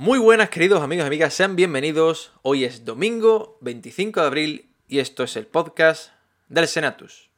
Muy 0.00 0.18
buenas 0.18 0.48
queridos 0.48 0.82
amigos 0.82 1.04
y 1.04 1.06
amigas, 1.08 1.34
sean 1.34 1.56
bienvenidos. 1.56 2.32
Hoy 2.40 2.64
es 2.64 2.86
domingo 2.86 3.58
25 3.60 4.22
de 4.22 4.26
abril 4.26 4.70
y 4.88 4.98
esto 4.98 5.24
es 5.24 5.36
el 5.36 5.46
podcast 5.46 6.12
del 6.48 6.66
Senatus. 6.68 7.28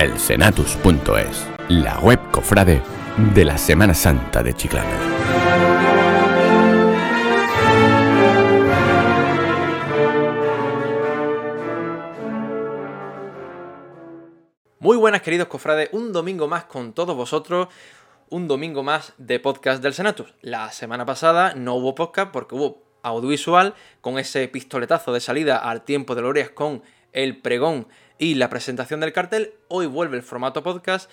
El 0.00 0.18
Senatus.es, 0.18 1.46
la 1.68 2.00
web 2.00 2.18
cofrade 2.32 2.82
de 3.32 3.44
la 3.44 3.58
Semana 3.58 3.94
Santa 3.94 4.42
de 4.42 4.54
Chiclana. 4.54 5.67
Muy 14.88 14.96
buenas 14.96 15.20
queridos 15.20 15.48
cofrades, 15.48 15.90
un 15.92 16.14
domingo 16.14 16.48
más 16.48 16.64
con 16.64 16.94
todos 16.94 17.14
vosotros, 17.14 17.68
un 18.30 18.48
domingo 18.48 18.82
más 18.82 19.12
de 19.18 19.38
podcast 19.38 19.82
del 19.82 19.92
Senatus. 19.92 20.32
La 20.40 20.72
semana 20.72 21.04
pasada 21.04 21.52
no 21.52 21.74
hubo 21.74 21.94
podcast 21.94 22.30
porque 22.32 22.54
hubo 22.54 22.82
audiovisual 23.02 23.74
con 24.00 24.18
ese 24.18 24.48
pistoletazo 24.48 25.12
de 25.12 25.20
salida 25.20 25.58
al 25.58 25.84
tiempo 25.84 26.14
de 26.14 26.22
glorias 26.22 26.48
con 26.48 26.82
el 27.12 27.36
pregón 27.36 27.86
y 28.16 28.36
la 28.36 28.48
presentación 28.48 29.00
del 29.00 29.12
cartel. 29.12 29.52
Hoy 29.68 29.84
vuelve 29.84 30.16
el 30.16 30.22
formato 30.22 30.62
podcast, 30.62 31.10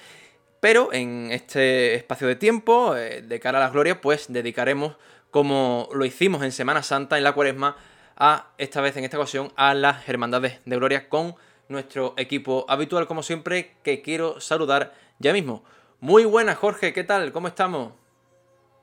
pero 0.62 0.94
en 0.94 1.34
este 1.34 1.96
espacio 1.96 2.30
de 2.30 2.38
tiempo, 2.38 2.96
eh, 2.96 3.24
de 3.24 3.40
cara 3.42 3.58
a 3.58 3.62
las 3.62 3.74
glorias, 3.74 3.98
pues 4.02 4.28
dedicaremos, 4.30 4.96
como 5.32 5.90
lo 5.92 6.06
hicimos 6.06 6.44
en 6.44 6.54
Semana 6.54 6.82
Santa, 6.82 7.18
en 7.18 7.26
la 7.26 7.34
cuaresma, 7.34 7.76
a 8.16 8.54
esta 8.58 8.80
vez, 8.80 8.96
en 8.96 9.04
esta 9.04 9.18
ocasión, 9.18 9.52
a 9.58 9.74
las 9.74 10.08
hermandades 10.08 10.62
de 10.64 10.76
gloria 10.78 11.10
con 11.10 11.36
nuestro 11.70 12.14
equipo 12.18 12.66
habitual, 12.68 13.08
como 13.08 13.24
siempre, 13.24 13.72
que 13.84 14.02
quiero 14.02 14.40
saludar 14.40 14.94
ya 15.20 15.34
mismo. 15.34 15.64
Muy 16.00 16.26
buenas, 16.26 16.58
Jorge, 16.58 16.94
¿qué 16.94 17.04
tal? 17.04 17.32
¿Cómo 17.32 17.48
estamos? 17.48 17.94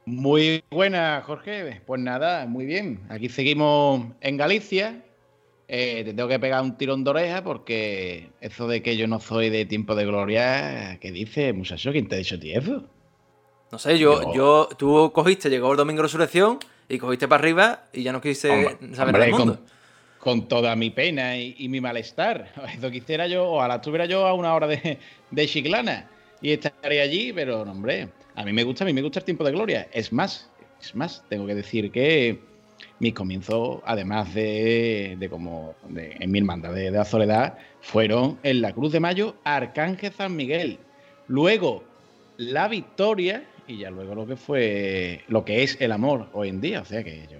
Muy 0.04 0.64
buenas, 0.70 1.24
Jorge. 1.24 1.80
Pues 1.86 2.00
nada, 2.00 2.46
muy 2.46 2.66
bien. 2.66 3.00
Aquí 3.08 3.28
seguimos 3.28 4.06
en 4.20 4.36
Galicia. 4.36 5.04
Eh, 5.68 6.02
te 6.04 6.12
tengo 6.12 6.28
que 6.28 6.40
pegar 6.40 6.62
un 6.62 6.76
tirón 6.76 7.04
de 7.04 7.10
oreja 7.10 7.44
porque 7.44 8.30
eso 8.40 8.66
de 8.66 8.82
que 8.82 8.96
yo 8.96 9.06
no 9.06 9.20
soy 9.20 9.48
de 9.48 9.64
tiempo 9.64 9.94
de 9.94 10.04
gloria, 10.04 10.98
¿qué 11.00 11.12
dice, 11.12 11.52
muchacho? 11.52 11.92
¿Quién 11.92 12.08
te 12.08 12.16
ha 12.16 12.18
dicho 12.18 12.38
ti 12.38 12.52
eso? 12.52 12.84
No 13.70 13.78
sé, 13.78 13.98
yo, 13.98 14.34
yo, 14.34 14.68
tú 14.76 15.12
cogiste, 15.14 15.48
llegó 15.48 15.70
el 15.70 15.78
domingo 15.78 15.98
de 15.98 16.02
resurrección 16.02 16.58
y 16.88 16.98
cogiste 16.98 17.26
para 17.26 17.40
arriba 17.40 17.84
y 17.92 18.02
ya 18.02 18.12
no 18.12 18.20
quise 18.20 18.76
saber 18.94 19.14
nada 19.14 19.24
del 19.24 19.30
mundo 19.30 19.58
con 19.58 19.81
toda 20.48 20.76
mi 20.76 20.90
pena 20.90 21.36
y, 21.36 21.68
mi 21.68 21.80
malestar. 21.80 22.52
Eso 22.76 22.90
quisiera 22.90 23.26
yo, 23.26 23.50
ojalá 23.50 23.76
estuviera 23.76 24.06
yo 24.06 24.26
a 24.26 24.34
una 24.34 24.54
hora 24.54 24.66
de, 24.66 24.98
de 25.30 25.46
Chiclana 25.46 26.08
y 26.40 26.52
estaría 26.52 27.02
allí, 27.02 27.32
pero 27.32 27.64
no, 27.64 27.72
hombre, 27.72 28.08
a 28.34 28.44
mí 28.44 28.52
me 28.52 28.64
gusta, 28.64 28.84
a 28.84 28.86
mí 28.86 28.92
me 28.92 29.02
gusta 29.02 29.20
el 29.20 29.24
tiempo 29.24 29.44
de 29.44 29.52
gloria. 29.52 29.88
Es 29.92 30.12
más, 30.12 30.50
es 30.80 30.94
más, 30.94 31.24
tengo 31.28 31.46
que 31.46 31.54
decir 31.54 31.90
que 31.90 32.40
mis 32.98 33.14
comienzos, 33.14 33.80
además 33.84 34.32
de, 34.34 35.16
de 35.18 35.28
como 35.28 35.74
en 35.94 36.30
mi 36.30 36.38
hermandad 36.38 36.72
de, 36.72 36.84
de, 36.84 36.90
la 36.90 37.04
soledad, 37.04 37.58
fueron 37.80 38.38
en 38.42 38.60
la 38.60 38.72
Cruz 38.72 38.92
de 38.92 39.00
Mayo, 39.00 39.36
Arcángel 39.44 40.12
San 40.12 40.36
Miguel. 40.36 40.78
Luego, 41.28 41.84
la 42.36 42.68
victoria 42.68 43.44
y 43.66 43.78
ya 43.78 43.90
luego 43.90 44.14
lo 44.14 44.26
que 44.26 44.36
fue, 44.36 45.22
lo 45.28 45.44
que 45.44 45.62
es 45.62 45.80
el 45.80 45.92
amor 45.92 46.28
hoy 46.32 46.48
en 46.48 46.60
día. 46.60 46.80
O 46.80 46.84
sea 46.84 47.02
que 47.02 47.26
yo 47.30 47.38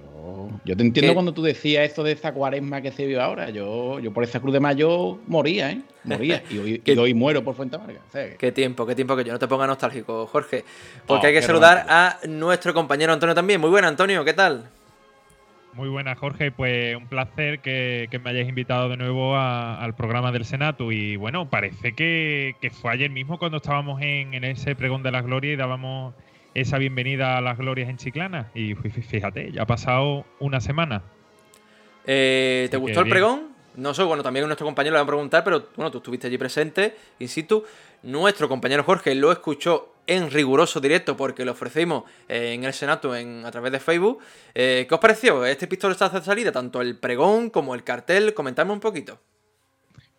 yo 0.65 0.77
te 0.77 0.83
entiendo 0.83 1.15
cuando 1.15 1.33
tú 1.33 1.43
decías 1.43 1.85
esto 1.85 2.03
de 2.03 2.13
esa 2.13 2.33
cuaresma 2.33 2.81
que 2.81 2.93
se 2.93 3.07
vive 3.07 3.21
ahora. 3.21 3.51
Yo, 3.51 3.99
yo 3.99 4.13
por 4.13 4.25
esa 4.25 4.41
cruz 4.41 4.53
de 4.53 4.61
mayo 4.61 5.19
moría, 5.27 5.71
¿eh? 5.71 5.83
Moría. 6.05 6.43
Y 6.51 6.99
hoy, 6.99 7.15
muero 7.15 7.43
por 7.43 7.55
Fuente 7.55 7.77
Amarga. 7.77 8.01
Qué 8.39 8.53
tiempo, 8.53 8.87
qué 8.87 8.95
tiempo 8.95 9.17
que 9.17 9.25
yo 9.25 9.33
no 9.33 9.39
te 9.39 9.49
ponga 9.49 9.67
nostálgico, 9.67 10.27
Jorge. 10.27 10.65
Porque 11.07 11.29
hay 11.29 11.33
que 11.33 11.43
saludar 11.43 11.87
a 11.89 12.19
nuestro 12.29 12.73
compañero 12.75 13.13
Antonio 13.13 13.35
también. 13.35 13.61
Muy 13.61 13.71
buena, 13.71 13.89
Antonio, 13.89 14.25
¿qué 14.25 14.33
tal? 14.33 14.69
Muy 15.75 15.89
buena, 15.89 16.15
Jorge. 16.15 16.53
Pues 16.53 16.95
un 16.97 17.07
placer 17.07 17.61
que, 17.61 18.09
me 18.23 18.31
hayáis 18.31 18.49
invitado 18.49 18.89
de 18.89 18.97
nuevo 18.97 19.37
al 19.37 19.95
programa 19.95 20.31
del 20.31 20.45
Senado. 20.45 20.93
Y 20.93 21.17
bueno, 21.17 21.49
parece 21.49 21.95
que, 21.95 22.55
fue 22.81 22.93
ayer 22.93 23.11
mismo 23.11 23.39
cuando 23.39 23.57
estábamos 23.57 24.01
en, 24.03 24.35
en 24.35 24.45
ese 24.45 24.77
pregón 24.77 25.03
de 25.03 25.11
la 25.11 25.23
gloria 25.23 25.53
y 25.53 25.57
dábamos 25.57 26.15
esa 26.55 26.79
bienvenida 26.79 27.39
a 27.39 27.41
las 27.41 27.59
glorias 27.59 27.89
en 27.89 27.97
Chiclana. 27.97 28.51
Y 28.55 28.75
fíjate, 28.75 29.53
ya 29.53 29.63
ha 29.63 29.67
pasado 29.67 30.25
una 30.39 30.61
semana. 30.61 31.03
Eh, 32.07 32.69
¿Te 32.71 32.77
gustó 32.77 33.01
el 33.01 33.09
pregón? 33.09 33.53
No 33.77 33.95
sé, 33.95 34.03
bueno, 34.03 34.23
también 34.23 34.45
nuestro 34.47 34.67
compañero 34.67 34.95
le 34.95 34.99
van 34.99 35.07
a 35.07 35.11
preguntar, 35.11 35.45
pero 35.45 35.69
bueno, 35.77 35.91
tú 35.91 35.99
estuviste 35.99 36.27
allí 36.27 36.37
presente, 36.37 36.95
in 37.19 37.29
situ. 37.29 37.65
Nuestro 38.03 38.49
compañero 38.49 38.85
Jorge 38.85 39.15
lo 39.15 39.33
escuchó 39.33 39.95
en 40.07 40.31
riguroso 40.31 40.81
directo 40.81 41.17
porque 41.17 41.45
lo 41.45 41.53
ofrecimos 41.53 42.05
eh, 42.29 42.53
en 42.53 42.65
el 42.65 42.73
Senato 42.75 43.17
en, 43.17 43.47
a 43.47 43.51
través 43.51 43.73
de 43.73 43.81
Facebook. 43.81 44.21
Eh, 44.55 44.85
¿Qué 44.87 44.95
os 44.95 45.01
pareció 45.01 45.47
este 45.47 45.67
pistoletazo 45.67 46.19
de 46.19 46.25
salida? 46.25 46.53
Tanto 46.53 46.83
el 46.83 46.99
pregón 46.99 47.49
como 47.49 47.75
el 47.75 47.83
cartel. 47.83 48.35
Comentadme 48.35 48.73
un 48.73 48.81
poquito. 48.81 49.21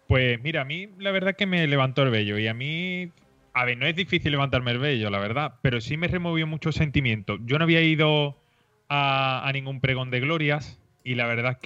Pues 0.07 0.41
mira, 0.41 0.61
a 0.61 0.65
mí 0.65 0.89
la 0.99 1.11
verdad 1.11 1.35
que 1.35 1.45
me 1.45 1.67
levantó 1.67 2.03
el 2.03 2.09
vello 2.09 2.39
y 2.39 2.47
a 2.47 2.53
mí 2.53 3.11
a 3.53 3.65
ver, 3.65 3.77
no 3.77 3.85
es 3.85 3.95
difícil 3.95 4.31
levantarme 4.31 4.71
el 4.71 4.79
vello, 4.79 5.09
la 5.09 5.19
verdad, 5.19 5.55
pero 5.61 5.79
sí 5.79 5.95
me 5.95 6.07
removió 6.07 6.47
mucho 6.47 6.71
sentimiento. 6.71 7.37
Yo 7.45 7.59
no 7.59 7.65
había 7.65 7.81
ido 7.81 8.37
a, 8.89 9.49
ningún 9.53 9.79
pregón 9.79 10.09
de 10.09 10.19
glorias 10.19 10.79
y 11.03 11.15
la 11.15 11.27
verdad 11.27 11.53
es 11.53 11.57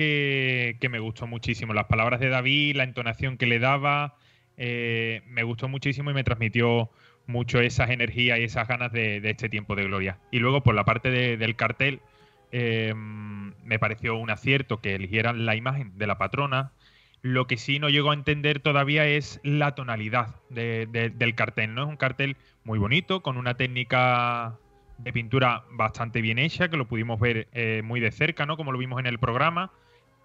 que, 0.79 0.89
me 0.89 0.99
gustó 0.99 1.27
muchísimo. 1.27 1.73
Las 1.73 1.85
palabras 1.85 2.19
de 2.19 2.29
David, 2.29 2.75
la 2.75 2.83
entonación 2.83 3.37
que 3.37 3.45
le 3.45 3.59
daba, 3.59 4.15
eh, 4.57 5.21
me 5.27 5.43
gustó 5.43 5.69
muchísimo 5.69 6.11
y 6.11 6.13
me 6.13 6.23
transmitió 6.23 6.89
mucho 7.25 7.59
esas 7.59 7.89
energías 7.89 8.39
y 8.39 8.43
esas 8.43 8.67
ganas 8.67 8.91
de, 8.91 9.21
este 9.23 9.47
tiempo 9.47 9.75
de 9.75 9.83
gloria. 9.83 10.19
Y 10.31 10.39
luego 10.39 10.63
por 10.63 10.75
la 10.75 10.83
parte 10.83 11.09
del 11.37 11.55
cartel, 11.55 12.01
eh, 12.51 12.93
me 12.95 13.79
pareció 13.79 14.17
un 14.17 14.29
acierto 14.29 14.81
que 14.81 14.95
eligieran 14.95 15.45
la 15.45 15.55
imagen 15.55 15.97
de 15.97 16.07
la 16.07 16.17
patrona, 16.17 16.71
lo 17.33 17.45
que 17.45 17.57
sí 17.57 17.79
no 17.79 17.89
llego 17.89 18.11
a 18.11 18.13
entender 18.13 18.59
todavía 18.59 19.05
es 19.05 19.39
la 19.43 19.75
tonalidad 19.75 20.35
del 20.49 21.35
cartel. 21.35 21.75
¿no? 21.75 21.83
Es 21.83 21.89
un 21.89 21.97
cartel 21.97 22.37
muy 22.63 22.79
bonito, 22.79 23.21
con 23.21 23.37
una 23.37 23.55
técnica 23.55 24.57
de 24.97 25.13
pintura 25.13 25.63
bastante 25.71 26.21
bien 26.21 26.39
hecha, 26.39 26.69
que 26.69 26.77
lo 26.77 26.87
pudimos 26.87 27.19
ver 27.19 27.47
eh, 27.51 27.81
muy 27.83 27.99
de 27.99 28.11
cerca, 28.11 28.45
¿no? 28.45 28.57
Como 28.57 28.71
lo 28.71 28.79
vimos 28.79 28.99
en 28.99 29.05
el 29.05 29.19
programa. 29.19 29.71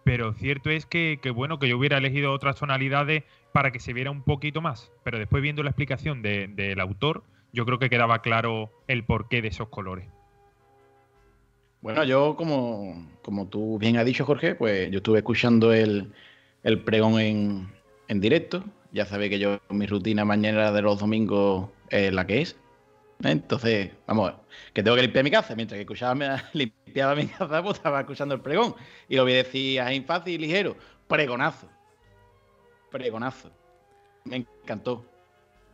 Pero 0.05 0.33
cierto 0.33 0.71
es 0.71 0.87
que, 0.87 1.19
bueno, 1.35 1.59
que 1.59 1.69
yo 1.69 1.79
hubiera 1.79 1.99
elegido 1.99 2.33
otras 2.33 2.57
tonalidades 2.57 3.25
para 3.53 3.71
que 3.71 3.79
se 3.79 3.93
viera 3.93 4.11
un 4.11 4.23
poquito 4.23 4.61
más. 4.61 4.91
Pero 5.05 5.19
después 5.19 5.43
viendo 5.43 5.63
la 5.63 5.71
explicación 5.71 6.23
del 6.23 6.81
autor, 6.81 7.23
yo 7.53 7.65
creo 7.67 7.79
que 7.79 7.91
quedaba 7.91 8.23
claro 8.23 8.71
el 8.89 9.05
porqué 9.05 9.43
de 9.43 9.49
esos 9.49 9.69
colores. 9.69 10.09
Bueno, 11.83 12.05
yo 12.05 12.37
como, 12.37 13.09
como 13.23 13.47
tú 13.47 13.79
bien 13.79 13.97
has 13.97 14.05
dicho, 14.05 14.25
Jorge, 14.25 14.55
pues 14.55 14.91
yo 14.91 14.99
estuve 14.99 15.19
escuchando 15.19 15.73
el, 15.73 16.13
el 16.63 16.83
pregón 16.83 17.19
en, 17.21 18.21
directo. 18.21 18.65
Ya 18.93 19.07
sabéis 19.07 19.31
que 19.31 19.39
yo 19.39 19.59
mi 19.71 19.87
rutina 19.87 20.25
mañana 20.25 20.71
de 20.71 20.83
los 20.83 20.99
domingos 20.99 21.71
es 21.89 22.13
la 22.13 22.27
que 22.27 22.43
es. 22.43 22.57
Entonces, 23.23 23.91
vamos, 24.07 24.33
que 24.73 24.83
tengo 24.83 24.97
que 24.97 25.03
limpiar 25.03 25.25
mi 25.25 25.31
casa. 25.31 25.55
Mientras 25.55 25.77
que 25.77 25.83
escuchaba, 25.83 26.43
limpiaba 26.53 27.15
mi 27.15 27.27
casa, 27.27 27.63
pues 27.63 27.77
estaba 27.77 28.01
escuchando 28.01 28.35
el 28.35 28.41
pregón. 28.41 28.75
Y 29.09 29.17
lo 29.17 29.23
voy 29.23 29.33
a 29.33 29.37
decir 29.37 29.81
así 29.81 30.01
fácil 30.03 30.35
y 30.35 30.39
ligero. 30.39 30.77
Pregonazo. 31.09 31.69
Pregonazo. 32.91 33.51
Me 34.25 34.37
encantó. 34.37 35.05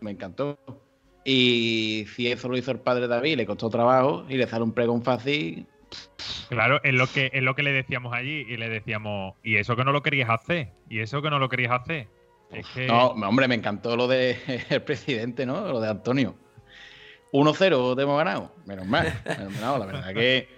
Me 0.00 0.12
encantó. 0.12 0.58
Y 1.24 2.06
si 2.14 2.30
eso 2.30 2.48
lo 2.48 2.56
hizo 2.56 2.70
el 2.70 2.80
padre 2.80 3.08
David, 3.08 3.36
le 3.36 3.46
costó 3.46 3.68
trabajo 3.68 4.24
y 4.28 4.36
le 4.36 4.46
sale 4.46 4.64
un 4.64 4.72
pregón 4.72 5.02
fácil, 5.02 5.66
Claro, 6.48 6.80
es 6.82 6.94
lo 6.94 7.06
que 7.06 7.30
es 7.32 7.42
lo 7.42 7.54
que 7.54 7.62
le 7.62 7.72
decíamos 7.72 8.14
allí 8.14 8.46
y 8.48 8.56
le 8.56 8.68
decíamos, 8.68 9.34
y 9.42 9.56
eso 9.56 9.76
que 9.76 9.84
no 9.84 9.92
lo 9.92 10.02
querías 10.02 10.30
hacer, 10.30 10.68
y 10.88 11.00
eso 11.00 11.20
que 11.22 11.30
no 11.30 11.38
lo 11.38 11.48
querías 11.48 11.72
hacer. 11.72 12.08
No, 12.86 13.08
hombre, 13.08 13.48
me 13.48 13.54
encantó 13.54 13.96
lo 13.96 14.08
del 14.08 14.36
el 14.70 14.82
presidente, 14.82 15.44
¿no? 15.46 15.60
Lo 15.66 15.80
de 15.80 15.88
Antonio. 15.88 16.34
1-0 17.32 17.96
te 17.96 18.02
hemos 18.02 18.18
ganado. 18.18 18.54
Menos 18.64 18.86
mal. 18.86 19.12
la 19.24 19.86
verdad 19.86 20.14
que, 20.14 20.48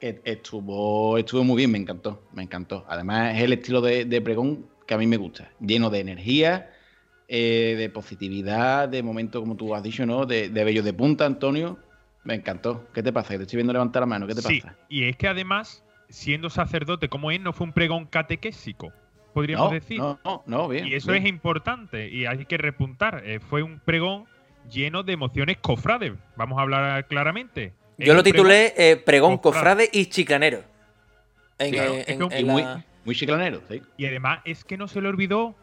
estuvo, 0.00 1.18
estuvo 1.18 1.42
muy 1.42 1.56
bien, 1.56 1.70
me 1.72 1.78
encantó. 1.78 2.22
Me 2.32 2.42
encantó. 2.42 2.84
Además, 2.88 3.34
es 3.36 3.42
el 3.42 3.52
estilo 3.52 3.80
de, 3.80 4.20
pregón 4.22 4.68
que 4.86 4.94
a 4.94 4.98
mí 4.98 5.06
me 5.06 5.16
gusta. 5.16 5.50
Lleno 5.60 5.90
de 5.90 6.00
energía, 6.00 6.70
eh, 7.26 7.74
de 7.76 7.88
positividad, 7.90 8.88
de 8.88 9.02
momento, 9.02 9.40
como 9.40 9.56
tú 9.56 9.74
has 9.74 9.82
dicho, 9.82 10.06
¿no? 10.06 10.26
De, 10.26 10.48
de 10.48 10.64
bello 10.64 10.82
de 10.84 10.92
punta, 10.92 11.26
Antonio. 11.26 11.78
Me 12.24 12.34
encantó. 12.34 12.86
¿Qué 12.92 13.02
te 13.02 13.12
pasa? 13.12 13.30
Que 13.30 13.38
te 13.38 13.42
estoy 13.44 13.56
viendo 13.58 13.72
levantar 13.72 14.02
la 14.02 14.06
mano. 14.06 14.26
¿Qué 14.26 14.34
te 14.34 14.42
sí, 14.42 14.60
pasa? 14.60 14.76
Y 14.88 15.04
es 15.04 15.16
que 15.16 15.28
además, 15.28 15.84
siendo 16.08 16.50
sacerdote 16.50 17.08
como 17.08 17.30
él, 17.30 17.42
no 17.42 17.52
fue 17.52 17.66
un 17.66 17.72
pregón 17.72 18.06
catequésico, 18.06 18.92
podríamos 19.34 19.72
decir. 19.72 19.98
No, 19.98 20.18
no, 20.24 20.42
no, 20.46 20.68
bien. 20.68 20.86
Y 20.86 20.94
eso 20.94 21.12
es 21.12 21.26
importante 21.26 22.08
y 22.08 22.26
hay 22.26 22.44
que 22.46 22.58
repuntar. 22.58 23.22
Eh, 23.24 23.40
fue 23.40 23.62
un 23.62 23.80
pregón 23.80 24.26
lleno 24.70 25.02
de 25.02 25.12
emociones 25.12 25.58
cofrades. 25.58 26.12
Vamos 26.36 26.58
a 26.58 26.62
hablar 26.62 27.06
claramente. 27.06 27.72
Yo 27.98 28.14
lo 28.14 28.22
titulé 28.22 28.74
eh, 28.76 28.96
Pregón 28.96 29.38
cofrade. 29.38 29.88
y 29.92 30.06
chicanero. 30.06 30.64
En, 31.58 32.46
muy, 32.46 32.64
muy 33.04 33.14
chiclanero, 33.14 33.60
sí. 33.68 33.82
Y 33.96 34.06
además 34.06 34.40
es 34.44 34.64
que 34.64 34.76
no 34.76 34.88
se 34.88 35.00
le 35.00 35.08
olvidó 35.08 35.54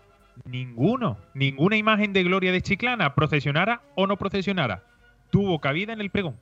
ninguno, 0.46 1.18
ninguna 1.34 1.76
imagen 1.76 2.14
de 2.14 2.24
gloria 2.24 2.52
de 2.52 2.62
Chiclana, 2.62 3.16
procesionara 3.16 3.82
o 3.96 4.08
no 4.08 4.16
procesionara, 4.18 4.84
tuvo 5.30 5.60
cabida 5.60 5.92
en 5.94 6.02
el 6.02 6.10
pregón. 6.10 6.40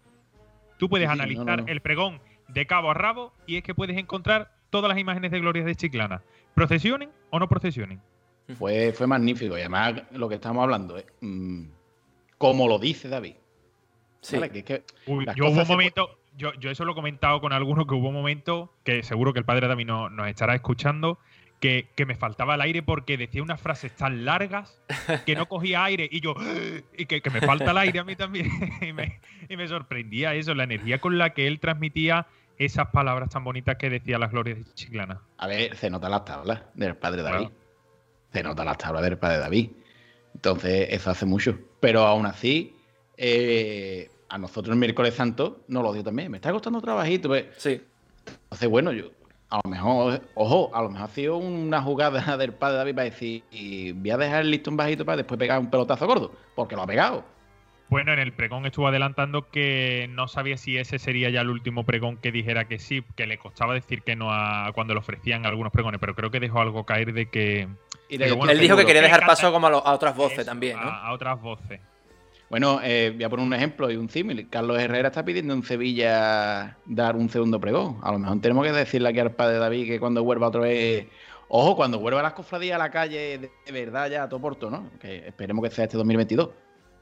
Tú 0.77 0.89
puedes 0.89 1.07
Sí, 1.07 1.11
analizar 1.13 1.45
no, 1.45 1.57
no. 1.57 1.67
el 1.67 1.81
pregón 1.81 2.19
de 2.47 2.65
cabo 2.67 2.91
a 2.91 2.93
rabo 2.93 3.33
y 3.45 3.57
es 3.57 3.63
que 3.63 3.73
puedes 3.75 3.97
encontrar 3.97 4.51
todas 4.69 4.89
las 4.89 4.97
imágenes 4.99 5.31
de 5.31 5.39
gloria 5.39 5.63
de 5.63 5.75
Chiclana, 5.75 6.21
procesionen 6.53 7.09
o 7.29 7.39
no 7.39 7.47
procesionen. 7.47 8.01
Fue, 8.57 8.93
fue 8.93 9.07
magnífico. 9.07 9.57
Y 9.57 9.61
además, 9.61 10.03
lo 10.11 10.29
que 10.29 10.35
estamos 10.35 10.63
hablando 10.63 10.97
es. 10.97 11.05
mm, 11.21 11.63
como 12.37 12.67
lo 12.67 12.77
dice 12.79 13.09
David. 13.09 13.35
Sí. 14.21 14.35
¿vale? 14.37 14.49
Que 14.51 14.59
es 14.59 14.65
que 14.65 14.83
Uy, 15.07 15.25
yo 15.35 15.49
hubo 15.49 15.61
un 15.61 15.67
momento, 15.67 16.19
yo, 16.37 16.53
yo 16.55 16.69
eso 16.69 16.85
lo 16.85 16.91
he 16.91 16.95
comentado 16.95 17.41
con 17.41 17.51
algunos 17.53 17.87
que 17.87 17.93
hubo 17.95 18.09
un 18.09 18.13
momento 18.13 18.71
que 18.83 19.03
seguro 19.03 19.33
que 19.33 19.39
el 19.39 19.45
padre 19.45 19.67
David 19.67 19.85
no- 19.87 20.09
nos 20.09 20.27
estará 20.27 20.53
escuchando, 20.55 21.17
que, 21.59 21.89
que 21.95 22.05
me 22.05 22.15
faltaba 22.15 22.55
el 22.55 22.61
aire 22.61 22.83
porque 22.83 23.17
decía 23.17 23.41
unas 23.41 23.59
frases 23.59 23.95
tan 23.95 24.25
largas 24.25 24.79
que 25.25 25.35
no 25.35 25.45
cogía 25.49 25.83
aire 25.85 26.07
y 26.11 26.21
yo, 26.21 26.35
y 26.97 27.05
que, 27.05 27.21
que 27.21 27.29
me 27.29 27.41
falta 27.41 27.71
el 27.71 27.77
aire 27.77 27.99
a 27.99 28.03
mí 28.03 28.15
también. 28.15 28.49
y, 28.81 28.93
me, 28.93 29.19
y 29.49 29.57
me 29.57 29.67
sorprendía 29.67 30.35
eso, 30.35 30.53
la 30.53 30.63
energía 30.65 30.99
con 30.99 31.17
la 31.17 31.31
que 31.33 31.47
él 31.47 31.59
transmitía 31.59 32.27
esas 32.57 32.87
palabras 32.89 33.29
tan 33.29 33.43
bonitas 33.43 33.75
que 33.77 33.89
decía 33.89 34.17
las 34.17 34.31
glorias 34.31 34.57
de 34.59 34.73
Chiclana. 34.73 35.21
A 35.37 35.47
ver, 35.47 35.75
se 35.75 35.89
notan 35.89 36.11
las 36.11 36.25
tablas 36.25 36.63
del 36.73 36.95
padre 36.95 37.21
Claro. 37.21 37.35
David. 37.37 37.49
Se 38.33 38.43
notan 38.43 38.65
las 38.65 38.77
tablas 38.77 39.03
del 39.03 39.17
padre 39.17 39.37
David. 39.37 39.69
Entonces, 40.33 40.87
eso 40.91 41.09
hace 41.11 41.25
mucho. 41.25 41.57
Pero 41.79 42.01
aún 42.01 42.25
así, 42.25 42.75
eh, 43.15 44.09
a 44.29 44.37
nosotros 44.37 44.73
el 44.73 44.79
miércoles 44.79 45.13
santo 45.13 45.63
nos 45.67 45.83
lo 45.83 45.93
dio 45.93 46.03
también. 46.03 46.31
Me 46.31 46.37
está 46.37 46.51
costando 46.51 46.81
trabajito. 46.81 47.29
pues. 47.29 47.45
Sí. 47.57 47.81
Entonces, 48.43 48.69
bueno, 48.69 48.91
yo, 48.91 49.11
a 49.49 49.61
lo 49.63 49.69
mejor, 49.69 50.21
ojo, 50.35 50.71
a 50.73 50.81
lo 50.81 50.89
mejor 50.89 51.09
ha 51.09 51.13
sido 51.13 51.37
una 51.37 51.81
jugada 51.81 52.37
del 52.37 52.53
padre 52.53 52.77
David 52.77 52.95
para 52.95 53.05
decir, 53.05 53.43
y 53.51 53.91
voy 53.93 54.11
a 54.11 54.17
dejar 54.17 54.41
el 54.41 54.51
listón 54.51 54.75
bajito 54.77 55.05
para 55.05 55.17
después 55.17 55.37
pegar 55.39 55.59
un 55.59 55.69
pelotazo 55.69 56.05
gordo. 56.07 56.31
Porque 56.55 56.75
lo 56.75 56.81
ha 56.83 56.87
pegado. 56.87 57.23
Bueno, 57.89 58.11
en 58.11 58.19
el 58.19 58.33
pregón 58.33 58.65
estuvo 58.65 58.87
adelantando 58.89 59.49
que 59.49 60.09
no 60.11 60.27
sabía 60.27 60.57
si 60.57 60.77
ese 60.77 60.99
sería 60.99 61.29
ya 61.29 61.39
el 61.39 61.49
último 61.49 61.85
pregón 61.85 62.17
que 62.17 62.33
dijera 62.33 62.65
que 62.67 62.79
sí, 62.79 63.01
que 63.15 63.25
le 63.27 63.37
costaba 63.37 63.73
decir 63.73 64.01
que 64.01 64.17
no 64.17 64.27
a 64.29 64.71
cuando 64.75 64.93
le 64.93 64.99
ofrecían 64.99 65.45
algunos 65.45 65.71
pregones, 65.71 66.01
pero 66.01 66.13
creo 66.13 66.29
que 66.29 66.41
dejó 66.41 66.59
algo 66.59 66.85
caer 66.85 67.13
de 67.13 67.27
que 67.29 67.69
Y 68.09 68.17
Pero 68.17 68.31
de- 68.31 68.35
bueno, 68.37 68.51
Él 68.51 68.59
dijo 68.59 68.75
que 68.75 68.85
quería 68.85 69.01
dejar 69.01 69.25
paso 69.25 69.53
como 69.53 69.67
a, 69.67 69.69
lo- 69.69 69.87
a 69.87 69.93
otras 69.93 70.17
voces 70.17 70.39
eso, 70.39 70.47
también, 70.49 70.75
¿no? 70.75 70.83
a, 70.83 71.07
a 71.07 71.13
otras 71.13 71.39
voces. 71.41 71.79
Bueno, 72.49 72.79
eh, 72.81 73.11
voy 73.13 73.23
a 73.23 73.29
poner 73.29 73.45
un 73.45 73.53
ejemplo 73.53 73.91
y 73.91 73.97
un 73.97 74.09
símil. 74.09 74.47
Carlos 74.49 74.79
Herrera 74.79 75.09
está 75.09 75.25
pidiendo 75.25 75.53
en 75.53 75.63
Sevilla 75.63 76.77
dar 76.85 77.15
un 77.17 77.29
segundo 77.29 77.59
pregón. 77.59 77.99
A 78.01 78.11
lo 78.13 78.19
mejor 78.19 78.39
tenemos 78.39 78.65
que 78.65 78.71
decirle 78.71 79.09
aquí 79.09 79.19
al 79.19 79.31
padre 79.31 79.57
David 79.57 79.87
que 79.87 79.99
cuando 79.99 80.23
vuelva 80.23 80.47
otra 80.47 80.61
vez. 80.61 81.07
Ojo, 81.49 81.75
cuando 81.75 81.99
vuelva 81.99 82.21
las 82.21 82.33
cofradías 82.33 82.75
a 82.75 82.79
la 82.79 82.89
calle 82.91 83.37
de, 83.65 83.71
verdad 83.71 84.09
ya 84.09 84.23
a 84.23 84.29
todo 84.29 84.39
porto, 84.41 84.69
¿no? 84.69 84.89
Que 84.99 85.27
esperemos 85.27 85.63
que 85.63 85.73
sea 85.73 85.85
este 85.85 85.97
2022. 85.97 86.49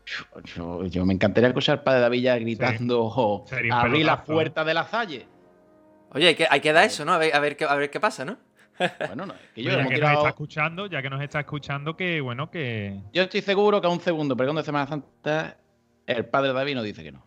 Yo, 0.05 0.41
yo- 0.43 0.85
yo 0.85 1.05
me 1.05 1.13
encantaría 1.13 1.47
escuchar 1.47 1.79
al 1.79 1.83
padre 1.83 2.01
David 2.01 2.21
ya 2.21 2.37
gritando 2.37 3.03
un 3.05 3.71
abrir 3.73 4.05
las 4.05 4.19
¿eh? 4.19 4.23
puertas 4.33 4.65
de 4.65 4.73
la 4.73 4.85
salle. 4.85 5.27
Oye, 6.11 6.27
hay 6.27 6.35
que, 6.35 6.47
hay 6.49 6.59
que 6.61 6.71
dar 6.73 6.85
eso, 6.85 7.05
¿no? 7.05 7.13
A 7.13 7.17
ver, 7.17 7.35
a 7.35 7.39
ver, 7.39 7.57
qué, 7.57 7.65
a 7.65 7.75
ver 7.75 7.89
qué 7.89 7.99
pasa, 7.99 8.23
¿no? 8.23 8.37
Bueno, 9.07 9.25
no, 9.25 9.33
es 9.33 9.39
que 9.53 9.63
yo, 9.63 9.71
que 9.71 9.83
nos 9.99 10.11
está 10.11 10.29
escuchando, 10.29 10.85
ya 10.87 11.01
que 11.01 11.09
nos 11.09 11.21
está 11.21 11.39
escuchando, 11.39 11.95
que 11.95 12.19
bueno, 12.21 12.49
que 12.51 12.99
yo 13.13 13.23
estoy 13.23 13.41
seguro 13.41 13.79
que 13.81 13.87
a 13.87 13.89
un 13.89 14.01
segundo 14.01 14.35
pregón 14.35 14.55
de 14.57 14.63
Semana 14.63 14.87
Santa 14.87 15.57
el 16.05 16.25
padre 16.25 16.53
David 16.53 16.75
nos 16.75 16.83
dice 16.83 17.03
que 17.03 17.11
no. 17.11 17.25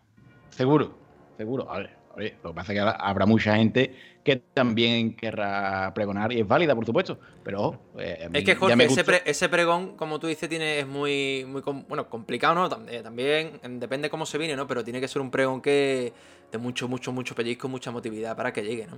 Seguro, 0.49 0.97
seguro. 1.37 1.69
A 1.71 1.79
ver, 1.79 1.89
oye, 2.15 2.35
lo 2.43 2.51
que 2.51 2.55
pasa 2.55 2.71
es 2.73 2.79
que 2.79 2.81
habrá- 2.81 3.25
mucha 3.25 3.55
gente 3.55 3.93
que 4.23 4.35
también 4.37 5.15
querrá 5.15 5.91
pregonar 5.93 6.31
y 6.31 6.41
es 6.41 6.47
válida, 6.47 6.75
por 6.75 6.85
supuesto. 6.85 7.19
Pero 7.43 7.81
eh, 7.97 8.23
a 8.25 8.29
mí 8.29 8.37
Es 8.39 8.43
que 8.45 8.55
Jorge, 8.55 8.85
ese, 8.85 9.03
pre- 9.03 9.23
ese 9.25 9.49
pregón, 9.49 9.95
como 9.97 10.19
tú 10.19 10.27
dices, 10.27 10.47
tiene, 10.47 10.79
es 10.79 10.87
muy, 10.87 11.45
muy 11.47 11.61
com- 11.61 11.83
bueno, 11.87 12.07
complicado, 12.09 12.53
¿no? 12.55 12.87
Eh, 12.89 13.01
También 13.01 13.59
depende 13.79 14.09
cómo 14.09 14.25
se 14.25 14.37
viene, 14.37 14.55
¿no? 14.55 14.67
Pero 14.67 14.83
tiene 14.83 15.01
que 15.01 15.07
ser 15.07 15.21
un 15.21 15.31
pregón 15.31 15.61
que 15.61 16.13
de 16.51 16.57
mucho, 16.57 16.87
mucho, 16.87 17.11
mucho 17.11 17.33
pellizco, 17.35 17.67
mucha 17.67 17.91
motividad 17.91 18.35
para 18.37 18.53
que 18.53 18.61
llegue, 18.63 18.85
¿no? 18.87 18.97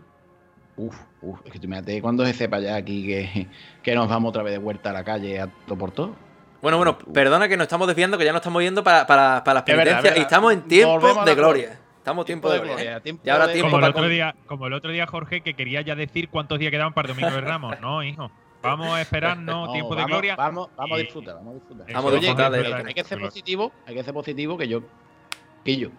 Uf, 0.85 0.95
uf, 1.21 1.39
es 1.45 1.51
que 1.51 1.59
tú 1.59 1.65
imagínate 1.67 2.01
cuando 2.01 2.25
se 2.25 2.33
sepa 2.33 2.59
ya 2.59 2.75
aquí 2.75 3.05
que, 3.05 3.47
que 3.83 3.93
nos 3.95 4.07
vamos 4.09 4.29
otra 4.29 4.41
vez 4.43 4.53
de 4.53 4.57
vuelta 4.59 4.89
a 4.89 4.93
la 4.93 5.03
calle 5.03 5.39
a 5.39 5.47
todo 5.67 5.77
por 5.77 5.91
todo. 5.91 6.15
Bueno, 6.61 6.77
bueno, 6.77 6.97
perdona 6.97 7.47
que 7.47 7.57
nos 7.57 7.65
estamos 7.65 7.87
desviando, 7.87 8.17
que 8.17 8.25
ya 8.25 8.31
nos 8.31 8.41
estamos 8.41 8.61
yendo 8.61 8.83
para, 8.83 9.05
para, 9.07 9.43
para 9.43 9.55
las 9.55 9.63
penitencias 9.63 10.03
verdad. 10.03 10.17
y 10.17 10.21
estamos 10.21 10.53
en 10.53 10.61
tiempo 10.63 11.23
de 11.25 11.35
gloria. 11.35 11.79
Estamos 11.97 12.25
tiempo 12.25 12.49
de 12.51 12.57
gloria. 12.59 12.73
gloria, 12.75 12.99
tiempo 12.99 13.21
Y 13.25 13.29
ahora 13.29 13.47
de- 13.47 13.53
tiempo 13.53 13.69
como 13.71 13.77
el, 13.77 13.81
para 13.93 13.99
otro 13.99 14.09
día, 14.09 14.35
como 14.47 14.67
el 14.67 14.73
otro 14.73 14.91
día, 14.91 15.05
Jorge, 15.07 15.41
que 15.41 15.53
quería 15.53 15.81
ya 15.81 15.93
decir 15.95 16.29
cuántos 16.29 16.57
días 16.57 16.71
quedaban 16.71 16.93
para 16.93 17.09
el 17.09 17.15
Domingo 17.15 17.35
de 17.35 17.41
Ramos. 17.41 17.79
No, 17.81 18.03
hijo. 18.03 18.31
Vamos 18.63 18.87
a 18.95 19.01
esperar, 19.01 19.37
no, 19.37 19.65
No, 19.67 19.71
tiempo 19.71 19.95
de 19.95 20.03
gloria. 20.05 20.35
Vamos, 20.35 20.69
vamos 20.75 20.97
a 20.97 20.99
y- 20.99 21.03
disfrutar, 21.03 21.35
vamos 21.35 21.51
a 21.51 21.53
disfrutar. 21.55 21.93
Vamos 21.93 22.11
a 22.11 22.15
disfrutar 22.15 22.51
de- 22.51 22.83
hay 22.87 22.93
que 22.93 23.03
ser 23.03 23.19
positivo, 23.19 23.71
hay 23.87 23.95
que 23.95 24.03
ser 24.03 24.13
positivo 24.13 24.57
que 24.57 24.67
yo 24.67 24.81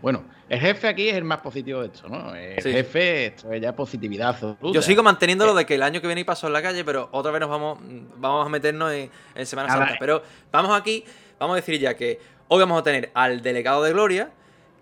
Bueno, 0.00 0.24
el 0.48 0.58
jefe 0.60 0.88
aquí 0.88 1.08
es 1.08 1.14
el 1.16 1.24
más 1.24 1.40
positivo 1.40 1.80
de 1.80 1.86
esto, 1.86 2.08
¿no? 2.08 2.34
El 2.34 2.60
Sí. 2.62 2.72
jefe, 2.72 3.26
esto 3.26 3.52
es 3.52 3.60
ya 3.62 3.74
positividad 3.74 4.30
absoluta. 4.30 4.60
Yo 4.72 4.82
sigo 4.82 5.02
manteniendo 5.02 5.46
lo 5.46 5.54
de 5.54 5.64
que 5.64 5.76
el 5.76 5.82
año 5.82 6.00
que 6.00 6.06
viene 6.08 6.24
pasó 6.24 6.48
en 6.48 6.52
la 6.52 6.62
calle, 6.62 6.84
pero 6.84 7.08
otra 7.12 7.30
vez 7.30 7.40
nos 7.40 7.48
vamos, 7.50 7.78
vamos 8.16 8.46
a 8.46 8.48
meternos 8.48 8.92
en, 8.92 9.10
en 9.34 9.46
Semana 9.46 9.68
Santa. 9.68 9.94
eh. 9.94 9.96
Pero 10.00 10.22
vamos 10.50 10.78
aquí, 10.78 11.04
vamos 11.38 11.54
a 11.54 11.56
decir 11.56 11.78
ya 11.80 11.94
que 11.94 12.18
hoy 12.48 12.58
vamos 12.60 12.78
a 12.80 12.82
tener 12.82 13.10
al 13.14 13.40
delegado 13.40 13.82
de 13.84 13.92
Gloria, 13.92 14.30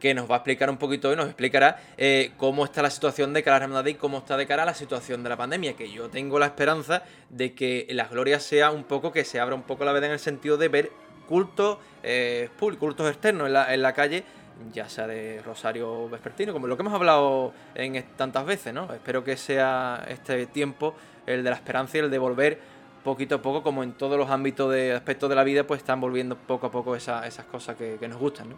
que 0.01 0.15
nos 0.15 0.31
va 0.31 0.37
a 0.37 0.39
explicar 0.39 0.71
un 0.71 0.79
poquito 0.79 1.13
y 1.13 1.17
nos 1.17 1.27
explicará 1.27 1.79
eh, 1.99 2.33
cómo 2.39 2.65
está 2.65 2.81
la 2.81 2.89
situación 2.89 3.35
de 3.35 3.43
cara 3.43 3.57
a 3.57 3.59
la 3.61 3.65
hermandad 3.67 3.87
y 3.91 3.95
cómo 3.97 4.17
está 4.17 4.39
de 4.39 4.47
cara 4.47 4.63
a 4.63 4.67
la 4.67 4.73
situación 4.75 5.23
de 5.23 5.29
la 5.29 5.37
pandemia. 5.37 5.75
Que 5.75 5.93
yo 5.93 6.09
tengo 6.09 6.39
la 6.39 6.47
esperanza 6.47 7.03
de 7.29 7.55
que 7.55 7.87
las 7.91 8.11
glorias 8.11 8.43
sea 8.43 8.71
un 8.71 8.85
poco, 8.85 9.13
que 9.13 9.27
se 9.27 9.39
abra 9.41 9.55
un 9.55 9.63
poco 9.63 9.85
la 9.85 9.93
veda 9.93 10.07
en 10.07 10.13
el 10.13 10.19
sentido 10.19 10.57
de 10.57 10.69
ver 10.69 10.91
cultos 11.29 11.77
eh, 12.03 12.49
cultos 12.59 13.09
externos 13.11 13.47
en 13.47 13.53
la, 13.53 13.73
en 13.75 13.83
la 13.83 13.93
calle, 13.93 14.25
ya 14.73 14.89
sea 14.89 15.07
de 15.07 15.43
Rosario 15.45 16.09
Vespertino, 16.09 16.53
como 16.53 16.67
lo 16.67 16.77
que 16.77 16.83
hemos 16.83 16.95
hablado 16.95 17.53
en 17.75 18.03
tantas 18.17 18.45
veces, 18.45 18.73
¿no? 18.75 18.93
Espero 18.93 19.23
que 19.25 19.37
sea 19.37 20.05
este 20.09 20.47
tiempo 20.47 20.95
el 21.27 21.43
de 21.45 21.51
la 21.51 21.57
esperanza 21.57 21.99
y 21.99 22.01
el 22.01 22.11
de 22.11 22.19
volver 22.19 22.59
poquito 23.05 23.37
a 23.37 23.43
poco, 23.43 23.63
como 23.63 23.83
en 23.83 23.93
todos 23.93 24.19
los 24.19 24.29
ámbitos 24.31 24.71
de 24.73 24.93
aspectos 24.93 25.29
de 25.31 25.35
la 25.37 25.45
vida, 25.45 25.65
pues 25.65 25.79
están 25.81 26.01
volviendo 26.01 26.37
poco 26.37 26.67
a 26.67 26.71
poco 26.71 26.95
esa- 26.95 27.27
esas 27.27 27.47
cosas 27.47 27.77
que, 27.77 27.97
que 27.99 28.09
nos 28.09 28.19
gustan, 28.19 28.51
¿no? 28.51 28.57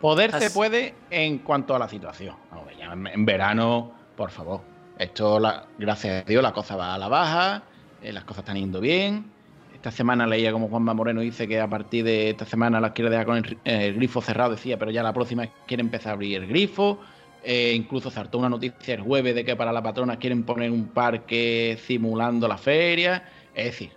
Poder 0.00 0.32
se 0.38 0.50
puede 0.50 0.94
en 1.10 1.38
cuanto 1.40 1.74
a 1.74 1.78
la 1.78 1.86
situación. 1.88 2.34
Ya 2.78 2.92
en 2.92 3.26
verano, 3.26 3.92
por 4.16 4.30
favor. 4.30 4.62
Esto, 4.98 5.38
la- 5.38 5.66
gracias 5.78 6.22
a 6.22 6.26
Dios, 6.26 6.42
la 6.42 6.52
cosa 6.52 6.74
va 6.76 6.94
a 6.94 6.98
la 6.98 7.08
baja, 7.08 7.62
eh, 8.02 8.12
las 8.12 8.24
cosas 8.24 8.40
están 8.44 8.56
yendo 8.56 8.80
bien. 8.80 9.30
Esta 9.80 9.92
semana 9.92 10.26
leía 10.26 10.52
como 10.52 10.68
Juanma 10.68 10.92
Moreno 10.92 11.22
dice 11.22 11.48
que 11.48 11.58
a 11.58 11.66
partir 11.66 12.04
de 12.04 12.28
esta 12.28 12.44
semana 12.44 12.80
las 12.82 12.90
quiere 12.92 13.08
dejar 13.10 13.24
con 13.24 13.38
el, 13.38 13.44
ri- 13.44 13.58
el 13.64 13.94
grifo 13.94 14.20
cerrado, 14.20 14.50
decía, 14.50 14.78
pero 14.78 14.90
ya 14.90 15.02
la 15.02 15.14
próxima 15.14 15.46
quiere 15.66 15.80
empezar 15.80 16.10
a 16.10 16.12
abrir 16.16 16.36
el 16.42 16.46
grifo. 16.46 16.98
Eh, 17.42 17.72
incluso 17.74 18.10
saltó 18.10 18.36
una 18.36 18.50
noticia 18.50 18.92
el 18.92 19.00
jueves 19.00 19.34
de 19.34 19.42
que 19.42 19.56
para 19.56 19.72
la 19.72 19.82
patrona 19.82 20.18
quieren 20.18 20.42
poner 20.42 20.70
un 20.70 20.88
parque 20.88 21.78
simulando 21.86 22.46
la 22.46 22.58
feria. 22.58 23.24
Es 23.54 23.64
decir, 23.64 23.90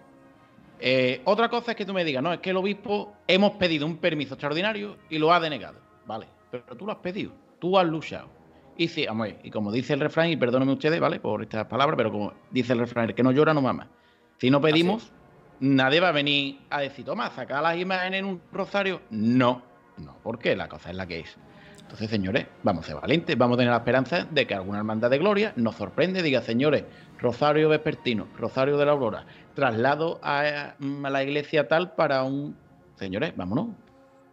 eh, 0.79 1.19
otra 1.25 1.49
cosa 1.49 1.71
es 1.71 1.77
que 1.77 1.85
tú 1.85 1.91
me 1.93 2.05
digas, 2.05 2.23
no, 2.23 2.31
es 2.31 2.39
que 2.39 2.51
el 2.51 2.55
obispo 2.55 3.17
hemos 3.27 3.51
pedido 3.57 3.85
un 3.85 3.97
permiso 3.97 4.35
extraordinario 4.35 4.95
y 5.09 5.17
lo 5.17 5.33
ha 5.33 5.41
denegado. 5.41 5.81
Vale, 6.05 6.27
pero 6.49 6.77
tú 6.77 6.85
lo 6.85 6.93
has 6.93 6.99
pedido, 6.99 7.33
tú 7.59 7.77
has 7.77 7.85
luchado. 7.85 8.29
Y 8.77 8.87
sí, 8.87 9.05
vamos 9.05 9.27
a 9.27 9.31
ver, 9.31 9.39
y 9.43 9.49
como 9.51 9.69
dice 9.69 9.93
el 9.95 9.99
refrán, 9.99 10.29
y 10.29 10.37
perdónenme 10.37 10.71
ustedes, 10.71 11.01
¿vale? 11.01 11.19
Por 11.19 11.41
estas 11.41 11.65
palabras, 11.65 11.97
pero 11.97 12.09
como 12.09 12.31
dice 12.51 12.71
el 12.71 12.79
refrán, 12.79 13.09
el 13.09 13.15
que 13.15 13.21
no 13.23 13.33
llora 13.33 13.53
no 13.53 13.61
mama. 13.61 13.89
Si 14.37 14.49
no 14.49 14.61
pedimos, 14.61 15.11
nadie 15.59 15.99
va 15.99 16.09
a 16.09 16.11
venir 16.11 16.59
a 16.69 16.81
decir, 16.81 17.05
toma, 17.05 17.29
saca 17.31 17.61
las 17.61 17.77
imágenes 17.77 18.19
en 18.19 18.25
un 18.25 18.41
rosario. 18.51 19.01
No, 19.09 19.63
no, 19.97 20.17
porque 20.23 20.55
la 20.55 20.67
cosa 20.67 20.89
es 20.89 20.95
la 20.95 21.07
que 21.07 21.21
es. 21.21 21.37
Entonces, 21.81 22.09
señores, 22.09 22.47
vamos 22.63 22.85
a 22.85 22.87
ser 22.87 22.95
valientes, 22.95 23.37
vamos 23.37 23.55
a 23.55 23.57
tener 23.59 23.71
la 23.71 23.77
esperanza 23.77 24.25
de 24.25 24.47
que 24.47 24.55
alguna 24.55 24.79
hermandad 24.79 25.11
de 25.11 25.19
gloria 25.19 25.53
nos 25.55 25.75
sorprende, 25.75 26.23
diga, 26.23 26.41
señores, 26.41 26.85
Rosario 27.19 27.69
Vespertino, 27.69 28.27
Rosario 28.37 28.77
de 28.77 28.85
la 28.85 28.93
Aurora, 28.93 29.25
traslado 29.53 30.19
a, 30.23 30.73
a 30.73 31.09
la 31.09 31.23
iglesia 31.23 31.67
tal 31.67 31.93
para 31.93 32.23
un... 32.23 32.57
Señores, 32.95 33.33
vámonos. 33.35 33.67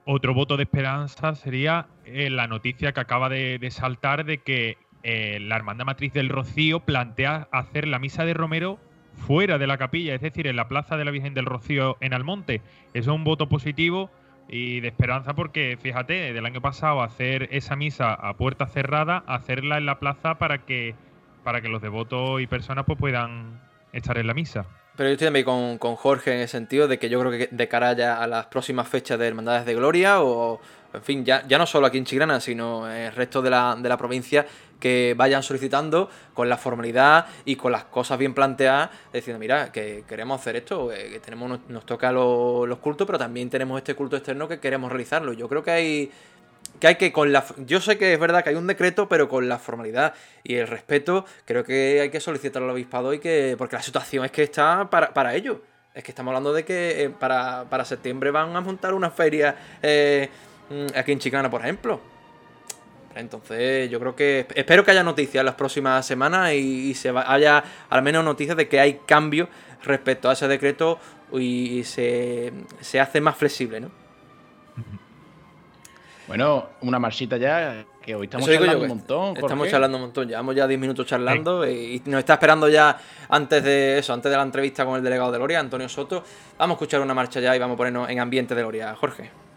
Otro 0.06 0.32
voto 0.32 0.56
de 0.56 0.62
esperanza 0.62 1.34
sería 1.34 1.86
eh, 2.04 2.30
la 2.30 2.46
noticia 2.46 2.92
que 2.92 3.00
acaba 3.00 3.28
de, 3.28 3.58
de 3.58 3.70
saltar 3.70 4.24
de 4.24 4.38
que 4.38 4.78
eh, 5.02 5.38
la 5.40 5.56
Hermandad 5.56 5.84
Matriz 5.84 6.12
del 6.12 6.28
Rocío 6.28 6.80
plantea 6.80 7.48
hacer 7.52 7.86
la 7.86 7.98
misa 7.98 8.24
de 8.24 8.34
Romero 8.34 8.78
fuera 9.20 9.58
de 9.58 9.66
la 9.66 9.78
capilla, 9.78 10.14
es 10.14 10.20
decir, 10.20 10.46
en 10.46 10.56
la 10.56 10.68
plaza 10.68 10.96
de 10.96 11.04
la 11.04 11.10
Virgen 11.10 11.34
del 11.34 11.46
Rocío 11.46 11.96
en 12.00 12.14
Almonte. 12.14 12.62
Es 12.94 13.06
un 13.06 13.22
voto 13.22 13.48
positivo 13.48 14.10
y 14.48 14.80
de 14.80 14.88
esperanza 14.88 15.34
porque, 15.34 15.78
fíjate, 15.80 16.32
del 16.32 16.44
año 16.44 16.60
pasado 16.60 17.02
hacer 17.02 17.48
esa 17.52 17.76
misa 17.76 18.12
a 18.12 18.34
puerta 18.34 18.66
cerrada, 18.66 19.22
hacerla 19.26 19.78
en 19.78 19.86
la 19.86 20.00
plaza 20.00 20.36
para 20.38 20.64
que, 20.64 20.94
para 21.44 21.60
que 21.60 21.68
los 21.68 21.80
devotos 21.80 22.40
y 22.40 22.46
personas 22.48 22.84
pues, 22.84 22.98
puedan 22.98 23.60
estar 23.92 24.18
en 24.18 24.26
la 24.26 24.34
misa. 24.34 24.66
Pero 24.96 25.08
yo 25.08 25.12
estoy 25.12 25.26
también 25.26 25.44
con, 25.44 25.78
con 25.78 25.96
Jorge 25.96 26.34
en 26.34 26.40
el 26.40 26.48
sentido 26.48 26.88
de 26.88 26.98
que 26.98 27.08
yo 27.08 27.20
creo 27.20 27.30
que 27.30 27.48
de 27.50 27.68
cara 27.68 27.92
ya 27.92 28.20
a 28.22 28.26
las 28.26 28.46
próximas 28.46 28.88
fechas 28.88 29.18
de 29.18 29.28
Hermandades 29.28 29.64
de 29.64 29.74
Gloria 29.74 30.20
o, 30.20 30.60
en 30.92 31.02
fin, 31.02 31.24
ya, 31.24 31.46
ya 31.46 31.56
no 31.56 31.66
solo 31.66 31.86
aquí 31.86 31.98
en 31.98 32.04
Chiclana, 32.04 32.40
sino 32.40 32.90
en 32.90 33.02
el 33.02 33.12
resto 33.12 33.40
de 33.40 33.50
la, 33.50 33.76
de 33.76 33.88
la 33.88 33.96
provincia, 33.96 34.46
que 34.80 35.14
vayan 35.16 35.42
solicitando 35.42 36.10
con 36.34 36.48
la 36.48 36.56
formalidad 36.56 37.26
y 37.44 37.56
con 37.56 37.70
las 37.70 37.84
cosas 37.84 38.18
bien 38.18 38.34
planteadas, 38.34 38.90
diciendo, 39.12 39.38
mira, 39.38 39.70
que 39.70 40.04
queremos 40.08 40.40
hacer 40.40 40.56
esto, 40.56 40.88
que 40.88 41.20
tenemos, 41.20 41.60
nos 41.68 41.86
toca 41.86 42.10
los 42.10 42.78
cultos, 42.78 43.06
pero 43.06 43.18
también 43.18 43.50
tenemos 43.50 43.78
este 43.78 43.94
culto 43.94 44.16
externo 44.16 44.48
que 44.48 44.58
queremos 44.58 44.90
realizarlo. 44.90 45.32
Yo 45.32 45.48
creo 45.48 45.62
que 45.62 45.70
hay 45.70 46.10
que 46.78 46.86
hay 46.86 46.94
que 46.96 47.12
con 47.12 47.32
la 47.32 47.44
yo 47.58 47.80
sé 47.80 47.98
que 47.98 48.12
es 48.12 48.18
verdad 48.18 48.42
que 48.42 48.50
hay 48.50 48.56
un 48.56 48.66
decreto 48.66 49.08
pero 49.08 49.28
con 49.28 49.48
la 49.48 49.58
formalidad 49.58 50.14
y 50.44 50.54
el 50.54 50.68
respeto 50.68 51.24
creo 51.44 51.64
que 51.64 52.00
hay 52.00 52.10
que 52.10 52.20
solicitar 52.20 52.62
al 52.62 52.70
obispado 52.70 53.12
y 53.12 53.18
que 53.18 53.54
porque 53.58 53.76
la 53.76 53.82
situación 53.82 54.24
es 54.24 54.30
que 54.30 54.42
está 54.42 54.88
para, 54.88 55.12
para 55.12 55.34
ello 55.34 55.62
es 55.94 56.04
que 56.04 56.12
estamos 56.12 56.30
hablando 56.30 56.52
de 56.52 56.64
que 56.64 57.04
eh, 57.04 57.10
para, 57.10 57.84
septiembre 57.84 58.30
van 58.30 58.54
a 58.56 58.60
montar 58.60 58.94
una 58.94 59.10
feria 59.10 59.56
eh, 59.82 60.28
mm, 60.70 60.98
aquí 60.98 61.12
en 61.12 61.18
Chicana 61.18 61.50
por 61.50 61.60
ejemplo 61.60 62.00
entonces 63.14 63.90
yo 63.90 63.98
creo 63.98 64.14
que 64.14 64.46
espero 64.54 64.84
que 64.84 64.92
haya 64.92 65.02
noticias 65.02 65.44
las 65.44 65.54
próximas 65.54 66.06
semanas 66.06 66.52
y, 66.52 66.94
se 66.94 67.10
haya 67.10 67.64
al 67.88 68.02
menos 68.02 68.24
noticias 68.24 68.56
de 68.56 68.68
que 68.68 68.80
hay 68.80 69.00
cambios 69.06 69.48
respecto 69.82 70.30
a 70.30 70.34
ese 70.34 70.46
decreto 70.48 70.98
y 71.32 71.82
se, 71.84 72.52
se 72.80 73.00
hace 73.00 73.20
más 73.20 73.36
flexible 73.36 73.80
¿no? 73.80 74.00
Bueno, 76.30 76.68
una 76.82 77.00
marchita 77.00 77.38
ya, 77.38 77.84
que 78.00 78.14
hoy 78.14 78.26
estamos 78.26 78.48
charlando 78.48 78.82
un 78.82 78.86
montón. 78.86 79.36
Estamos 79.36 79.68
charlando 79.68 79.96
un 79.96 80.02
montón, 80.04 80.28
llevamos 80.28 80.54
ya 80.54 80.64
10 80.68 80.78
minutos 80.78 81.04
charlando 81.04 81.68
y 81.68 82.00
nos 82.06 82.20
está 82.20 82.34
esperando 82.34 82.68
ya 82.68 82.96
antes 83.28 83.64
de 83.64 83.98
eso, 83.98 84.12
antes 84.12 84.30
de 84.30 84.36
la 84.36 84.44
entrevista 84.44 84.84
con 84.84 84.94
el 84.94 85.02
delegado 85.02 85.32
de 85.32 85.40
Loria, 85.40 85.58
Antonio 85.58 85.88
Soto. 85.88 86.22
Vamos 86.56 86.74
a 86.74 86.76
escuchar 86.76 87.00
una 87.00 87.14
marcha 87.14 87.40
ya 87.40 87.56
y 87.56 87.58
vamos 87.58 87.74
a 87.74 87.78
ponernos 87.78 88.08
en 88.08 88.20
ambiente 88.20 88.54
de 88.54 88.62
Loria. 88.62 88.94
Jorge. 88.94 89.49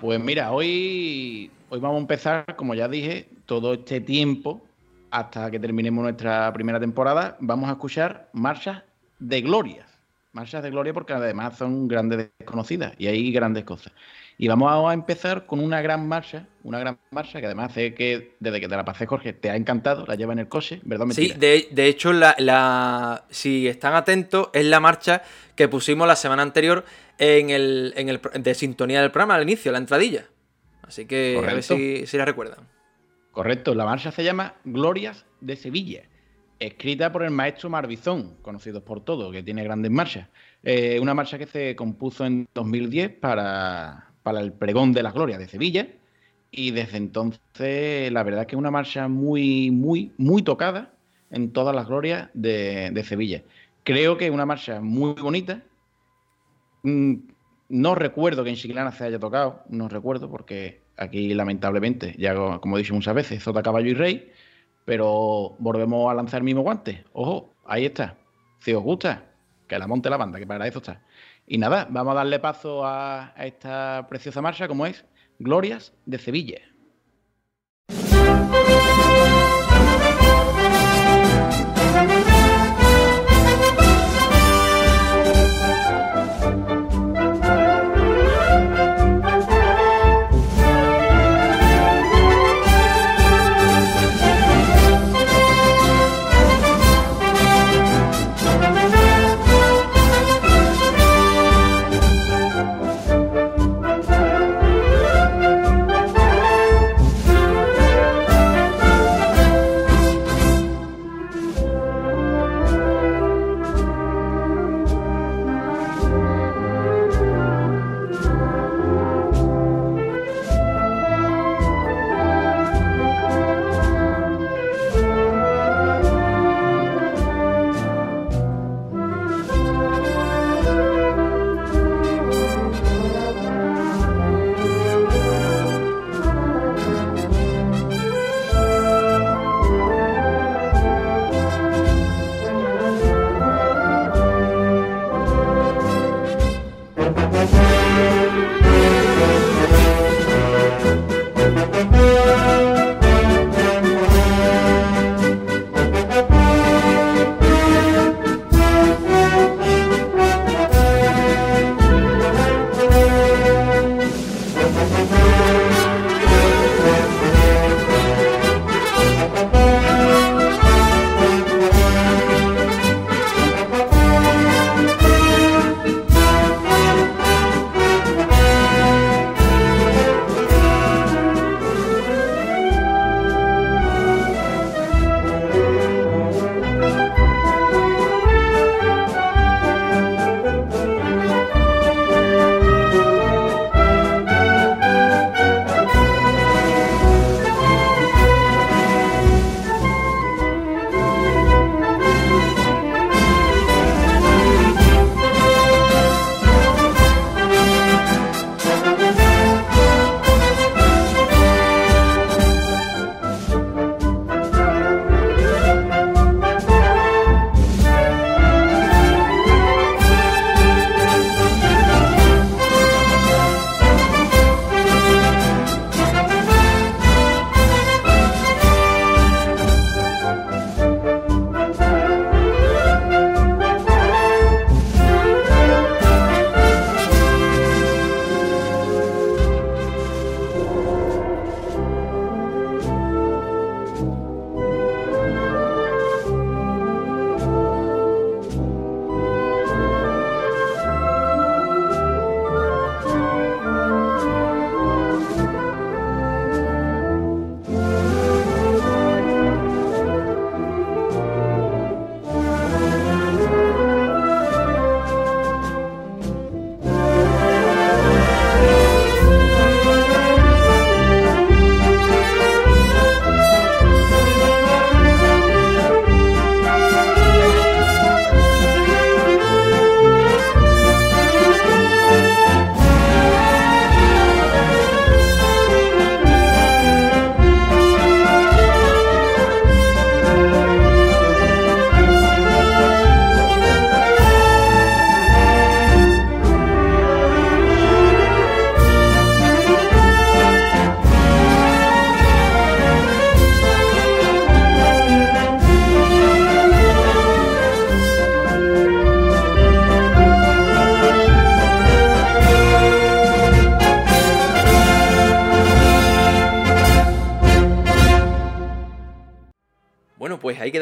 Pues 0.00 0.20
mira, 0.20 0.52
hoy, 0.52 1.50
hoy 1.70 1.80
vamos 1.80 1.96
a 1.96 2.00
empezar, 2.00 2.54
como 2.56 2.74
ya 2.74 2.86
dije, 2.86 3.30
todo 3.46 3.72
este 3.72 4.00
tiempo, 4.00 4.62
hasta 5.10 5.50
que 5.50 5.58
terminemos 5.58 6.02
nuestra 6.02 6.52
primera 6.52 6.78
temporada, 6.78 7.38
vamos 7.40 7.70
a 7.70 7.72
escuchar 7.72 8.28
marchas 8.34 8.82
de 9.18 9.40
glorias. 9.40 9.95
Marchas 10.36 10.62
de 10.62 10.70
gloria 10.70 10.92
porque 10.92 11.14
además 11.14 11.56
son 11.56 11.88
grandes 11.88 12.28
desconocidas 12.38 12.92
y 12.98 13.06
hay 13.06 13.32
grandes 13.32 13.64
cosas. 13.64 13.90
Y 14.36 14.48
vamos 14.48 14.70
a 14.90 14.92
empezar 14.92 15.46
con 15.46 15.60
una 15.60 15.80
gran 15.80 16.06
marcha, 16.06 16.46
una 16.62 16.78
gran 16.78 16.98
marcha 17.10 17.40
que 17.40 17.46
además 17.46 17.72
sé 17.72 17.94
que 17.94 18.36
desde 18.38 18.60
que 18.60 18.68
te 18.68 18.76
la 18.76 18.84
pasé, 18.84 19.06
Jorge, 19.06 19.32
te 19.32 19.48
ha 19.48 19.56
encantado, 19.56 20.04
la 20.06 20.14
lleva 20.14 20.34
en 20.34 20.40
el 20.40 20.48
coche, 20.48 20.80
¿verdad? 20.84 21.06
Sí, 21.12 21.32
de, 21.32 21.86
hecho, 21.86 22.12
la, 22.12 23.24
si 23.30 23.66
están 23.66 23.94
atentos, 23.94 24.50
es 24.52 24.66
la 24.66 24.78
marcha 24.78 25.22
que 25.54 25.68
pusimos 25.68 26.06
la 26.06 26.16
semana 26.16 26.42
anterior 26.42 26.84
en 27.16 27.48
el, 27.48 27.94
en 27.96 28.10
el 28.10 28.20
de 28.34 28.54
sintonía 28.54 29.00
del 29.00 29.10
programa 29.10 29.36
al 29.36 29.42
inicio, 29.42 29.72
la 29.72 29.78
entradilla. 29.78 30.26
Así 30.82 31.06
que 31.06 31.38
a 31.38 31.54
ver 31.54 31.62
si, 31.62 32.04
la 32.12 32.26
recuerdan. 32.26 32.68
Correcto, 33.32 33.74
la 33.74 33.86
marcha 33.86 34.12
se 34.12 34.22
llama 34.22 34.56
Glorias 34.64 35.24
de 35.40 35.56
Sevilla, 35.56 36.02
escrita 36.58 37.12
por 37.12 37.22
el 37.22 37.30
maestro 37.30 37.70
Marbizón, 37.70 38.36
conocido 38.42 38.84
por 38.84 39.04
todos, 39.04 39.32
que 39.32 39.42
tiene 39.42 39.64
grandes 39.64 39.90
marchas. 39.90 40.28
Eh, 40.62 40.98
una 41.00 41.14
marcha 41.14 41.38
que 41.38 41.46
se 41.46 41.76
compuso 41.76 42.24
en 42.24 42.48
2010 42.54 43.10
para 43.20 44.06
para 44.26 44.40
el 44.40 44.52
pregón 44.52 44.92
de 44.92 45.04
la 45.04 45.12
gloria 45.12 45.38
de 45.38 45.46
Sevilla. 45.46 45.86
Y 46.50 46.72
desde 46.72 46.96
entonces, 46.96 48.10
la 48.10 48.24
verdad 48.24 48.40
es 48.40 48.46
que 48.48 48.56
es 48.56 48.58
una 48.58 48.72
marcha 48.72 49.06
muy, 49.06 49.70
muy, 49.70 50.10
muy 50.16 50.42
tocada 50.42 50.94
en 51.30 51.52
todas 51.52 51.76
las 51.76 51.86
glorias 51.86 52.28
de, 52.34 53.04
Sevilla. 53.06 53.44
Creo 53.84 54.16
que 54.16 54.26
es 54.26 54.32
una 54.32 54.44
marcha 54.44 54.80
muy 54.80 55.12
bonita. 55.12 55.62
Mm, 56.82 57.14
no 57.68 57.94
recuerdo 57.94 58.42
que 58.42 58.50
en 58.50 58.56
Chiclana 58.56 58.90
se 58.90 59.04
haya 59.04 59.20
tocado, 59.20 59.62
no 59.68 59.88
recuerdo, 59.88 60.28
porque 60.28 60.80
aquí 60.96 61.32
lamentablemente, 61.32 62.16
ya 62.18 62.34
como 62.34 62.78
he 62.78 62.82
dicho 62.82 62.94
muchas 62.94 63.14
veces, 63.14 63.44
Zota, 63.44 63.62
Caballo 63.62 63.90
y 63.90 63.94
Rey, 63.94 64.32
pero 64.86 65.56
volvemos 65.58 66.10
a 66.10 66.14
lanzar 66.14 66.38
el 66.38 66.44
mismo 66.44 66.62
guante. 66.62 67.04
Ojo, 67.12 67.52
ahí 67.66 67.84
está. 67.84 68.16
Si 68.60 68.72
os 68.72 68.82
gusta, 68.82 69.24
que 69.66 69.78
la 69.78 69.86
monte 69.86 70.08
la 70.08 70.16
banda, 70.16 70.38
que 70.38 70.46
para 70.46 70.66
eso 70.66 70.78
está. 70.78 71.02
Y 71.46 71.58
nada, 71.58 71.86
vamos 71.90 72.12
a 72.12 72.16
darle 72.16 72.38
paso 72.38 72.86
a, 72.86 73.34
esta 73.36 74.06
preciosa 74.08 74.40
marcha 74.40 74.68
como 74.68 74.86
es 74.86 75.04
Glorias 75.38 75.92
de 76.06 76.18
Sevilla. 76.18 76.60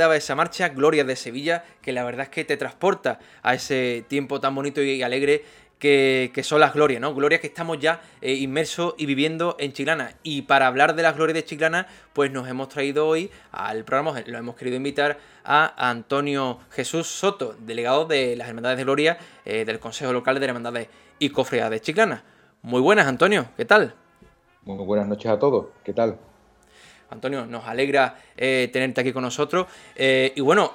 Quedaba 0.04 0.16
esa 0.16 0.34
marcha, 0.34 0.68
Gloria 0.68 1.02
de 1.02 1.16
Sevilla, 1.16 1.64
que 1.80 1.90
la 1.90 2.04
verdad 2.04 2.24
es 2.24 2.28
que 2.28 2.44
te 2.44 2.58
transporta 2.58 3.20
a 3.42 3.54
ese 3.54 4.04
tiempo 4.06 4.38
tan 4.38 4.54
bonito 4.54 4.82
y 4.82 5.02
alegre 5.02 5.42
que, 5.78 6.30
son 6.42 6.60
las 6.60 6.74
glorias, 6.74 7.00
¿no? 7.00 7.14
Glorias 7.14 7.40
que 7.40 7.46
estamos 7.46 7.78
ya 7.78 8.02
eh, 8.20 8.34
inmersos 8.34 8.94
y 8.98 9.06
viviendo 9.06 9.56
en 9.58 9.72
Chiclana. 9.72 10.12
Y 10.22 10.42
para 10.42 10.66
hablar 10.66 10.94
de 10.94 11.02
las 11.02 11.16
glorias 11.16 11.36
de 11.36 11.44
Chiclana, 11.46 11.86
pues 12.12 12.30
nos 12.30 12.46
hemos 12.48 12.68
traído 12.68 13.08
hoy 13.08 13.30
al 13.50 13.84
programa, 13.84 14.22
lo 14.26 14.36
hemos 14.36 14.56
querido 14.56 14.76
invitar 14.76 15.16
a 15.42 15.72
Antonio 15.88 16.58
Jesús 16.68 17.06
Soto, 17.06 17.56
delegado 17.58 18.04
de 18.04 18.36
las 18.36 18.48
Hermandades 18.48 18.76
de 18.76 18.84
Gloria 18.84 19.16
eh, 19.46 19.64
del 19.64 19.78
Consejo 19.78 20.12
Local 20.12 20.38
de 20.38 20.44
Hermandades 20.44 20.88
y 21.18 21.30
Cofradías 21.30 21.70
de 21.70 21.80
Chiclana. 21.80 22.24
Muy 22.60 22.82
buenas, 22.82 23.06
Antonio, 23.06 23.46
¿qué 23.56 23.64
tal? 23.64 23.94
Muy 24.64 24.84
buenas 24.84 25.08
noches 25.08 25.30
a 25.30 25.38
todos, 25.38 25.68
¿qué 25.82 25.94
tal? 25.94 26.18
Antonio, 27.14 27.46
nos 27.46 27.64
alegra 27.64 28.16
eh, 28.36 28.68
tenerte 28.72 29.00
aquí 29.00 29.12
con 29.12 29.22
nosotros. 29.22 29.66
y 29.96 30.40
bueno, 30.40 30.72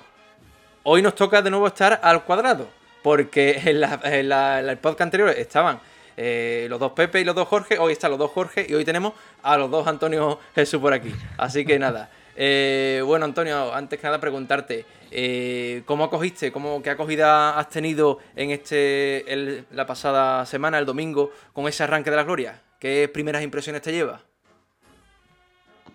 hoy 0.84 1.02
nos 1.02 1.16
toca 1.16 1.42
de 1.42 1.50
nuevo 1.50 1.68
estar 1.68 2.00
al 2.02 2.24
cuadrado 2.24 2.80
porque 3.02 3.52
en, 3.66 4.32
el 4.32 4.78
podcast 4.78 5.02
anterior 5.02 5.30
estaban 5.30 5.80
eh, 6.22 6.68
los 6.70 6.80
dos 6.80 6.92
Pepe 6.92 7.22
y 7.22 7.24
los 7.24 7.36
dos 7.36 7.48
Jorge, 7.48 7.78
hoy 7.80 7.94
están 7.94 8.12
los 8.12 8.20
dos 8.20 8.32
Jorge 8.32 8.66
y 8.68 8.74
hoy 8.74 8.84
tenemos 8.84 9.14
a 9.42 9.58
los 9.58 9.72
dos 9.72 9.88
Antonio 9.88 10.40
Jesús 10.56 10.82
por 10.82 10.94
aquí. 10.94 11.14
Así 11.38 11.66
que 11.66 11.80
nada. 11.80 12.10
Eh, 12.36 13.02
bueno, 13.06 13.26
Antonio, 13.26 13.74
antes 13.74 14.00
que 14.00 14.06
nada 14.06 14.20
preguntarte, 14.20 14.86
eh, 15.12 15.82
¿cómo 15.86 16.06
acogiste, 16.06 16.52
cómo, 16.52 16.82
qué 16.82 16.90
acogida 16.90 17.58
has 17.58 17.70
tenido 17.70 18.20
en 18.36 18.52
este 18.52 19.66
la 19.72 19.86
pasada 19.86 20.46
semana, 20.46 20.78
el 20.78 20.86
domingo, 20.86 21.32
con 21.54 21.68
ese 21.68 21.84
arranque 21.84 22.10
de 22.10 22.16
la 22.16 22.24
gloria? 22.24 22.62
¿Qué 22.80 23.10
primeras 23.14 23.44
impresiones 23.44 23.82
te 23.82 23.92
lleva? 23.92 24.22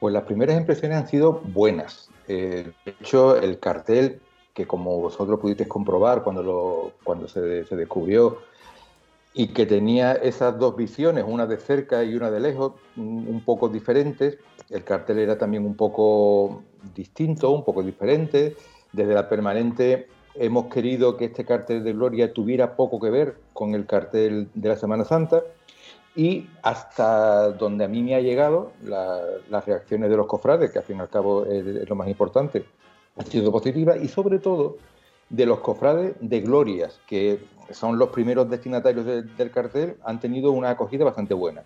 Pues 0.04 0.12
las 0.12 0.24
primeras 0.24 0.58
impresiones 0.58 0.98
han 0.98 1.08
sido 1.08 1.40
buenas. 1.54 2.10
de 2.28 2.74
hecho, 2.84 3.38
el 3.38 3.58
cartel 3.58 4.20
que 4.52 4.66
como 4.66 5.00
vosotros 5.00 5.40
pudisteis 5.40 5.66
comprobar 5.66 6.22
cuando, 6.22 6.92
cuando 7.02 7.26
se, 7.26 7.40
descubrió, 7.40 8.36
y 9.32 9.46
que 9.54 9.64
tenía 9.64 10.12
esas 10.12 10.58
dos 10.58 10.76
visiones, 10.76 11.24
una 11.26 11.46
de 11.46 11.56
cerca 11.56 12.04
y 12.04 12.16
una 12.16 12.30
de 12.30 12.38
lejos, 12.38 12.74
un 12.98 13.42
poco 13.46 13.70
diferentes. 13.70 14.36
El 14.68 14.84
cartel 14.84 15.20
era 15.20 15.38
también 15.38 15.64
un 15.64 15.74
poco 15.74 16.62
distinto, 16.94 17.50
un 17.52 17.64
poco 17.64 17.82
diferente. 17.82 18.56
Desde 18.92 19.14
la 19.14 19.26
permanente 19.26 20.08
hemos 20.34 20.66
querido 20.66 21.16
que 21.16 21.24
este 21.24 21.46
cartel 21.46 21.82
de 21.82 21.94
Gloria 21.94 22.34
tuviera 22.34 22.76
poco 22.76 23.00
que 23.00 23.08
ver 23.08 23.36
con 23.54 23.74
el 23.74 23.86
cartel 23.86 24.50
de 24.52 24.68
la 24.68 24.76
Semana 24.76 25.06
Santa. 25.06 25.44
Y 26.16 26.48
hasta 26.62 27.50
donde 27.50 27.84
a 27.84 27.88
mí 27.88 28.02
me 28.02 28.14
ha 28.14 28.20
llegado 28.20 28.72
las 28.82 29.64
reacciones 29.66 30.10
de 30.10 30.16
los 30.16 30.26
cofrades, 30.26 30.70
que 30.70 30.78
al 30.78 30.84
fin 30.84 30.98
y 30.98 31.00
al 31.00 31.08
cabo 31.08 31.44
es 31.44 31.88
lo 31.88 31.94
más 31.96 32.08
importante, 32.08 32.64
ha 33.16 33.22
sido 33.24 33.50
positiva 33.50 33.96
y 33.96 34.08
sobre 34.08 34.38
todo 34.38 34.76
de 35.28 35.46
los 35.46 35.60
cofrades 35.60 36.14
de 36.20 36.40
glorias, 36.40 37.00
que 37.06 37.40
son 37.70 37.98
los 37.98 38.10
primeros 38.10 38.48
destinatarios 38.48 39.06
del 39.06 39.50
cartel, 39.50 39.96
han 40.04 40.20
tenido 40.20 40.52
una 40.52 40.70
acogida 40.70 41.04
bastante 41.04 41.34
buena. 41.34 41.62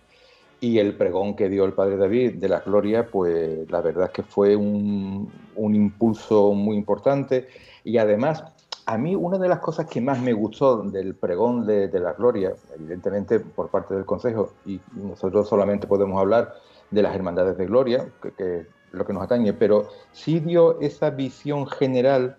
Y 0.61 0.79
el 0.79 0.97
pregón 0.97 1.37
que 1.37 1.49
dio 1.49 1.65
el 1.65 1.73
padre 1.73 1.97
David 1.97 2.35
de 2.35 2.49
las 2.49 2.65
glorias, 2.65 3.07
pues 3.11 3.71
la 3.71 3.81
verdad 3.81 4.07
es 4.07 4.11
que 4.11 4.23
fue 4.23 4.57
un, 4.57 5.31
impulso 5.57 6.53
muy 6.53 6.77
importante. 6.77 7.49
Y 7.85 7.99
además, 7.99 8.43
a 8.89 8.97
mí 8.97 9.15
una 9.15 9.37
de 9.37 9.51
las 9.51 9.59
cosas 9.59 9.85
que 9.85 10.01
más 10.01 10.19
me 10.19 10.33
gustó 10.33 10.83
del 10.83 11.15
pregón 11.15 11.67
de, 11.67 11.91
las 12.01 12.17
glorias, 12.17 12.59
evidentemente 12.75 13.39
por 13.39 13.69
parte 13.69 13.95
del 13.95 14.07
Consejo, 14.07 14.55
y 14.65 14.81
nosotros 14.95 15.47
solamente 15.47 15.87
podemos 15.87 16.19
hablar 16.19 16.55
de 16.91 17.03
las 17.03 17.15
hermandades 17.15 17.59
de 17.59 17.67
gloria, 17.67 18.09
que 18.39 18.67
lo 18.93 19.05
que 19.05 19.13
nos 19.13 19.23
atañe, 19.23 19.53
pero 19.53 19.89
sí 20.13 20.41
dio 20.41 20.81
esa 20.81 21.11
visión 21.11 21.67
general 21.67 22.39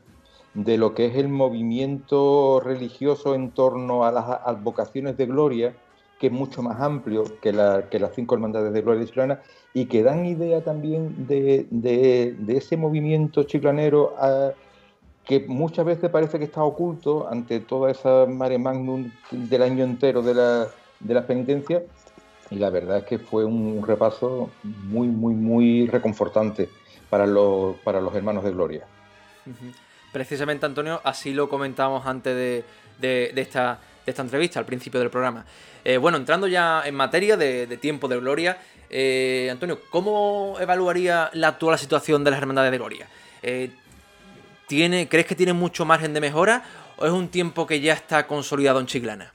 de 0.56 0.80
lo 0.80 0.96
que 0.96 1.06
es 1.06 1.18
el 1.18 1.30
movimiento 1.30 2.60
religioso 2.60 3.36
en 3.36 3.52
torno 3.52 4.04
a 4.04 4.12
las 4.12 4.26
advocaciones 4.28 5.18
de 5.18 5.28
gloria, 5.28 5.76
que 6.20 6.28
es 6.28 6.34
mucho 6.34 6.64
más 6.64 6.82
amplio 6.82 7.26
que, 7.44 7.54
las 7.54 8.16
cinco 8.16 8.34
hermandades 8.34 8.74
de 8.74 8.82
gloria 8.82 9.06
chiclana, 9.06 9.42
y 9.76 9.86
que 9.86 10.02
dan 10.02 10.26
idea 10.26 10.64
también 10.64 11.28
de, 11.28 12.36
ese 12.48 12.76
movimiento 12.76 13.44
chiclanero 13.44 14.16
que 15.30 15.42
muchas 15.42 15.86
veces 15.86 16.10
parece 16.10 16.40
que 16.40 16.46
está 16.46 16.64
oculto 16.64 17.30
ante 17.30 17.60
toda 17.60 17.92
esa 17.92 18.26
mare 18.26 18.58
magnum 18.58 19.12
del 19.30 19.62
año 19.62 19.84
entero 19.84 20.24
de 20.24 20.34
la, 20.34 20.68
de 21.00 21.14
las 21.14 21.26
penitencias, 21.26 21.84
y 22.50 22.56
la 22.56 22.72
verdad 22.72 22.98
es 22.98 23.04
que 23.04 23.20
fue 23.20 23.46
un 23.46 23.86
repaso 23.86 24.50
muy, 24.64 25.08
muy, 25.08 25.36
muy 25.36 25.86
reconfortante 25.86 26.68
para 27.12 27.28
los, 27.28 27.76
para 27.82 28.02
los 28.02 28.16
hermanos 28.16 28.44
de 28.44 28.50
Gloria. 28.50 28.88
Precisamente, 30.12 30.66
Antonio, 30.66 31.00
así 31.04 31.32
lo 31.32 31.48
comentamos 31.48 32.08
antes 32.08 32.66
de, 33.00 33.32
esta, 33.40 33.80
esta, 34.08 34.24
entrevista, 34.24 34.58
al 34.58 34.66
principio 34.66 35.00
del 35.00 35.12
programa. 35.12 35.46
Eh, 35.86 35.98
bueno, 35.98 36.18
entrando 36.18 36.48
ya 36.48 36.82
en 36.88 36.96
materia 36.96 37.38
de, 37.38 37.68
tiempo 37.78 38.08
de 38.08 38.20
Gloria, 38.20 38.58
eh, 38.90 39.48
Antonio, 39.52 39.80
¿cómo 39.92 40.58
evaluaría 40.60 41.30
la 41.34 41.50
actual 41.50 41.78
situación 41.78 42.24
de 42.24 42.32
las 42.32 42.40
hermandades 42.40 42.72
de 42.72 42.78
Gloria? 42.80 43.08
Eh, 43.44 43.70
¿tiene, 44.70 45.10
¿Crees 45.10 45.26
que 45.26 45.36
tiene 45.36 45.54
mucho 45.54 45.84
margen 45.84 46.14
de 46.14 46.22
mejora 46.22 46.64
o 46.98 47.06
es 47.08 47.12
un 47.12 47.30
tiempo 47.30 47.66
que 47.66 47.82
ya 47.82 47.94
está 47.94 48.28
consolidado 48.28 48.80
en 48.80 48.86
Chiclana? 48.86 49.34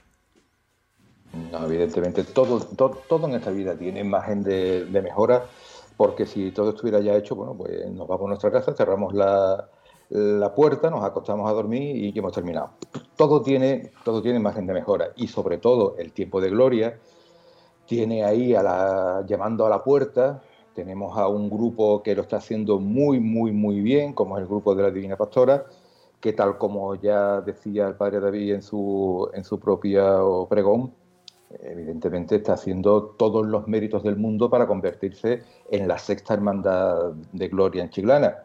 No, 1.51 1.65
evidentemente, 1.65 2.23
todo, 2.23 2.61
todo, 2.61 3.27
en 3.27 3.35
esta 3.35 3.51
vida 3.51 3.77
tiene 3.77 4.05
margen 4.05 4.43
de, 4.43 4.87
mejora, 5.03 5.43
porque 5.97 6.25
si 6.25 6.51
todo 6.51 6.69
estuviera 6.69 7.01
ya 7.01 7.17
hecho, 7.17 7.35
bueno, 7.35 7.53
pues 7.53 7.85
nos 7.91 8.07
vamos 8.07 8.27
a 8.27 8.29
nuestra 8.29 8.49
casa, 8.49 8.73
cerramos 8.73 9.13
la, 9.13 9.67
puerta, 10.55 10.89
nos 10.89 11.03
acostamos 11.03 11.49
a 11.49 11.53
dormir 11.53 11.97
y 11.97 12.17
hemos 12.17 12.31
terminado. 12.31 12.69
Todo 13.17 13.41
tiene, 13.41 13.91
todo 14.05 14.21
tiene 14.21 14.39
margen 14.39 14.65
de 14.65 14.73
mejora 14.73 15.09
y 15.17 15.27
sobre 15.27 15.57
todo 15.57 15.97
el 15.97 16.13
tiempo 16.13 16.39
de 16.39 16.49
gloria 16.49 16.97
tiene 17.85 18.23
ahí 18.23 18.55
a 18.55 18.63
la, 18.63 19.25
llamando 19.27 19.65
a 19.65 19.69
la 19.69 19.83
puerta. 19.83 20.41
Tenemos 20.75 21.17
a 21.17 21.27
un 21.27 21.49
grupo 21.49 22.03
que 22.03 22.13
lo 22.13 22.23
está 22.23 22.37
haciendo 22.37 22.79
muy, 22.79 23.19
muy, 23.19 23.51
muy 23.53 23.79
bien, 23.79 24.13
como 24.13 24.37
es 24.37 24.41
el 24.41 24.47
grupo 24.47 24.75
de 24.75 24.83
la 24.83 24.91
Divina 24.91 25.15
Pastora, 25.15 25.65
que 26.19 26.33
tal 26.33 26.57
como 26.57 26.95
ya 26.95 27.39
decía 27.41 27.87
el 27.87 27.95
padre 27.95 28.19
David 28.19 28.55
en 28.55 28.61
su, 28.61 29.29
en 29.33 29.43
su 29.43 29.59
propia 29.59 30.17
pregón, 30.49 30.91
evidentemente 31.63 32.35
está 32.35 32.53
haciendo 32.53 33.15
todos 33.17 33.45
los 33.45 33.67
méritos 33.67 34.03
del 34.03 34.17
mundo 34.17 34.49
para 34.49 34.67
convertirse 34.67 35.43
en 35.71 35.87
la 35.87 35.97
sexta 35.97 36.33
hermandad 36.33 37.13
de 37.31 37.47
gloria 37.47 37.83
en 37.83 37.89
Chiclana. 37.89 38.43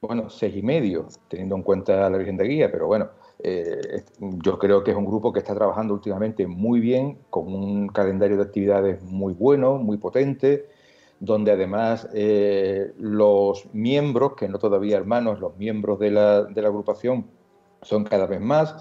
Bueno, 0.00 0.30
seis 0.30 0.56
y 0.56 0.62
medio, 0.62 1.06
teniendo 1.28 1.56
en 1.56 1.62
cuenta 1.62 2.08
la 2.08 2.18
Virgen 2.18 2.36
de 2.36 2.44
Guía, 2.44 2.70
pero 2.70 2.86
bueno, 2.86 3.08
eh, 3.38 4.04
yo 4.20 4.58
creo 4.58 4.84
que 4.84 4.92
es 4.92 4.96
un 4.96 5.06
grupo 5.06 5.32
que 5.32 5.40
está 5.40 5.54
trabajando 5.54 5.94
últimamente 5.94 6.46
muy 6.46 6.78
bien, 6.80 7.18
con 7.30 7.52
un 7.52 7.88
calendario 7.88 8.36
de 8.36 8.44
actividades 8.44 9.02
muy 9.02 9.32
bueno, 9.32 9.78
muy 9.78 9.96
potente, 9.96 10.66
donde 11.22 11.52
además 11.52 12.08
eh, 12.14 12.92
los 12.98 13.72
miembros, 13.72 14.34
que 14.34 14.48
no 14.48 14.58
todavía 14.58 14.96
hermanos, 14.96 15.38
los 15.38 15.56
miembros 15.56 16.00
de 16.00 16.10
la, 16.10 16.42
de 16.42 16.60
la 16.60 16.66
agrupación 16.66 17.26
son 17.80 18.02
cada 18.02 18.26
vez 18.26 18.40
más, 18.40 18.74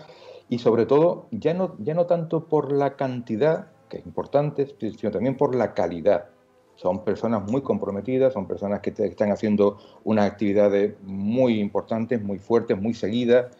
y 0.50 0.58
sobre 0.58 0.88
todo 0.88 1.28
ya 1.30 1.54
no, 1.54 1.76
ya 1.78 1.94
no 1.94 2.08
tanto 2.08 2.46
por 2.46 2.72
la 2.72 2.96
cantidad, 2.96 3.68
que 3.88 3.98
es 3.98 4.06
importante, 4.08 4.76
sino 4.80 5.12
también 5.12 5.38
por 5.38 5.54
la 5.54 5.76
calidad. 5.76 6.30
Son 6.78 7.04
personas 7.04 7.44
muy 7.48 7.62
comprometidas, 7.62 8.34
son 8.34 8.48
personas 8.48 8.80
que 8.80 8.90
están 8.90 9.32
haciendo 9.32 9.78
unas 10.04 10.26
actividades 10.26 10.96
muy 11.04 11.60
importantes, 11.60 12.24
muy 12.24 12.40
fuertes, 12.40 12.76
muy 12.82 12.96
seguidas, 12.96 13.56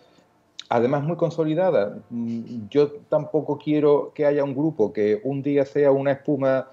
además 0.70 1.04
muy 1.04 1.18
consolidadas. 1.18 2.00
Mm, 2.10 2.68
yo 2.68 2.94
tampoco 3.10 3.60
quiero 3.60 4.12
que 4.16 4.26
haya 4.26 4.44
un 4.44 4.56
grupo 4.56 4.92
que 4.92 5.22
un 5.24 5.44
día 5.44 5.66
sea 5.66 5.92
una 5.92 6.14
espuma 6.14 6.68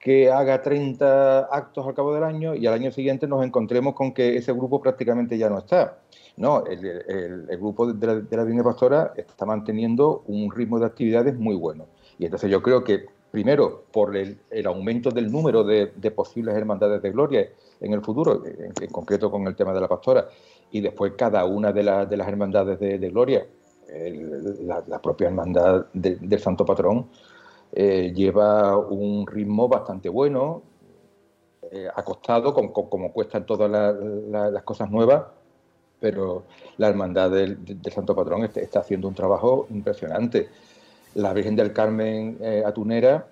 que 0.00 0.30
haga 0.30 0.62
30 0.62 1.40
actos 1.40 1.86
al 1.86 1.94
cabo 1.94 2.14
del 2.14 2.24
año 2.24 2.54
y 2.54 2.66
al 2.66 2.72
año 2.72 2.90
siguiente 2.90 3.28
nos 3.28 3.44
encontremos 3.44 3.94
con 3.94 4.12
que 4.12 4.36
ese 4.36 4.52
grupo 4.52 4.80
prácticamente 4.80 5.36
ya 5.36 5.50
no 5.50 5.58
está. 5.58 5.98
No, 6.38 6.64
el, 6.64 7.46
grupo 7.58 7.92
de 7.92 8.06
la, 8.06 8.44
de 8.44 8.64
Pastora 8.64 9.12
está 9.14 9.44
manteniendo 9.44 10.22
un 10.26 10.50
ritmo 10.50 10.78
de 10.78 10.86
actividades 10.86 11.38
muy 11.38 11.54
bueno. 11.54 11.86
Y 12.18 12.24
entonces 12.24 12.50
yo 12.50 12.62
creo 12.62 12.82
que, 12.82 13.04
primero, 13.30 13.84
por 13.92 14.16
el, 14.16 14.38
aumento 14.64 15.10
del 15.10 15.30
número 15.30 15.64
de, 15.64 15.88
posibles 16.10 16.54
hermandades 16.54 17.02
de 17.02 17.10
gloria 17.10 17.50
en 17.80 17.92
el 17.92 18.00
futuro, 18.00 18.42
en, 18.46 18.88
concreto 18.90 19.30
con 19.30 19.46
el 19.46 19.54
tema 19.54 19.74
de 19.74 19.82
la 19.82 19.88
pastora, 19.88 20.28
y 20.70 20.80
después 20.80 21.12
cada 21.14 21.44
una 21.44 21.72
de, 21.72 21.82
de 22.08 22.16
las 22.16 22.28
hermandades 22.28 22.80
de, 22.80 23.10
gloria, 23.10 23.46
la, 24.86 25.02
propia 25.02 25.28
hermandad 25.28 25.86
del 25.92 26.38
Santo 26.38 26.64
Patrón, 26.64 27.08
eh, 27.72 28.12
lleva 28.14 28.76
un 28.76 29.26
ritmo 29.26 29.68
bastante 29.68 30.08
bueno, 30.08 30.62
eh, 31.70 31.88
acostado, 31.94 32.52
como 32.52 33.12
cuestan 33.12 33.46
todas 33.46 33.70
las 33.70 34.62
cosas 34.64 34.90
nuevas, 34.90 35.24
pero 36.00 36.44
la 36.78 36.88
Hermandad 36.88 37.30
del, 37.30 37.58
Santo 37.92 38.16
Patrón 38.16 38.44
está, 38.44 38.80
haciendo 38.80 39.06
un 39.06 39.14
trabajo 39.14 39.66
impresionante. 39.70 40.48
La 41.14 41.32
Virgen 41.32 41.54
del 41.54 41.72
Carmen 41.72 42.38
eh, 42.40 42.62
Atunera, 42.66 43.26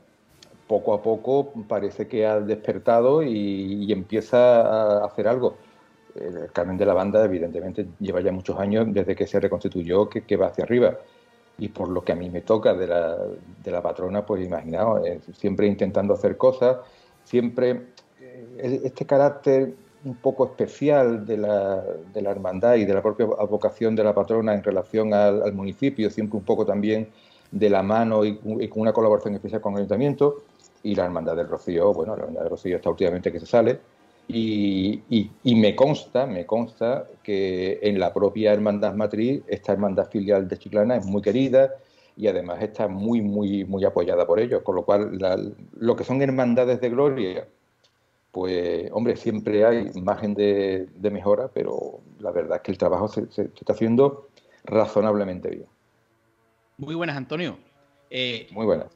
poco 0.69 0.93
a 0.93 1.03
poco, 1.03 1.53
parece 1.67 2.07
que 2.07 2.27
ha 2.27 2.41
despertado 2.41 3.23
y, 3.23 3.91
empieza 3.91 5.01
a 5.01 5.07
hacer 5.07 5.27
algo. 5.27 5.57
el 6.15 6.53
Carmen 6.53 6.77
de 6.77 6.87
la 6.87 6.95
Banda, 6.95 7.25
evidentemente, 7.25 7.89
lleva 7.99 8.21
ya 8.21 8.33
muchos 8.33 8.59
años 8.59 8.87
desde 8.91 9.17
que 9.17 9.27
se 9.27 9.41
reconstituyó 9.41 10.09
que, 10.09 10.37
va 10.37 10.49
hacia 10.49 10.65
arriba. 10.65 10.99
Y 11.59 11.69
por 11.69 11.89
lo 11.89 12.03
que 12.03 12.13
a 12.13 12.15
mí 12.15 12.31
me 12.31 12.43
toca 12.43 12.75
de 12.75 12.87
la, 12.87 13.17
de 13.17 13.71
la 13.71 13.83
patrona, 13.83 14.25
pues 14.25 14.45
imaginaos, 14.45 15.03
siempre 15.37 15.67
intentando 15.67 16.15
hacer 16.15 16.37
cosas, 16.37 16.79
siempre 17.25 17.89
eh, 18.21 18.81
este 18.85 19.05
carácter 19.05 19.75
un 20.05 20.15
poco 20.15 20.47
especial 20.47 21.27
de 21.27 21.37
la, 21.37 21.83
de 22.15 22.23
la, 22.23 22.31
hermandad 22.31 22.77
y 22.77 22.85
de 22.85 22.95
la 22.95 23.03
propia 23.03 23.27
vocación 23.27 23.97
de 23.97 24.05
la 24.05 24.15
patrona 24.15 24.55
en 24.55 24.63
relación 24.63 25.13
al, 25.13 25.53
municipio, 25.53 26.11
siempre 26.11 26.39
un 26.39 26.45
poco 26.45 26.65
también 26.65 27.09
de 27.51 27.69
la 27.69 27.83
mano 27.83 28.25
y, 28.25 28.39
con 28.69 28.83
una 28.83 28.93
colaboración 28.93 29.35
especial 29.35 29.61
con 29.61 29.73
el 29.73 29.79
ayuntamiento. 29.79 30.43
Y 30.83 30.95
la 30.95 31.05
hermandad 31.05 31.35
del 31.35 31.49
Rocío, 31.49 31.93
bueno, 31.93 32.15
la 32.15 32.23
hermandad 32.23 32.43
del 32.43 32.51
Rocío 32.51 32.77
está 32.77 32.91
últimamente 32.91 33.33
que 33.33 33.41
se 33.41 33.47
sale, 33.47 33.81
y, 34.31 35.31
me 35.43 35.75
consta, 35.75 36.27
me 36.27 36.45
consta 36.45 37.07
que 37.23 37.79
en 37.83 37.99
la 37.99 38.13
propia 38.13 38.53
hermandad 38.53 38.95
matriz, 38.95 39.43
esta 39.47 39.73
hermandad 39.73 40.11
filial 40.11 40.47
de 40.47 40.59
Chiclana 40.59 40.97
es 40.97 41.07
muy 41.07 41.23
querida 41.23 41.75
y 42.15 42.27
además 42.27 42.63
está 42.63 42.89
muy, 42.89 43.23
muy, 43.23 43.65
muy 43.65 43.85
apoyada 43.85 44.27
por 44.27 44.39
ellos. 44.39 44.63
Con 44.63 44.75
lo 44.75 44.85
cual, 44.85 45.57
lo 45.79 45.97
que 45.97 46.05
son 46.05 46.21
hermandades 46.21 46.81
de 46.81 46.91
gloria, 46.91 47.49
pues, 48.31 48.91
hombre, 48.93 49.17
siempre 49.17 49.65
hay 49.65 49.91
margen 49.95 50.35
de, 50.35 50.89
mejora, 51.11 51.49
pero 51.49 52.01
la 52.21 52.31
verdad 52.31 52.57
es 52.57 52.63
que 52.63 52.73
el 52.73 52.79
trabajo 52.79 53.09
se, 53.09 53.23
está 53.23 53.73
haciendo 53.73 54.29
razonablemente 54.65 55.49
bien. 55.49 55.67
Muy 56.77 56.95
buenas, 56.95 57.17
Antonio. 57.17 57.59
Eh, 58.11 58.47
muy 58.51 58.67
buenas. 58.67 58.89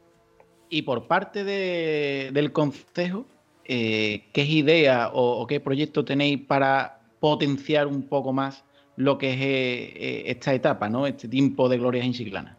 Y 0.68 0.82
por 0.82 1.06
parte 1.06 1.42
del 1.44 2.52
Consejo, 2.52 3.24
eh, 3.64 4.24
¿qué 4.32 4.44
idea 4.44 5.10
o, 5.12 5.46
qué 5.46 5.60
proyecto 5.60 6.04
tenéis 6.04 6.40
para 6.46 7.00
potenciar 7.20 7.86
un 7.86 8.02
poco 8.02 8.32
más 8.32 8.64
lo 8.96 9.18
que 9.18 9.32
es 9.32 9.40
eh, 9.40 9.92
eh, 9.96 10.22
esta 10.26 10.52
etapa, 10.52 10.88
¿no? 10.88 11.06
este 11.06 11.28
tiempo 11.28 11.68
de 11.68 11.78
gloria 11.78 12.04
en 12.04 12.12
Chiclana? 12.12 12.58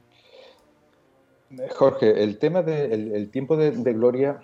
Jorge, 1.76 2.24
el 2.24 2.39
tema 2.39 2.63
del 2.63 3.30
tiempo 3.30 3.56
de, 3.56 3.72
gloria 3.94 4.42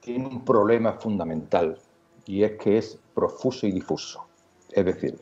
tiene 0.00 0.26
un 0.26 0.44
problema 0.44 0.92
fundamental 0.94 1.78
y 2.26 2.42
es 2.42 2.52
que 2.52 2.76
es 2.78 2.98
profuso 3.14 3.66
y 3.66 3.72
difuso. 3.72 4.26
Es 4.70 4.84
decir, 4.84 5.18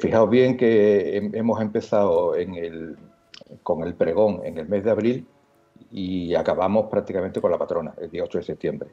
fijaos 0.00 0.30
bien 0.30 0.56
que 0.56 1.16
hemos 1.34 1.60
empezado 1.60 2.34
con 3.62 3.86
el 3.86 3.94
pregón 3.94 4.40
en 4.44 4.56
el 4.56 4.68
mes 4.68 4.84
de 4.84 4.90
abril 4.90 5.26
y 5.90 6.34
acabamos 6.34 6.86
prácticamente 6.90 7.40
con 7.40 7.50
la 7.50 7.58
patrona, 7.58 7.94
el 8.00 8.10
día 8.10 8.24
8 8.24 8.38
de 8.38 8.44
septiembre. 8.44 8.90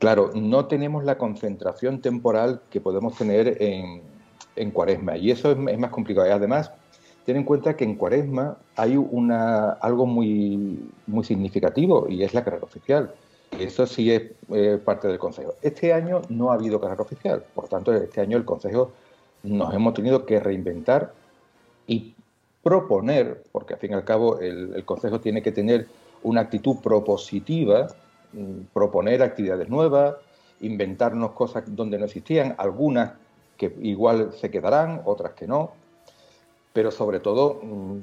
Claro, 0.00 0.30
no 0.34 0.64
tenemos 0.64 1.04
la 1.04 1.18
concentración 1.18 2.00
temporal 2.00 2.62
que 2.70 2.80
podemos 2.80 3.18
tener 3.18 3.58
en, 3.60 4.00
Cuaresma 4.72 5.18
y 5.18 5.30
eso 5.30 5.52
es, 5.52 5.78
más 5.78 5.90
complicado. 5.90 6.32
Además, 6.32 6.72
ten 7.26 7.36
en 7.36 7.44
cuenta 7.44 7.76
que 7.76 7.84
en 7.84 7.96
Cuaresma 7.96 8.56
hay 8.76 8.96
una, 8.96 9.72
algo 9.72 10.06
muy, 10.06 10.90
muy 11.06 11.22
significativo 11.24 12.06
y 12.08 12.22
es 12.22 12.32
la 12.32 12.42
carrera 12.42 12.64
oficial. 12.64 13.12
Eso 13.58 13.86
sí 13.86 14.10
es 14.10 14.22
eh, 14.54 14.80
parte 14.82 15.06
del 15.06 15.18
Consejo. 15.18 15.54
Este 15.60 15.92
año 15.92 16.22
no 16.30 16.50
ha 16.50 16.54
habido 16.54 16.80
carrera 16.80 17.02
oficial, 17.02 17.44
por 17.54 17.68
tanto, 17.68 17.92
este 17.92 18.22
año 18.22 18.38
el 18.38 18.46
Consejo 18.46 18.92
nos 19.42 19.74
hemos 19.74 19.92
tenido 19.92 20.24
que 20.24 20.40
reinventar 20.40 21.12
y 21.86 22.14
proponer, 22.62 23.42
porque 23.52 23.74
al 23.74 23.80
fin 23.80 23.90
y 23.90 23.94
al 23.94 24.04
cabo 24.04 24.38
el, 24.40 24.82
Consejo 24.86 25.20
tiene 25.20 25.42
que 25.42 25.52
tener 25.52 25.88
una 26.22 26.40
actitud 26.40 26.76
propositiva 26.82 27.88
proponer 28.72 29.22
actividades 29.22 29.68
nuevas, 29.68 30.16
inventarnos 30.60 31.32
cosas 31.32 31.64
donde 31.66 31.98
no 31.98 32.04
existían, 32.04 32.54
algunas 32.58 33.12
que 33.56 33.74
igual 33.80 34.32
se 34.32 34.50
quedarán, 34.50 35.02
otras 35.04 35.32
que 35.32 35.46
no, 35.46 35.72
pero 36.72 36.90
sobre 36.90 37.20
todo 37.20 37.60
mm, 37.62 37.98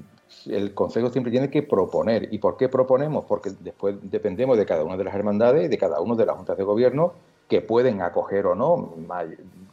el 0.47 0.73
Consejo 0.73 1.09
siempre 1.09 1.31
tiene 1.31 1.49
que 1.49 1.63
proponer. 1.63 2.27
¿Y 2.31 2.37
por 2.37 2.57
qué 2.57 2.69
proponemos? 2.69 3.25
Porque 3.25 3.51
después 3.59 3.95
dependemos 4.03 4.57
de 4.57 4.65
cada 4.65 4.83
una 4.83 4.97
de 4.97 5.03
las 5.03 5.15
hermandades 5.15 5.65
y 5.65 5.67
de 5.67 5.77
cada 5.77 6.01
una 6.01 6.15
de 6.15 6.25
las 6.25 6.35
juntas 6.35 6.57
de 6.57 6.63
gobierno 6.63 7.13
que 7.47 7.61
pueden 7.61 8.01
acoger 8.01 8.45
o 8.45 8.55
no, 8.55 8.93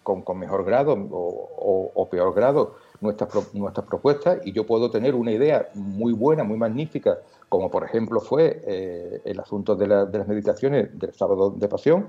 con, 0.02 0.38
mejor 0.38 0.64
grado 0.64 0.96
o, 1.10 2.08
peor 2.10 2.32
grado, 2.34 2.76
nuestras 3.00 3.86
propuestas 3.86 4.38
y 4.44 4.52
yo 4.52 4.64
puedo 4.64 4.90
tener 4.90 5.14
una 5.14 5.32
idea 5.32 5.68
muy 5.74 6.12
buena, 6.12 6.44
muy 6.44 6.56
magnífica 6.56 7.18
como 7.54 7.70
por 7.70 7.84
ejemplo 7.84 8.20
fue 8.20 8.62
eh, 8.66 9.20
el 9.24 9.38
asunto 9.38 9.76
de, 9.76 9.86
las 9.86 10.26
meditaciones 10.26 10.98
del 10.98 11.14
sábado 11.14 11.50
de 11.50 11.68
pasión, 11.68 12.08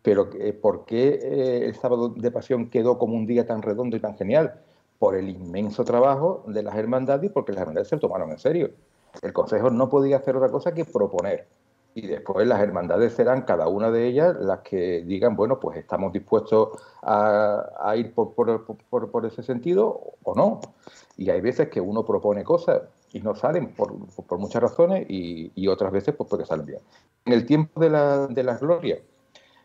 pero 0.00 0.30
eh, 0.38 0.52
¿por 0.52 0.84
qué 0.84 1.18
eh, 1.20 1.66
el 1.66 1.74
sábado 1.74 2.10
de 2.10 2.30
pasión 2.30 2.70
quedó 2.70 2.96
como 2.96 3.16
un 3.16 3.26
día 3.26 3.44
tan 3.44 3.62
redondo 3.62 3.96
y 3.96 4.00
tan 4.00 4.16
genial? 4.16 4.60
Por 5.00 5.16
el 5.16 5.28
inmenso 5.28 5.84
trabajo 5.84 6.44
de 6.46 6.62
las 6.62 6.76
hermandades 6.76 7.30
y 7.30 7.32
porque 7.32 7.50
las 7.50 7.62
hermandades 7.62 7.88
se 7.88 7.96
lo 7.96 8.00
tomaron 8.00 8.30
en 8.30 8.38
serio. 8.38 8.70
El 9.22 9.32
Consejo 9.32 9.70
no 9.70 9.88
podía 9.88 10.18
hacer 10.18 10.36
otra 10.36 10.50
cosa 10.50 10.72
que 10.72 10.84
proponer. 10.84 11.48
Y 11.92 12.06
después 12.06 12.46
las 12.46 12.60
hermandades 12.60 13.14
serán 13.14 13.42
cada 13.42 13.66
una 13.66 13.90
de 13.90 14.06
ellas 14.06 14.36
las 14.38 14.60
que 14.60 15.02
digan, 15.02 15.34
bueno, 15.34 15.58
pues 15.58 15.78
estamos 15.78 16.12
dispuestos 16.12 16.68
a, 17.02 17.92
ir 17.96 18.14
por, 18.14 18.34
por, 18.34 19.26
ese 19.26 19.42
sentido 19.42 20.00
o 20.22 20.34
no. 20.36 20.60
Y 21.16 21.30
hay 21.30 21.40
veces 21.40 21.70
que 21.70 21.80
uno 21.80 22.04
propone 22.04 22.44
cosas 22.44 22.82
y 23.12 23.20
no 23.20 23.34
salen 23.34 23.72
por, 23.74 23.92
muchas 24.38 24.62
razones 24.62 25.06
y, 25.08 25.66
otras 25.68 25.92
veces 25.92 26.14
pues 26.14 26.28
porque 26.28 26.44
salen 26.46 26.66
bien. 26.66 26.80
En 27.24 27.32
el 27.32 27.46
tiempo 27.46 27.80
de 27.80 27.90
la, 27.90 28.26
de 28.26 28.42
gloria, 28.60 28.98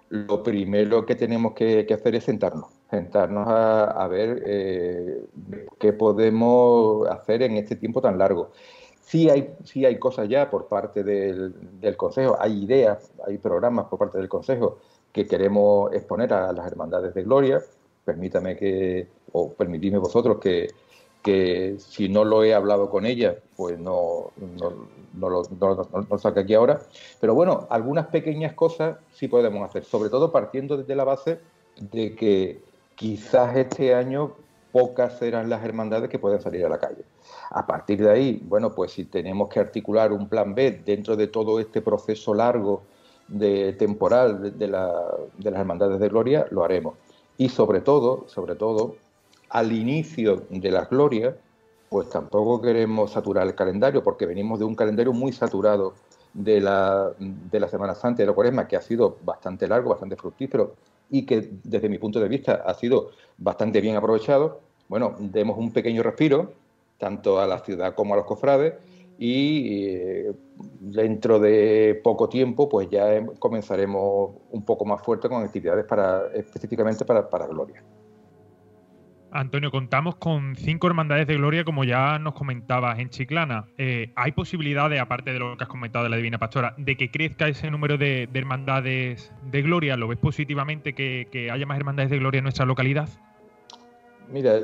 lo 0.09 0.43
primero 0.43 1.05
que 1.05 1.15
tenemos 1.15 1.53
que, 1.53 1.87
hacer 1.91 2.15
es 2.15 2.23
sentarnos, 2.23 2.69
sentarnos 2.89 3.47
a, 3.47 4.07
ver 4.07 4.43
eh, 4.45 5.25
qué 5.79 5.93
podemos 5.93 7.07
hacer 7.07 7.43
en 7.43 7.57
este 7.57 7.75
tiempo 7.75 8.01
tan 8.01 8.17
largo. 8.17 8.51
Sí 9.01 9.29
hay, 9.29 9.53
sí 9.63 9.85
hay 9.85 9.99
cosas 9.99 10.27
ya 10.27 10.49
por 10.49 10.67
parte 10.67 11.03
del, 11.03 11.79
del 11.79 11.95
Consejo, 11.95 12.37
hay 12.39 12.63
ideas, 12.63 13.13
hay 13.25 13.37
programas 13.37 13.85
por 13.85 13.99
parte 13.99 14.17
del 14.17 14.27
Consejo 14.27 14.79
que 15.11 15.27
queremos 15.27 15.93
exponer 15.93 16.33
a 16.33 16.51
las 16.51 16.67
hermandades 16.67 17.13
de 17.13 17.23
gloria. 17.23 17.61
Permítame 18.03 18.55
que, 18.55 19.07
o 19.31 19.53
permitidme 19.53 19.99
vosotros 19.99 20.39
que, 20.39 20.67
que 21.25 21.77
si 21.79 22.07
no 22.07 22.23
lo 22.23 22.43
he 22.43 22.53
hablado 22.53 22.91
con 22.91 23.03
ella, 23.03 23.35
pues 23.55 23.79
no, 23.79 24.31
no, 24.37 25.29
lo, 25.29 25.41
no, 25.59 26.17
saque 26.19 26.41
aquí 26.41 26.53
ahora. 26.53 26.81
Pero 27.19 27.33
bueno, 27.33 27.65
algunas 27.71 28.05
pequeñas 28.07 28.53
cosas 28.53 28.97
sí 29.11 29.27
podemos 29.27 29.67
hacer, 29.67 29.85
sobre 29.85 30.11
todo 30.11 30.31
partiendo 30.31 30.77
desde 30.77 30.95
la 30.95 31.03
base 31.03 31.39
de 31.81 32.13
que 32.13 32.61
quizás 32.93 33.57
este 33.57 33.95
año 33.95 34.33
pocas 34.71 35.17
serán 35.17 35.49
las 35.49 35.65
hermandades 35.65 36.11
que 36.11 36.19
pueden 36.19 36.39
salir 36.39 36.63
a 36.63 36.69
la 36.69 36.77
calle. 36.77 37.03
A 37.49 37.65
partir 37.65 38.03
de 38.03 38.11
ahí, 38.11 38.39
bueno, 38.45 38.75
pues 38.75 38.91
si 38.91 39.05
tenemos 39.05 39.49
que 39.49 39.59
articular 39.59 40.11
un 40.11 40.29
plan 40.29 40.53
B 40.53 40.83
dentro 40.85 41.15
de 41.15 41.25
todo 41.25 41.59
este 41.59 41.81
proceso 41.81 42.35
largo 42.35 42.83
de 43.27 43.73
temporal 43.73 44.59
de, 44.59 44.67
la, 44.67 44.93
de 45.39 45.49
las 45.49 45.59
hermandades 45.59 45.99
de 45.99 46.07
gloria, 46.07 46.45
lo 46.51 46.63
haremos. 46.63 46.93
Y 47.35 47.49
sobre 47.49 47.81
todo, 47.81 48.25
sobre 48.27 48.53
todo, 48.53 48.95
al 49.49 49.71
inicio 49.71 50.43
de 50.49 50.71
las 50.71 50.89
glorias, 50.89 51.35
pues 51.89 52.09
tampoco 52.09 52.61
queremos 52.61 53.11
saturar 53.11 53.47
el 53.47 53.55
calendario, 53.55 54.03
porque 54.03 54.25
venimos 54.25 54.59
de 54.59 54.65
un 54.65 54.75
calendario 54.75 55.13
muy 55.13 55.31
saturado 55.31 55.93
de 56.33 56.59
la, 56.59 57.11
de 57.17 57.59
la 57.59 57.67
Semana 57.67 57.95
Santa 57.95 58.21
y 58.21 58.25
de 58.25 58.31
la 58.31 58.35
Cuaresma, 58.35 58.67
que 58.67 58.75
ha 58.75 58.81
sido 58.81 59.17
bastante 59.23 59.67
largo, 59.67 59.91
bastante 59.91 60.15
fructífero 60.15 60.75
y 61.09 61.25
que 61.25 61.49
desde 61.63 61.87
mi 61.87 61.97
punto 61.97 62.19
de 62.19 62.27
vista 62.27 62.63
ha 62.65 62.73
sido 62.73 63.11
bastante 63.37 63.81
bien 63.81 63.95
aprovechado. 63.95 64.59
Bueno, 64.87 65.15
demos 65.19 65.57
un 65.57 65.71
pequeño 65.71 66.03
respiro, 66.03 66.51
tanto 66.97 67.39
a 67.39 67.47
la 67.47 67.59
ciudad 67.59 67.95
como 67.95 68.13
a 68.13 68.17
los 68.17 68.25
cofrades, 68.25 68.73
y 69.17 69.85
eh, 69.85 70.33
dentro 70.79 71.39
de 71.39 71.99
poco 72.03 72.27
tiempo, 72.27 72.67
pues 72.67 72.89
ya 72.89 73.25
comenzaremos 73.39 74.31
un 74.51 74.63
poco 74.63 74.85
más 74.85 75.01
fuerte 75.01 75.29
con 75.29 75.43
actividades 75.43 75.85
para, 75.85 76.27
específicamente 76.33 77.05
para, 77.05 77.29
para 77.29 77.47
Gloria. 77.47 77.81
Antonio, 79.35 79.69
contamos 79.69 80.15
con 80.15 80.55
cinco 80.55 80.87
hermandades 80.87 81.27
de 81.27 81.35
gloria, 81.35 81.65
como 81.65 81.83
ya 81.83 82.17
nos 82.19 82.33
comentabas 82.33 82.99
en 82.99 83.09
Chiclana. 83.09 83.65
Eh, 83.77 84.13
¿Hay 84.15 84.31
posibilidades, 84.31 85.01
aparte 85.01 85.33
de 85.33 85.39
lo 85.39 85.57
que 85.57 85.65
has 85.65 85.69
comentado 85.69 86.05
de 86.05 86.09
la 86.09 86.15
Divina 86.15 86.39
Pastora, 86.39 86.73
de 86.77 86.95
que 86.95 87.11
crezca 87.11 87.49
ese 87.49 87.69
número 87.69 87.97
de, 87.97 88.29
hermandades 88.33 89.33
de 89.43 89.61
gloria? 89.61 89.97
¿Lo 89.97 90.07
ves 90.07 90.19
positivamente 90.19 90.93
que, 90.93 91.49
haya 91.51 91.65
más 91.65 91.77
hermandades 91.77 92.11
de 92.11 92.19
gloria 92.19 92.37
en 92.39 92.45
nuestra 92.45 92.65
localidad? 92.65 93.09
Mira, 94.31 94.59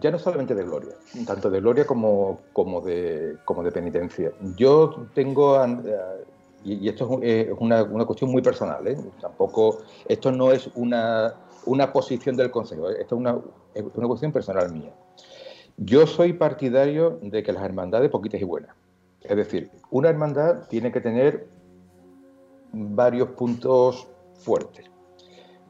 ya 0.00 0.12
no 0.12 0.18
solamente 0.18 0.54
de 0.54 0.64
gloria, 0.64 0.94
tanto 1.26 1.50
de 1.50 1.60
gloria 1.60 1.84
como, 1.84 2.42
como, 2.52 2.80
de, 2.80 3.38
como 3.44 3.64
de 3.64 3.72
penitencia. 3.72 4.30
Yo 4.56 5.08
tengo, 5.14 5.60
y 6.64 6.88
esto 6.88 7.18
es 7.20 7.48
una, 7.58 7.82
una 7.82 8.04
cuestión 8.04 8.30
muy 8.30 8.40
personal, 8.40 8.86
¿eh? 8.86 8.96
tampoco, 9.20 9.82
esto 10.08 10.30
no 10.30 10.52
es 10.52 10.70
una 10.76 11.34
una 11.66 11.92
posición 11.92 12.36
del 12.36 12.50
Consejo. 12.50 12.90
Esto 12.90 13.14
es 13.14 13.20
una, 13.20 13.38
una 13.94 14.06
cuestión 14.06 14.32
personal 14.32 14.72
mía. 14.72 14.92
Yo 15.76 16.06
soy 16.06 16.34
partidario 16.34 17.18
de 17.22 17.42
que 17.42 17.52
las 17.52 17.64
hermandades 17.64 18.10
poquitas 18.10 18.40
y 18.40 18.44
buenas. 18.44 18.76
Es 19.20 19.36
decir, 19.36 19.70
una 19.90 20.10
hermandad 20.10 20.66
tiene 20.68 20.90
que 20.92 21.00
tener 21.00 21.48
varios 22.72 23.30
puntos 23.30 24.08
fuertes. 24.34 24.90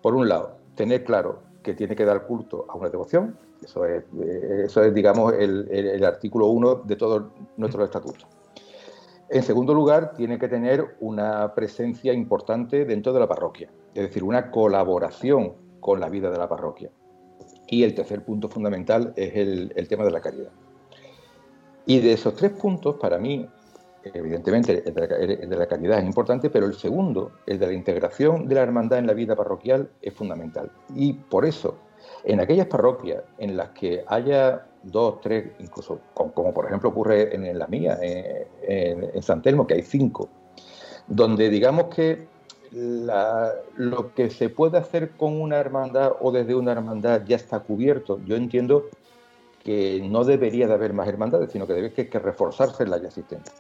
Por 0.00 0.14
un 0.14 0.28
lado, 0.28 0.56
tener 0.74 1.04
claro 1.04 1.42
que 1.62 1.74
tiene 1.74 1.94
que 1.94 2.04
dar 2.04 2.26
culto 2.26 2.66
a 2.68 2.74
una 2.74 2.88
devoción. 2.88 3.38
Eso 3.62 3.84
es, 3.84 4.02
eh, 4.20 4.62
eso 4.64 4.82
es 4.82 4.92
digamos, 4.92 5.32
el, 5.34 6.04
artículo 6.04 6.46
1 6.48 6.82
de 6.84 6.96
todos 6.96 7.24
nuestros 7.56 7.84
estatutos. 7.84 8.26
En 9.28 9.42
segundo 9.42 9.72
lugar, 9.72 10.12
tiene 10.14 10.38
que 10.38 10.48
tener 10.48 10.96
una 11.00 11.54
presencia 11.54 12.12
importante 12.12 12.84
dentro 12.84 13.12
de 13.12 13.20
la 13.20 13.28
parroquia, 13.28 13.70
es 13.94 14.02
decir, 14.02 14.24
una 14.24 14.50
colaboración 14.50 15.54
con 15.82 16.00
la 16.00 16.08
vida 16.08 16.30
de 16.30 16.38
la 16.38 16.48
parroquia. 16.48 16.90
Y 17.66 17.82
el 17.82 17.94
tercer 17.94 18.24
punto 18.24 18.48
fundamental 18.48 19.12
es 19.16 19.36
el, 19.36 19.74
el 19.76 19.88
tema 19.88 20.04
de 20.04 20.12
la 20.12 20.22
caridad. 20.22 20.52
Y 21.84 22.00
de 22.00 22.12
esos 22.12 22.34
tres 22.34 22.52
puntos, 22.52 22.96
para 22.96 23.18
mí, 23.18 23.46
evidentemente 24.04 24.84
el 24.86 24.94
de, 24.94 25.56
la, 25.56 25.66
caridad 25.66 25.98
es 25.98 26.04
importante, 26.04 26.50
pero 26.50 26.66
el 26.66 26.74
segundo, 26.74 27.32
el 27.46 27.58
de 27.58 27.66
la 27.66 27.72
integración 27.72 28.46
de 28.48 28.54
la 28.54 28.62
hermandad 28.62 28.98
en 28.98 29.06
la 29.06 29.14
vida 29.14 29.34
parroquial, 29.34 29.90
es 30.00 30.14
fundamental. 30.14 30.70
Y 30.94 31.14
por 31.14 31.44
eso, 31.44 31.76
en 32.24 32.40
aquellas 32.40 32.66
parroquias 32.66 33.22
en 33.38 33.56
las 33.56 33.70
que 33.70 34.04
haya 34.06 34.66
dos, 34.82 35.20
tres, 35.20 35.52
incluso 35.58 36.00
como, 36.14 36.52
por 36.52 36.66
ejemplo 36.66 36.90
ocurre 36.90 37.34
en, 37.34 37.58
la 37.58 37.66
mía, 37.66 37.98
en, 38.00 39.22
San 39.22 39.42
Telmo, 39.42 39.66
que 39.66 39.74
hay 39.74 39.82
cinco, 39.82 40.28
donde 41.06 41.48
digamos 41.48 41.86
que 41.94 42.28
lo 42.72 44.14
que 44.14 44.30
se 44.30 44.48
puede 44.48 44.78
hacer 44.78 45.10
con 45.10 45.40
una 45.40 45.58
hermandad 45.58 46.12
o 46.20 46.32
desde 46.32 46.54
una 46.54 46.72
hermandad 46.72 47.22
ya 47.26 47.36
está 47.36 47.60
cubierto, 47.60 48.20
yo 48.24 48.36
entiendo 48.36 48.86
que 49.62 50.00
no 50.08 50.24
debería 50.24 50.66
de 50.66 50.74
haber 50.74 50.92
más 50.92 51.06
hermandades, 51.06 51.52
sino 51.52 51.66
que 51.66 51.74
debe 51.74 51.92
que, 51.92 52.18
reforzarse 52.18 52.86
las 52.86 53.00
ya 53.00 53.08
existentes. 53.08 53.54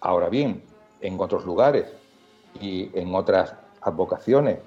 Ahora 0.00 0.28
bien, 0.28 0.62
en 1.00 1.20
otros 1.20 1.44
lugares 1.44 1.92
y 2.60 2.90
en 2.94 3.14
otras 3.14 3.54
advocaciones 3.80 4.58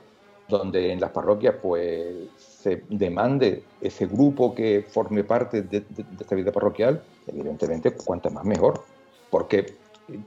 donde 0.48 0.94
en 0.94 1.02
las 1.02 1.12
parroquias 1.12 1.56
pues 1.62 2.30
se 2.38 2.84
demande 2.90 3.64
ese 3.82 4.06
grupo 4.06 4.56
que 4.56 4.86
forme 4.88 5.24
parte 5.24 5.64
de, 5.64 5.84
esta 6.20 6.36
vida 6.36 6.52
parroquial, 6.52 7.04
evidentemente 7.28 7.92
cuanta 7.92 8.30
más 8.30 8.46
mejor, 8.46 8.82
porque 9.30 9.76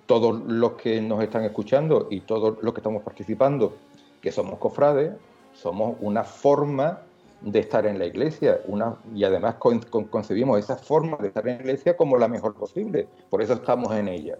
todos 0.06 0.42
los 0.46 0.72
que 0.72 1.00
nos 1.00 1.22
están 1.22 1.44
escuchando 1.44 2.08
y 2.10 2.20
todos 2.20 2.58
los 2.62 2.74
que 2.74 2.80
estamos 2.80 3.02
participando, 3.02 3.76
que 4.20 4.32
somos 4.32 4.58
cofrades, 4.58 5.12
somos 5.52 5.96
una 6.00 6.24
forma 6.24 7.02
de 7.40 7.60
estar 7.60 7.86
en 7.86 7.98
la 7.98 8.06
iglesia 8.06 8.60
una, 8.66 8.96
y 9.14 9.24
además 9.24 9.56
concebimos 10.10 10.58
esa 10.58 10.76
forma 10.76 11.16
de 11.16 11.28
estar 11.28 11.46
en 11.48 11.56
la 11.56 11.62
iglesia 11.62 11.96
como 11.96 12.18
la 12.18 12.28
mejor 12.28 12.54
posible, 12.54 13.08
por 13.30 13.40
eso 13.40 13.54
estamos 13.54 13.92
en 13.92 14.08
ella 14.08 14.38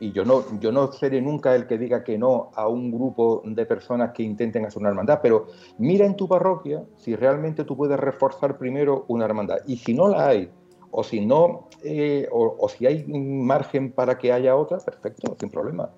y 0.00 0.12
yo 0.12 0.24
no, 0.24 0.44
yo 0.58 0.72
no 0.72 0.90
seré 0.90 1.20
nunca 1.20 1.54
el 1.54 1.66
que 1.66 1.78
diga 1.78 2.02
que 2.02 2.18
no 2.18 2.50
a 2.54 2.66
un 2.66 2.90
grupo 2.90 3.42
de 3.44 3.66
personas 3.66 4.12
que 4.12 4.22
intenten 4.22 4.64
hacer 4.64 4.80
una 4.80 4.88
hermandad, 4.88 5.20
pero 5.22 5.46
mira 5.78 6.06
en 6.06 6.16
tu 6.16 6.26
parroquia 6.26 6.82
si 6.96 7.14
realmente 7.14 7.64
tú 7.64 7.76
puedes 7.76 8.00
reforzar 8.00 8.56
primero 8.56 9.04
una 9.08 9.26
hermandad. 9.26 9.58
Y 9.66 9.76
si 9.76 9.92
no 9.92 10.08
la 10.08 10.28
hay, 10.28 10.50
o 10.90 11.04
si 11.04 11.20
no, 11.20 11.68
eh, 11.82 12.28
o, 12.30 12.68
si 12.68 12.86
hay 12.86 13.04
margen 13.06 13.92
para 13.92 14.18
que 14.18 14.32
haya 14.32 14.56
otra, 14.56 14.78
perfecto, 14.78 15.36
sin 15.38 15.50
problema. 15.50 15.90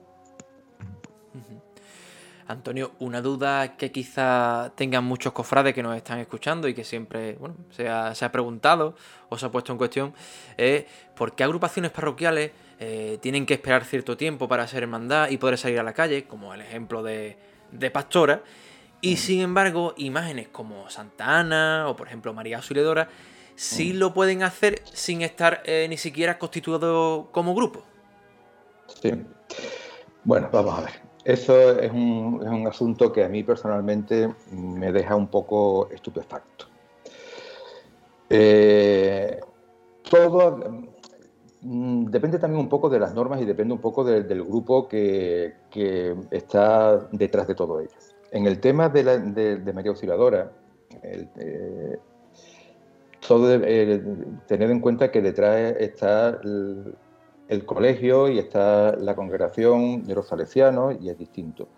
Antonio, 2.49 2.93
una 2.99 3.23
duda 3.23 3.77
que 3.77 3.91
quizá 3.93 4.73
tengan 4.75 5.05
muchos 5.05 5.33
cofrades 5.33 5.75
que 5.75 5.83
nos 5.83 5.97
están 5.97 6.19
escuchando 6.19 6.69
y 6.69 6.75
que 6.75 6.85
siempre 6.85 7.35
bueno, 7.35 7.57
se, 7.71 7.89
ha, 7.89 8.15
se 8.15 8.25
ha 8.25 8.33
preguntado 8.33 8.95
o 9.31 9.39
se 9.39 9.47
ha 9.47 9.51
puesto 9.51 9.73
en 9.73 9.79
cuestión 9.79 10.13
es 10.59 10.85
por 11.17 11.35
qué 11.35 11.45
agrupaciones 11.45 11.93
parroquiales 11.93 12.51
eh, 12.85 13.19
tienen 13.21 13.47
que 13.47 13.55
esperar 13.55 13.85
cierto 13.85 14.17
tiempo 14.17 14.49
para 14.49 14.67
ser 14.67 14.83
hermandad 14.83 15.31
y 15.31 15.37
poder 15.37 15.57
salir 15.57 15.79
a 15.79 15.85
la 15.85 15.93
calle, 15.93 16.25
como 16.25 16.53
el 16.53 16.61
ejemplo 16.61 17.05
de, 17.05 17.37
Pastora. 17.93 18.43
Y 19.01 19.19
sin 19.19 19.41
embargo, 19.41 19.95
imágenes 19.97 20.49
como 20.49 20.91
Santa 20.91 21.39
Ana 21.39 21.87
o 21.89 21.95
por 21.95 22.09
ejemplo 22.09 22.35
María 22.35 22.57
Auxiliadora 22.57 23.09
sí 23.55 23.93
mm. 23.93 23.97
lo 23.97 24.15
pueden 24.15 24.43
hacer 24.43 24.83
sin 24.93 25.23
estar 25.23 25.63
eh, 25.65 25.87
ni 25.89 25.97
siquiera 25.97 26.39
constituido 26.39 27.29
como 27.33 27.55
grupo. 27.55 27.83
Sí. 29.01 29.13
Bueno, 30.25 30.49
vamos 30.53 30.79
a 30.79 30.83
ver. 30.83 30.93
Eso 31.25 31.79
es 31.79 31.91
un, 31.93 32.41
es 32.43 32.49
un 32.49 32.67
asunto 32.67 33.13
que 33.13 33.25
a 33.25 33.29
mí 33.29 33.43
personalmente 33.45 34.35
me 34.51 34.91
deja 34.91 35.15
un 35.15 35.29
poco 35.29 35.89
estupefacto. 35.91 36.67
Eh, 38.29 39.39
todo, 40.11 40.91
Mm, 41.65 42.07
depende 42.07 42.41
también 42.41 42.61
un 42.61 42.69
poco 42.69 42.91
de 42.91 42.99
las 42.99 43.15
normas 43.15 43.41
y 43.41 43.45
depende 43.45 43.73
un 43.73 43.81
poco 43.81 44.03
del 44.03 44.45
grupo 44.45 44.89
que, 44.89 45.55
está 46.31 47.09
detrás 47.13 47.47
de 47.47 47.55
todo 47.55 47.81
ello. 47.81 47.91
En 48.33 48.47
el 48.47 48.59
tema 48.61 48.89
de, 48.89 49.05
la, 49.05 49.19
de, 49.19 49.73
María 49.73 49.91
Auxiliadora, 49.91 50.51
eh, 51.03 51.99
todo 53.27 53.61
tener 53.61 54.71
en 54.71 54.81
cuenta 54.81 55.11
que 55.11 55.23
detrás 55.23 55.77
está 55.79 56.41
el, 56.43 57.65
colegio 57.67 58.29
y 58.29 58.39
está 58.39 58.97
la 58.97 59.15
congregación 59.15 60.05
de 60.05 60.15
los 60.15 60.27
salesianos 60.27 60.97
y 61.01 61.11
es 61.11 61.19
distinto. 61.19 61.69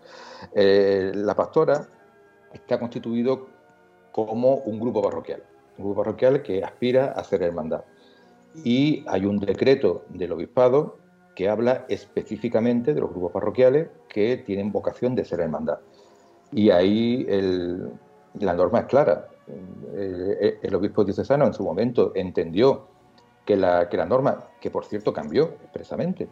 Eh, 0.53 1.11
la 1.13 1.35
pastora 1.35 1.87
está 2.53 2.79
constituido 2.79 3.47
como 4.11 4.55
un 4.55 4.79
grupo 4.79 5.01
parroquial, 5.01 5.43
un 5.77 5.85
grupo 5.85 6.03
parroquial 6.03 6.41
que 6.41 6.63
aspira 6.63 7.11
a 7.11 7.23
ser 7.23 7.43
hermandad 7.43 7.83
y 8.63 9.03
hay 9.07 9.25
un 9.25 9.39
decreto 9.39 10.05
del 10.09 10.31
obispado 10.31 10.97
que 11.35 11.49
habla 11.49 11.85
específicamente 11.89 12.93
de 12.93 13.01
los 13.01 13.09
grupos 13.09 13.33
parroquiales 13.33 13.89
que 14.07 14.37
tienen 14.37 14.71
vocación 14.71 15.15
de 15.15 15.25
ser 15.25 15.41
hermandad. 15.41 15.79
Y 16.51 16.69
ahí 16.69 17.25
la 18.39 18.53
norma 18.53 18.79
es 18.79 18.85
clara. 18.85 19.27
El, 19.95 20.75
obispo 20.75 21.03
diocesano 21.03 21.45
en 21.45 21.53
su 21.53 21.63
momento 21.63 22.11
entendió 22.15 22.87
que 23.45 23.55
la, 23.55 23.87
que 23.87 23.97
la 23.97 24.05
norma, 24.05 24.45
que 24.59 24.69
por 24.69 24.85
cierto 24.85 25.13
cambió 25.13 25.55
expresamente, 25.63 26.27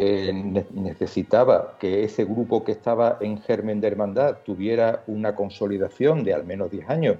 eh, 0.00 0.32
necesitaba 0.72 1.76
que 1.80 2.04
ese 2.04 2.24
grupo 2.24 2.62
que 2.62 2.72
estaba 2.72 3.18
en 3.20 3.40
germen 3.40 3.80
de 3.80 3.88
hermandad 3.88 4.38
tuviera 4.44 5.02
una 5.08 5.34
consolidación 5.34 6.22
de 6.22 6.34
al 6.34 6.44
menos 6.44 6.70
10 6.70 6.88
años 6.88 7.16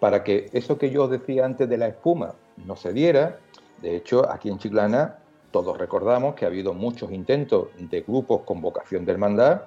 para 0.00 0.24
que 0.24 0.50
eso 0.52 0.76
que 0.76 0.90
yo 0.90 1.06
decía 1.06 1.44
antes 1.44 1.68
de 1.68 1.78
la 1.78 1.86
espuma 1.86 2.34
no 2.64 2.74
se 2.74 2.92
diera. 2.92 3.38
De 3.80 3.94
hecho, 3.94 4.28
aquí 4.28 4.48
en 4.48 4.58
Chiclana 4.58 5.18
todos 5.52 5.78
recordamos 5.78 6.34
que 6.34 6.44
ha 6.44 6.48
habido 6.48 6.74
muchos 6.74 7.12
intentos 7.12 7.68
de 7.78 8.00
grupos 8.00 8.42
con 8.42 8.60
vocación 8.60 9.04
de 9.04 9.12
hermandad 9.12 9.62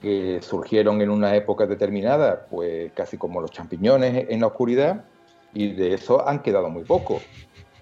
que 0.00 0.40
surgieron 0.42 1.00
en 1.00 1.10
una 1.10 1.36
época 1.36 1.66
determinada, 1.66 2.46
pues 2.50 2.92
casi 2.92 3.16
como 3.16 3.40
los 3.40 3.50
champiñones 3.50 4.26
en 4.28 4.40
la 4.40 4.48
oscuridad, 4.48 5.04
y 5.54 5.72
de 5.72 5.94
eso 5.94 6.26
han 6.26 6.42
quedado 6.42 6.70
muy 6.70 6.84
poco, 6.84 7.20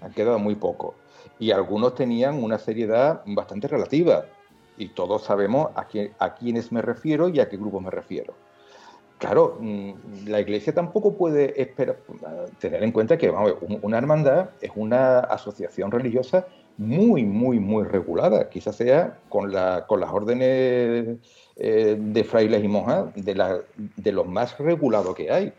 han 0.01 0.11
quedado 0.11 0.39
muy 0.39 0.55
poco. 0.55 0.95
Y 1.39 1.51
algunos 1.51 1.95
tenían 1.95 2.43
una 2.43 2.57
seriedad 2.57 3.21
bastante 3.25 3.67
relativa, 3.67 4.25
y 4.77 4.89
todos 4.89 5.23
sabemos 5.23 5.69
a, 5.75 5.85
quién, 5.85 6.13
a 6.19 6.33
quiénes 6.35 6.71
me 6.71 6.81
refiero 6.81 7.29
y 7.29 7.39
a 7.39 7.49
qué 7.49 7.57
grupo 7.57 7.79
me 7.79 7.91
refiero. 7.91 8.33
Claro, 9.21 9.57
mm, 9.59 9.91
la 10.27 10.39
iglesia 10.39 10.73
tampoco 10.73 11.15
puede 11.15 11.61
esperar, 11.61 11.97
tener 12.59 12.81
en 12.83 12.91
cuenta 12.91 13.19
que 13.19 13.29
vamos, 13.29 13.53
una 13.83 13.99
hermandad 13.99 14.49
es 14.61 14.71
una 14.75 15.19
asociación 15.19 15.91
religiosa 15.91 16.47
muy, 16.77 17.23
muy, 17.23 17.59
muy 17.59 17.83
regulada. 17.83 18.49
Quizás 18.49 18.77
sea 18.77 19.19
con, 19.29 19.51
la, 19.51 19.85
con 19.85 19.99
las 19.99 20.11
órdenes 20.11 21.19
eh, 21.55 21.97
de 21.99 22.23
frailes 22.23 22.63
y 22.63 22.67
monjas 22.67 23.13
de, 23.15 23.35
la, 23.35 23.59
de 23.77 24.11
lo 24.11 24.23
más 24.23 24.57
regulado 24.57 25.13
que 25.13 25.31
hay. 25.31 25.53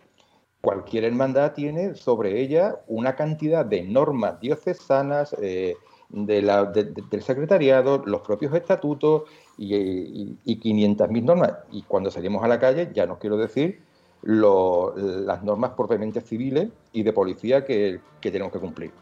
Cualquier 0.61 1.05
hermandad 1.05 1.53
tiene 1.53 1.95
sobre 1.95 2.41
ella 2.41 2.77
una 2.87 3.17
cantidad 3.17 3.65
de 3.65 3.83
normas 3.83 4.41
diocesanas, 4.41 5.35
eh, 5.41 5.75
de 6.09 6.43
la, 6.43 6.67
del 6.67 7.23
secretariado, 7.23 8.03
los 8.05 8.21
propios 8.21 8.55
estatutos 8.55 9.23
y, 9.57 10.37
y, 10.45 10.61
500.000 10.61 11.23
normas. 11.25 11.55
Y 11.73 11.83
cuando 11.83 12.11
salimos 12.11 12.45
a 12.45 12.49
la 12.49 12.61
calle, 12.61 12.91
ya 12.93 13.07
no 13.07 13.19
quiero 13.19 13.39
decir 13.39 13.81
las 14.23 15.43
normas 15.43 15.73
propiamente 15.73 16.21
civiles 16.21 16.69
y 16.93 17.03
de 17.03 17.13
policía 17.13 17.65
que, 17.65 18.01
tenemos 18.21 18.53
que 18.53 18.61
cumplir. 18.61 18.93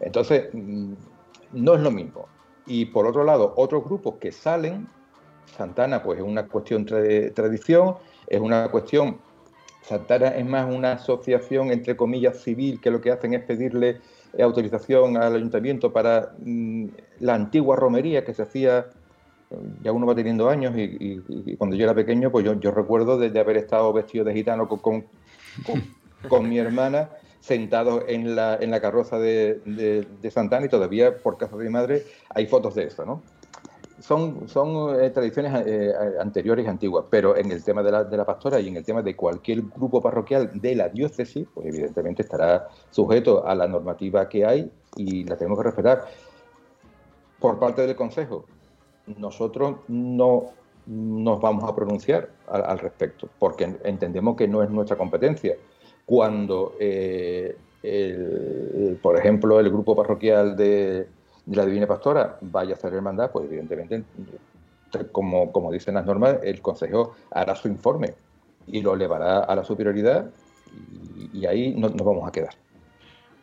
Entonces, 0.00 0.48
mm, 0.52 0.94
no 1.52 1.74
es 1.74 1.80
lo 1.80 1.90
mismo. 1.90 2.26
Y 2.66 2.86
por 2.86 3.06
otro 3.06 3.24
lado, 3.24 3.52
otros 3.56 3.84
grupos 3.84 4.14
que 4.14 4.32
salen, 4.32 4.88
Santana 5.56 6.02
pues 6.02 6.18
es 6.18 6.24
una 6.24 6.46
cuestión 6.46 6.84
de 6.84 7.30
tradición, 7.30 7.96
es 8.26 8.40
una 8.40 8.68
cuestión, 8.68 9.18
Santana 9.82 10.28
es 10.28 10.46
más 10.46 10.72
una 10.72 10.92
asociación 10.92 11.70
entre 11.70 11.96
comillas 11.96 12.40
civil 12.40 12.80
que 12.80 12.90
lo 12.90 13.00
que 13.00 13.10
hacen 13.10 13.34
es 13.34 13.42
pedirle 13.42 14.00
autorización 14.40 15.16
al 15.16 15.34
ayuntamiento 15.34 15.92
para 15.92 16.32
mm, 16.38 16.86
la 17.20 17.34
antigua 17.34 17.76
romería 17.76 18.24
que 18.24 18.32
se 18.32 18.42
hacía, 18.42 18.86
ya 19.82 19.92
uno 19.92 20.06
va 20.06 20.14
teniendo 20.14 20.48
años 20.48 20.74
y, 20.76 21.56
cuando 21.56 21.76
yo 21.76 21.84
era 21.84 21.94
pequeño, 21.94 22.30
pues 22.30 22.44
yo, 22.44 22.70
recuerdo 22.70 23.18
de, 23.18 23.38
haber 23.38 23.58
estado 23.58 23.92
vestido 23.92 24.24
de 24.24 24.32
gitano 24.32 24.68
con, 24.68 25.04
mi 26.48 26.58
hermana 26.58 27.10
sentados 27.40 28.04
en 28.06 28.36
la, 28.36 28.56
en 28.56 28.70
la 28.70 28.80
carroza 28.80 29.18
de, 29.18 29.60
de, 29.66 30.30
Santana 30.30 30.66
y 30.66 30.68
todavía 30.68 31.18
por 31.18 31.36
casa 31.36 31.56
de 31.56 31.64
mi 31.64 31.70
madre 31.70 32.04
hay 32.30 32.46
fotos 32.46 32.74
de 32.76 32.84
eso, 32.84 33.04
¿no? 33.04 33.22
Son, 34.00 34.48
son 34.48 35.00
eh, 35.00 35.10
tradiciones 35.10 35.66
eh, 35.66 35.92
anteriores 36.20 36.64
y 36.64 36.68
antiguas, 36.68 37.04
pero 37.10 37.36
en 37.36 37.50
el 37.50 37.62
tema 37.62 37.82
de 37.82 37.92
la, 37.92 38.04
de 38.04 38.16
la 38.16 38.24
pastora 38.24 38.60
y 38.60 38.68
en 38.68 38.76
el 38.76 38.84
tema 38.84 39.02
de 39.02 39.14
cualquier 39.16 39.62
grupo 39.62 40.00
parroquial 40.00 40.50
de 40.54 40.74
la 40.74 40.88
diócesis, 40.88 41.46
pues 41.54 41.66
evidentemente 41.66 42.22
estará 42.22 42.68
sujeto 42.90 43.46
a 43.46 43.54
la 43.54 43.66
normativa 43.66 44.28
que 44.28 44.44
hay 44.44 44.70
y 44.96 45.24
la 45.24 45.36
tenemos 45.36 45.58
que 45.58 45.64
respetar. 45.64 46.04
Por 47.38 47.58
parte 47.58 47.86
del 47.86 47.96
Consejo, 47.96 48.44
nosotros 49.18 49.76
no 49.88 50.50
nos 50.86 51.40
vamos 51.40 51.64
a 51.64 51.74
pronunciar 51.74 52.28
al, 52.48 52.78
respecto, 52.78 53.28
porque 53.38 53.76
entendemos 53.84 54.36
que 54.36 54.48
no 54.48 54.62
es 54.62 54.70
nuestra 54.70 54.96
competencia. 54.96 55.56
Cuando, 56.04 56.74
eh, 56.80 57.56
por 59.00 59.16
ejemplo, 59.16 59.60
el 59.60 59.70
grupo 59.70 59.94
parroquial 59.94 60.56
de, 60.56 61.06
la 61.46 61.66
Divina 61.66 61.86
Pastora 61.86 62.38
vaya 62.40 62.72
a 62.72 62.76
hacer 62.76 62.94
hermandad, 62.94 63.30
pues 63.30 63.46
evidentemente, 63.46 64.04
como, 65.10 65.50
como 65.52 65.72
dicen 65.72 65.94
las 65.94 66.06
normas, 66.06 66.36
el 66.42 66.60
Consejo 66.60 67.14
hará 67.30 67.54
su 67.54 67.68
informe 67.68 68.14
y 68.66 68.80
lo 68.80 68.94
elevará 68.94 69.40
a 69.40 69.56
la 69.56 69.64
superioridad 69.64 70.30
y, 71.32 71.46
ahí 71.46 71.74
nos 71.74 71.94
vamos 71.96 72.26
a 72.26 72.32
quedar. 72.32 72.54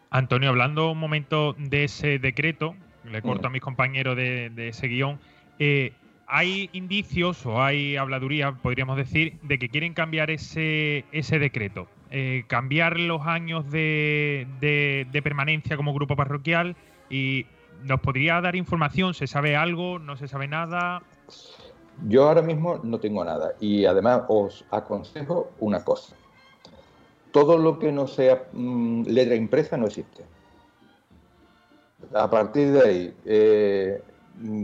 Antonio, 0.10 0.50
hablando 0.50 0.92
un 0.92 0.98
momento 0.98 1.54
de 1.58 1.84
ese 1.84 2.20
decreto, 2.20 2.76
le 3.04 3.22
corto 3.22 3.48
a 3.48 3.50
mis 3.50 3.62
compañeros 3.62 4.16
de, 4.16 4.68
ese 4.70 4.88
guion, 4.88 5.20
eh, 5.60 5.94
hay 6.28 6.70
indicios 6.74 7.46
o 7.46 7.62
hay 7.62 7.98
habladuría, 7.98 8.52
podríamos 8.52 8.98
decir, 8.98 9.40
de 9.42 9.58
que 9.60 9.70
quieren 9.70 9.94
cambiar 9.94 10.30
ese, 10.30 11.06
ese 11.12 11.40
decreto. 11.40 11.88
Eh, 12.12 12.44
cambiar 12.48 13.00
los 13.00 13.26
años 13.28 13.70
de, 13.70 14.48
de, 14.60 15.22
permanencia 15.22 15.78
como 15.78 15.94
grupo 15.94 16.16
parroquial 16.16 16.76
y 17.10 17.46
nos 17.84 18.00
podría 18.02 18.42
dar 18.42 18.56
información, 18.56 19.14
¿se 19.14 19.28
sabe 19.28 19.56
algo? 19.56 20.00
¿No 20.00 20.18
se 20.18 20.28
sabe 20.28 20.48
nada? 20.48 21.02
Yo 22.08 22.28
ahora 22.28 22.42
mismo 22.42 22.80
no 22.84 23.00
tengo 23.00 23.24
nada 23.26 23.54
y 23.60 23.86
además 23.86 24.24
os 24.28 24.66
aconsejo 24.72 25.52
una 25.60 25.84
cosa. 25.84 26.16
Todo 27.32 27.58
lo 27.58 27.78
que 27.78 27.92
no 27.92 28.08
sea 28.08 28.48
mm, 28.54 29.04
letra 29.04 29.36
impresa 29.36 29.78
no 29.78 29.88
existe. 29.88 30.24
A 32.14 32.30
partir 32.30 32.72
de 32.72 32.82
ahí, 32.82 33.14
eh, 33.26 34.02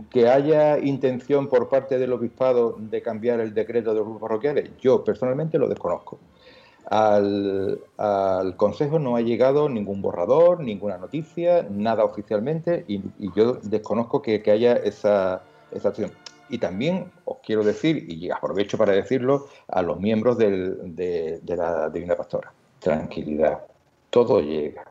que 0.09 0.29
haya 0.29 0.79
intención 0.79 1.47
por 1.47 1.69
parte 1.69 1.99
del 1.99 2.13
obispado 2.13 2.75
de 2.79 3.01
cambiar 3.01 3.41
el 3.41 3.53
decreto 3.53 3.91
de 3.91 3.97
los 3.97 4.05
grupos 4.05 4.21
parroquiales, 4.21 4.71
yo 4.79 5.03
personalmente 5.03 5.59
lo 5.59 5.67
desconozco. 5.67 6.17
Al, 6.89 7.81
Consejo 8.57 8.99
no 8.99 9.15
ha 9.15 9.21
llegado 9.21 9.69
ningún 9.69 10.01
borrador, 10.01 10.59
ninguna 10.59 10.97
noticia, 10.97 11.67
nada 11.69 12.03
oficialmente, 12.03 12.85
y, 12.87 13.01
yo 13.35 13.53
desconozco 13.63 14.21
que, 14.21 14.43
haya 14.51 14.73
esa, 14.73 15.41
esa, 15.71 15.89
acción. 15.89 16.11
Y 16.49 16.59
también 16.59 17.11
os 17.25 17.37
quiero 17.43 17.63
decir, 17.63 18.05
y 18.07 18.29
aprovecho 18.29 18.77
para 18.77 18.91
decirlo, 18.93 19.47
a 19.67 19.81
los 19.81 19.99
miembros 19.99 20.37
de, 20.37 21.39
de 21.41 21.55
la 21.55 21.89
Divina 21.89 22.15
Pastora, 22.15 22.53
tranquilidad, 22.79 23.65
todo 24.09 24.41
llega. 24.41 24.85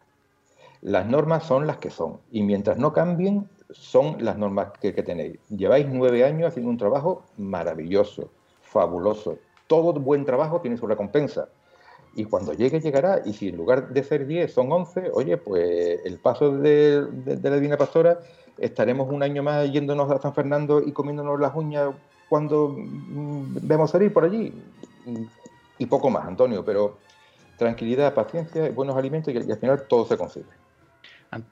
Las 0.83 1.07
normas 1.07 1.45
son 1.45 1.67
las 1.67 1.79
que 1.79 1.91
son, 1.91 2.19
y 2.31 2.43
mientras 2.43 2.77
no 2.77 2.93
cambien, 2.93 3.49
son 3.75 4.17
las 4.21 4.39
normas 4.39 4.73
que, 4.81 4.93
tenéis. 4.93 5.39
Lleváis 5.49 5.87
nueve 5.89 6.25
años 6.25 6.49
haciendo 6.49 6.71
un 6.71 6.79
trabajo 6.79 7.25
maravilloso, 7.37 8.31
fabuloso. 8.63 9.39
Todo 9.67 9.93
buen 9.95 10.25
trabajo 10.25 10.61
tiene 10.61 10.77
su 10.77 10.87
recompensa. 10.87 11.49
Y 12.15 12.25
cuando 12.25 12.53
llegue, 12.53 12.81
llegará. 12.81 13.23
Y 13.25 13.33
si 13.33 13.49
en 13.49 13.57
lugar 13.57 13.89
de 13.89 14.03
ser 14.03 14.27
10 14.27 14.53
son 14.53 14.71
11, 14.71 15.11
oye, 15.13 15.37
pues 15.37 16.01
el 16.05 16.19
paso 16.19 16.57
de, 16.57 17.07
la 17.43 17.57
Divina 17.57 17.77
Pastora, 17.77 18.21
estaremos 18.59 19.11
un 19.11 19.23
año 19.23 19.43
más 19.43 19.71
yéndonos 19.71 20.11
a 20.11 20.21
San 20.21 20.35
Fernando 20.35 20.81
y 20.81 20.93
comiéndonos 20.93 21.41
las 21.41 21.55
uñas 21.55 21.91
cuando 22.29 22.75
mm, 22.77 23.59
vemos 23.63 23.91
salir 23.91 24.13
por 24.13 24.25
allí. 24.25 24.53
Y 25.79 25.87
poco 25.87 26.09
más, 26.11 26.27
Antonio, 26.27 26.65
pero 26.65 26.99
tranquilidad, 27.59 28.15
paciencia, 28.15 28.71
buenos 28.71 28.97
alimentos 28.97 29.35
y 29.35 29.37
al 29.37 29.59
final 29.59 29.85
todo 29.89 30.07
se 30.07 30.17
consigue. 30.17 30.64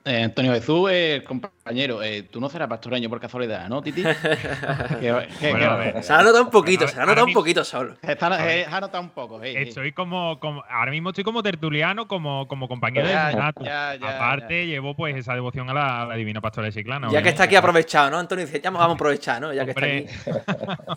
Eh, 0.05 0.23
Antonio 0.25 0.53
Jesús, 0.53 0.89
eh, 0.93 1.23
compañero, 1.27 2.03
eh, 2.03 2.23
tú 2.25 2.41
no 2.41 2.49
serás 2.49 2.69
pastoreño 2.69 3.09
por 3.09 3.21
casualidad, 3.21 3.69
¿no, 3.69 3.83
Titi? 3.83 4.03
se 5.01 6.13
ha 6.13 6.23
notado 6.23 6.43
un 6.43 6.51
poquito, 6.51 6.87
se 6.89 7.01
ha 7.01 7.07
notado 7.07 7.27
un 7.27 7.33
poquito 7.33 7.65
solo. 7.65 7.97
Se 8.03 8.13
ha 8.13 8.81
notado 8.81 9.03
un 9.03 9.11
poco. 9.11 9.43
estoy 9.43 9.93
como, 9.93 10.39
ahora 10.69 10.91
mismo 10.91 11.11
estoy 11.11 11.25
como 11.25 11.43
tertuliano, 11.43 12.07
como, 12.09 12.47
como 12.49 12.69
compañero 12.69 13.07
de 13.07 13.15
Renato. 13.15 13.65
Aparte, 13.65 14.67
llevo 14.67 14.95
pues 14.95 15.17
esa 15.17 15.35
devoción 15.35 15.71
a 15.71 15.75
la, 16.07 16.15
Divina 16.15 16.41
Pastora 16.41 16.67
de 16.67 16.73
Chiclana. 16.73 17.11
Ya 17.11 17.23
que 17.23 17.31
está 17.31 17.45
aquí 17.45 17.57
aprovechado, 17.57 18.11
¿no? 18.11 18.19
Antonio 18.19 18.45
dice, 18.45 18.61
ya 18.61 18.71
vamos 18.71 18.89
a 18.89 18.93
aprovechar, 18.95 19.41
¿no? 19.41 19.53
Ya 19.53 19.65
que 19.65 19.71
está 19.71 19.87
aquí. 19.87 20.07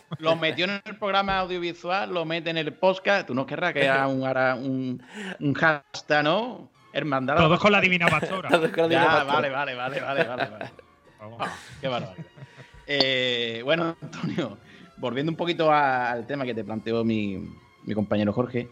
lo 0.20 0.36
metió 0.36 0.66
en 0.66 0.82
el 0.84 0.98
programa 0.98 1.40
audiovisual, 1.40 2.14
lo 2.14 2.26
mete 2.26 2.50
en 2.50 2.58
el 2.58 2.74
podcast. 2.74 3.28
Tú 3.28 3.34
no 3.34 3.46
querrás 3.46 3.74
que 3.74 3.88
haga 3.88 4.08
un, 4.08 4.22
un, 4.22 5.04
un 5.40 5.54
hashtag, 5.54 6.24
¿no? 6.24 6.75
Hermandad. 6.96 7.36
Todos 7.36 7.60
con 7.60 7.74
la 7.74 7.82
Divina 7.82 8.08
Pastora. 8.08 8.50
Todos 8.52 8.70
con 8.72 8.84
la 8.84 8.88
Divina 8.88 9.06
Pastora. 9.06 9.34
Vale, 9.34 9.50
vale, 9.50 9.76
vale, 9.76 10.00
vale, 10.00 10.24
vale. 10.24 10.66
Ah, 11.40 11.52
qué 11.82 11.88
barbaridad. 11.88 12.24
Eh, 12.86 13.62
bueno, 13.64 13.96
Antonio, 14.00 14.60
volviendo 14.98 15.32
un 15.32 15.36
poquito 15.36 15.72
al 15.72 16.28
tema 16.28 16.46
que 16.46 16.54
te 16.54 16.64
planteó 16.64 17.04
mi, 17.04 17.50
compañero 17.96 18.32
Jorge. 18.32 18.70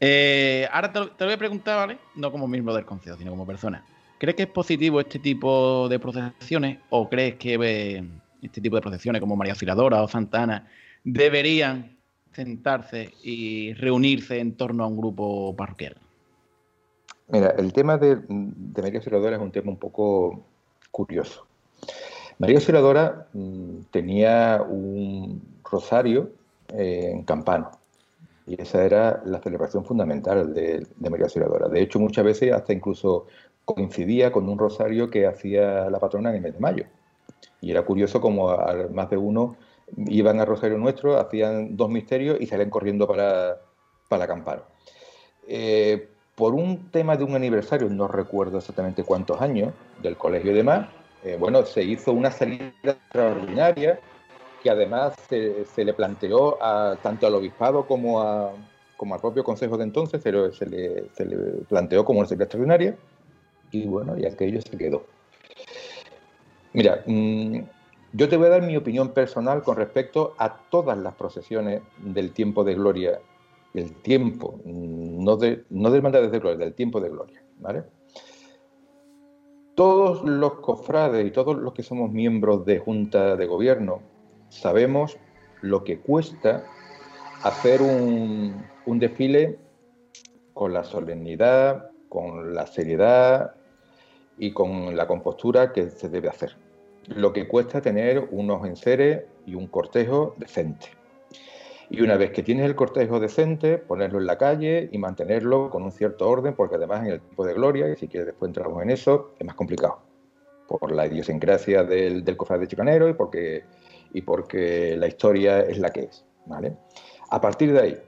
Eh, 0.00 0.66
ahora 0.72 0.90
te, 0.90 0.98
lo 1.00 1.10
voy 1.18 1.32
a 1.32 1.36
preguntar, 1.36 1.76
¿vale? 1.76 1.98
No 2.14 2.32
como 2.32 2.48
miembro 2.48 2.74
del 2.74 2.86
consejo, 2.86 3.18
sino 3.18 3.30
como 3.32 3.46
persona. 3.46 3.84
¿Crees 4.18 4.34
que 4.34 4.44
es 4.44 4.48
positivo 4.48 4.98
este 4.98 5.18
tipo 5.18 5.88
de 5.90 5.98
procesiones 5.98 6.78
o 6.88 7.08
crees 7.08 7.34
que 7.34 7.58
eh, 7.60 8.04
este 8.40 8.62
tipo 8.62 8.76
de 8.76 8.82
procesiones 8.82 9.20
como 9.20 9.36
María 9.36 9.52
Auxiliadora 9.52 10.02
o 10.02 10.08
Santana 10.08 10.66
deberían 11.04 11.98
sentarse 12.32 13.12
y 13.22 13.74
reunirse 13.74 14.40
en 14.40 14.56
torno 14.56 14.84
a 14.84 14.86
un 14.86 14.96
grupo 14.96 15.54
parroquial? 15.54 15.96
Mira, 17.28 17.50
el 17.58 17.72
tema 17.72 17.98
de, 17.98 18.16
María 18.28 18.96
Auxiliadora 18.96 19.36
es 19.36 19.42
un 19.42 19.50
tema 19.50 19.70
un 19.70 19.78
poco 19.78 20.44
curioso. 20.90 21.46
María 22.38 22.56
Auxiliadora 22.56 23.26
mm, 23.32 23.80
tenía 23.90 24.62
un 24.62 25.42
rosario 25.62 26.30
eh, 26.68 27.10
en 27.12 27.24
campano 27.24 27.70
y 28.46 28.60
esa 28.60 28.82
era 28.82 29.22
la 29.26 29.40
celebración 29.40 29.84
fundamental 29.84 30.54
de, 30.54 30.86
María 31.00 31.26
Auxiliadora. 31.26 31.68
De 31.68 31.82
hecho, 31.82 32.00
muchas 32.00 32.24
veces 32.24 32.52
hasta 32.52 32.72
incluso 32.72 33.26
coincidía 33.66 34.32
con 34.32 34.48
un 34.48 34.58
rosario 34.58 35.10
que 35.10 35.26
hacía 35.26 35.90
la 35.90 35.98
patrona 35.98 36.30
en 36.30 36.36
el 36.36 36.42
mes 36.42 36.54
de 36.54 36.60
mayo. 36.60 36.84
Y 37.60 37.70
era 37.70 37.84
curioso 37.84 38.22
como 38.22 38.56
más 38.94 39.10
de 39.10 39.18
uno 39.18 39.56
iban 40.06 40.40
al 40.40 40.46
Rosario 40.46 40.78
Nuestro, 40.78 41.18
hacían 41.18 41.76
dos 41.76 41.90
misterios 41.90 42.38
y 42.40 42.46
salían 42.46 42.70
corriendo 42.70 43.06
para, 43.06 43.60
para 44.08 44.26
Campano. 44.26 44.62
Eh, 45.46 46.08
por 46.38 46.54
un 46.54 46.90
tema 46.92 47.16
de 47.16 47.24
un 47.24 47.34
aniversario, 47.34 47.90
no 47.90 48.06
recuerdo 48.06 48.58
exactamente 48.58 49.02
cuántos 49.02 49.40
años, 49.40 49.74
del 50.00 50.16
colegio 50.16 50.52
y 50.52 50.54
demás, 50.54 50.88
eh, 51.24 51.36
bueno, 51.38 51.66
se 51.66 51.82
hizo 51.82 52.12
una 52.12 52.30
salida 52.30 52.70
extraordinaria 52.84 53.98
que 54.62 54.70
además 54.70 55.14
se, 55.28 55.84
le 55.84 55.92
planteó 55.94 56.62
a, 56.62 56.96
tanto 57.02 57.26
al 57.26 57.34
obispado 57.34 57.86
como, 57.86 58.22
a, 58.22 58.52
como 58.96 59.16
al 59.16 59.20
propio 59.20 59.42
consejo 59.42 59.76
de 59.76 59.84
entonces, 59.84 60.20
pero 60.22 60.52
se 60.52 60.66
le, 60.66 61.02
planteó 61.68 62.04
como 62.04 62.20
una 62.20 62.28
salida 62.28 62.44
extraordinaria 62.44 62.96
y 63.72 63.86
bueno, 63.86 64.16
y 64.16 64.24
aquello 64.24 64.62
se 64.62 64.78
quedó. 64.78 65.04
Mira, 66.72 67.02
mm, 67.04 67.58
yo 68.12 68.28
te 68.28 68.36
voy 68.36 68.46
a 68.46 68.50
dar 68.50 68.62
mi 68.62 68.76
opinión 68.76 69.08
personal 69.08 69.64
con 69.64 69.76
respecto 69.76 70.36
a 70.38 70.56
todas 70.70 70.96
las 70.98 71.14
procesiones 71.16 71.82
del 71.98 72.30
tiempo 72.30 72.62
de 72.62 72.74
gloria 72.74 73.18
el 73.78 73.94
tiempo, 74.02 74.60
no, 74.64 75.36
de, 75.36 75.64
no 75.70 75.90
del 75.90 76.02
de 76.02 76.38
gloria, 76.38 76.56
del 76.56 76.74
tiempo 76.74 77.00
de 77.00 77.10
gloria. 77.10 77.42
¿vale? 77.58 77.84
Todos 79.74 80.24
los 80.24 80.54
cofrades 80.54 81.26
y 81.26 81.30
todos 81.30 81.56
los 81.56 81.72
que 81.72 81.82
somos 81.82 82.10
miembros 82.10 82.64
de 82.64 82.78
junta 82.78 83.36
de 83.36 83.46
gobierno 83.46 84.00
sabemos 84.48 85.18
lo 85.60 85.84
que 85.84 86.00
cuesta 86.00 86.64
hacer 87.42 87.82
un, 87.82 88.64
un 88.86 88.98
desfile 88.98 89.58
con 90.52 90.72
la 90.72 90.82
solemnidad, 90.82 91.90
con 92.08 92.54
la 92.54 92.66
seriedad 92.66 93.54
y 94.38 94.52
con 94.52 94.96
la 94.96 95.06
compostura 95.06 95.72
que 95.72 95.90
se 95.90 96.08
debe 96.08 96.28
hacer. 96.28 96.56
Lo 97.06 97.32
que 97.32 97.46
cuesta 97.46 97.80
tener 97.80 98.28
unos 98.30 98.66
enseres 98.66 99.24
y 99.46 99.54
un 99.54 99.66
cortejo 99.68 100.34
decente. 100.36 100.97
Y 101.90 102.02
una 102.02 102.16
vez 102.16 102.32
que 102.32 102.42
tienes 102.42 102.66
el 102.66 102.74
cortejo 102.74 103.18
decente, 103.18 103.78
ponerlo 103.78 104.18
en 104.18 104.26
la 104.26 104.36
calle 104.36 104.90
y 104.92 104.98
mantenerlo 104.98 105.70
con 105.70 105.82
un 105.82 105.92
cierto 105.92 106.28
orden, 106.28 106.54
porque 106.54 106.76
además 106.76 107.06
en 107.06 107.12
el 107.12 107.20
tiempo 107.20 107.46
de 107.46 107.54
gloria, 107.54 107.88
y 107.88 107.96
si 107.96 108.08
quieres 108.08 108.26
después 108.26 108.50
entramos 108.50 108.82
en 108.82 108.90
eso, 108.90 109.32
es 109.38 109.46
más 109.46 109.56
complicado. 109.56 110.00
Por 110.66 110.92
la 110.92 111.06
idiosincrasia 111.06 111.84
del, 111.84 112.24
del 112.24 112.36
cofrade 112.36 112.68
chicanero 112.68 113.08
y 113.08 113.14
porque, 113.14 113.64
y 114.12 114.20
porque 114.20 114.96
la 114.98 115.06
historia 115.06 115.60
es 115.60 115.78
la 115.78 115.90
que 115.90 116.00
es. 116.00 116.26
¿vale? 116.44 116.76
A 117.30 117.40
partir 117.40 117.72
de 117.72 117.80
ahí, 117.80 117.98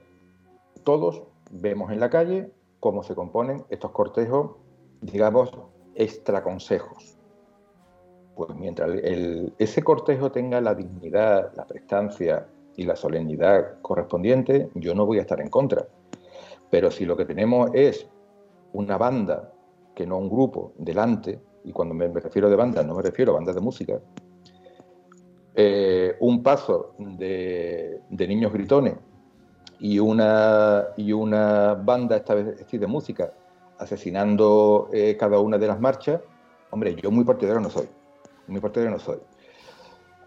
todos 0.83 1.23
vemos 1.49 1.91
en 1.91 1.99
la 1.99 2.09
calle 2.09 2.51
cómo 2.79 3.03
se 3.03 3.15
componen 3.15 3.63
estos 3.69 3.91
cortejos, 3.91 4.57
digamos, 5.01 5.51
extraconsejos. 5.95 7.17
pues 8.35 8.55
mientras 8.55 8.89
ese 9.57 9.83
cortejo 9.83 10.31
tenga 10.31 10.61
la 10.61 10.73
dignidad, 10.73 11.53
la 11.55 11.67
prestancia 11.67 12.47
y 12.75 12.83
la 12.83 12.95
solemnidad 12.95 13.81
correspondiente, 13.81 14.69
yo 14.75 14.95
no 14.95 15.05
voy 15.05 15.19
a 15.19 15.21
estar 15.21 15.39
en 15.41 15.49
contra. 15.49 15.87
Pero 16.69 16.89
si 16.89 17.05
lo 17.05 17.17
que 17.17 17.25
tenemos 17.25 17.69
es 17.73 18.07
una 18.73 18.97
banda, 18.97 19.51
que 19.93 20.05
no 20.05 20.17
un 20.17 20.29
grupo, 20.29 20.73
delante, 20.77 21.39
y 21.63 21.71
cuando 21.71 21.93
me, 21.93 22.07
refiero 22.07 22.49
de 22.49 22.55
banda 22.55 22.81
no 22.83 22.95
me 22.95 23.03
refiero 23.03 23.33
a 23.33 23.35
bandas 23.35 23.55
de 23.55 23.61
música, 23.61 23.99
eh, 25.53 26.15
un 26.21 26.41
paso 26.41 26.95
de, 26.97 28.01
niños 28.09 28.53
gritones 28.53 28.95
y 29.79 29.99
una, 29.99 30.85
y 30.95 31.11
una 31.11 31.73
banda, 31.73 32.15
esta 32.15 32.35
vez 32.35 32.65
de 32.71 32.87
música, 32.87 33.33
asesinando 33.77 34.89
eh, 34.93 35.17
cada 35.19 35.39
una 35.39 35.57
de 35.57 35.67
las 35.67 35.79
marchas, 35.79 36.21
hombre, 36.69 36.95
yo 36.95 37.11
muy 37.11 37.25
partidario 37.25 37.59
no 37.59 37.69
soy 37.69 37.89
muy 38.51 38.61
partidario 38.61 38.91
no 38.91 38.99
soy. 38.99 39.17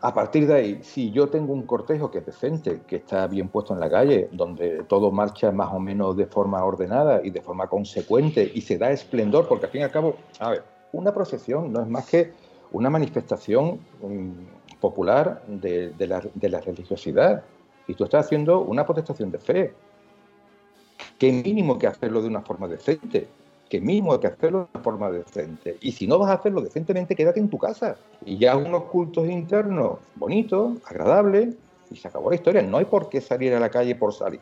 A 0.05 0.13
partir 0.13 0.47
de 0.47 0.53
ahí, 0.53 0.81
si 0.83 1.11
yo 1.13 1.31
tengo 1.31 1.55
un 1.55 1.63
cortejo 1.63 2.11
que 2.11 2.19
es 2.19 2.27
decente, 2.27 2.83
que 2.87 2.97
está 2.97 3.27
bien 3.27 3.49
puesto 3.49 3.73
en 3.73 3.81
la 3.81 3.89
calle, 3.89 4.29
donde 4.33 4.85
todo 4.85 5.11
marcha 5.11 5.51
más 5.51 5.73
o 5.73 5.79
menos 5.79 6.15
de 6.15 6.27
forma 6.27 6.63
ordenada 6.63 7.23
y 7.25 7.31
de 7.31 7.41
forma 7.41 7.69
consecuente 7.69 8.53
y 8.55 8.61
se 8.61 8.77
da 8.77 8.91
esplendor, 8.91 9.49
porque 9.49 9.65
al 9.65 9.73
fin 9.73 9.81
y 9.81 9.85
al 9.85 9.91
cabo, 9.91 10.17
a 10.41 10.51
ver, 10.51 10.63
una 10.93 11.15
procesión 11.15 11.73
no 11.73 11.81
es 11.81 11.89
más 11.89 12.05
que 12.07 12.35
una 12.73 12.91
manifestación 12.91 13.81
mm, 14.03 14.79
popular 14.79 15.43
de, 15.47 15.95
la, 16.07 16.23
de 16.35 16.49
la 16.51 16.61
religiosidad 16.61 17.43
y 17.89 17.95
tú 17.95 18.05
estás 18.05 18.27
haciendo 18.27 18.61
una 18.61 18.85
protestación 18.85 19.31
de 19.31 19.39
fe. 19.39 19.73
¿Qué 21.19 21.33
mínimo 21.33 21.79
que 21.79 21.87
hacerlo 21.87 22.21
de 22.21 22.29
una 22.29 22.43
forma 22.43 22.69
decente? 22.69 23.27
Que 23.69 23.81
mismo 23.81 24.13
hay 24.13 24.21
que 24.21 24.27
hacerlo 24.29 24.69
de 24.73 24.81
forma 24.81 25.11
decente. 25.11 25.79
Y 25.81 25.93
si 25.93 26.07
no 26.07 26.19
vas 26.19 26.31
a 26.31 26.35
hacerlo 26.35 26.61
decentemente, 26.61 27.17
quédate 27.17 27.41
en 27.41 27.49
tu 27.49 27.59
casa. 27.59 27.97
Y 28.25 28.39
ya 28.39 28.57
unos 28.57 28.85
cultos 28.85 29.29
internos 29.29 29.99
bonitos, 30.17 30.79
agradables, 30.87 31.57
y 31.91 31.97
se 31.97 32.09
acabó 32.09 32.31
la 32.31 32.37
historia. 32.37 32.63
No 32.63 32.79
hay 32.79 32.85
por 32.85 33.09
qué 33.09 33.21
salir 33.21 33.55
a 33.55 33.61
la 33.61 33.71
calle 33.71 33.95
por 33.95 34.13
salir. 34.13 34.41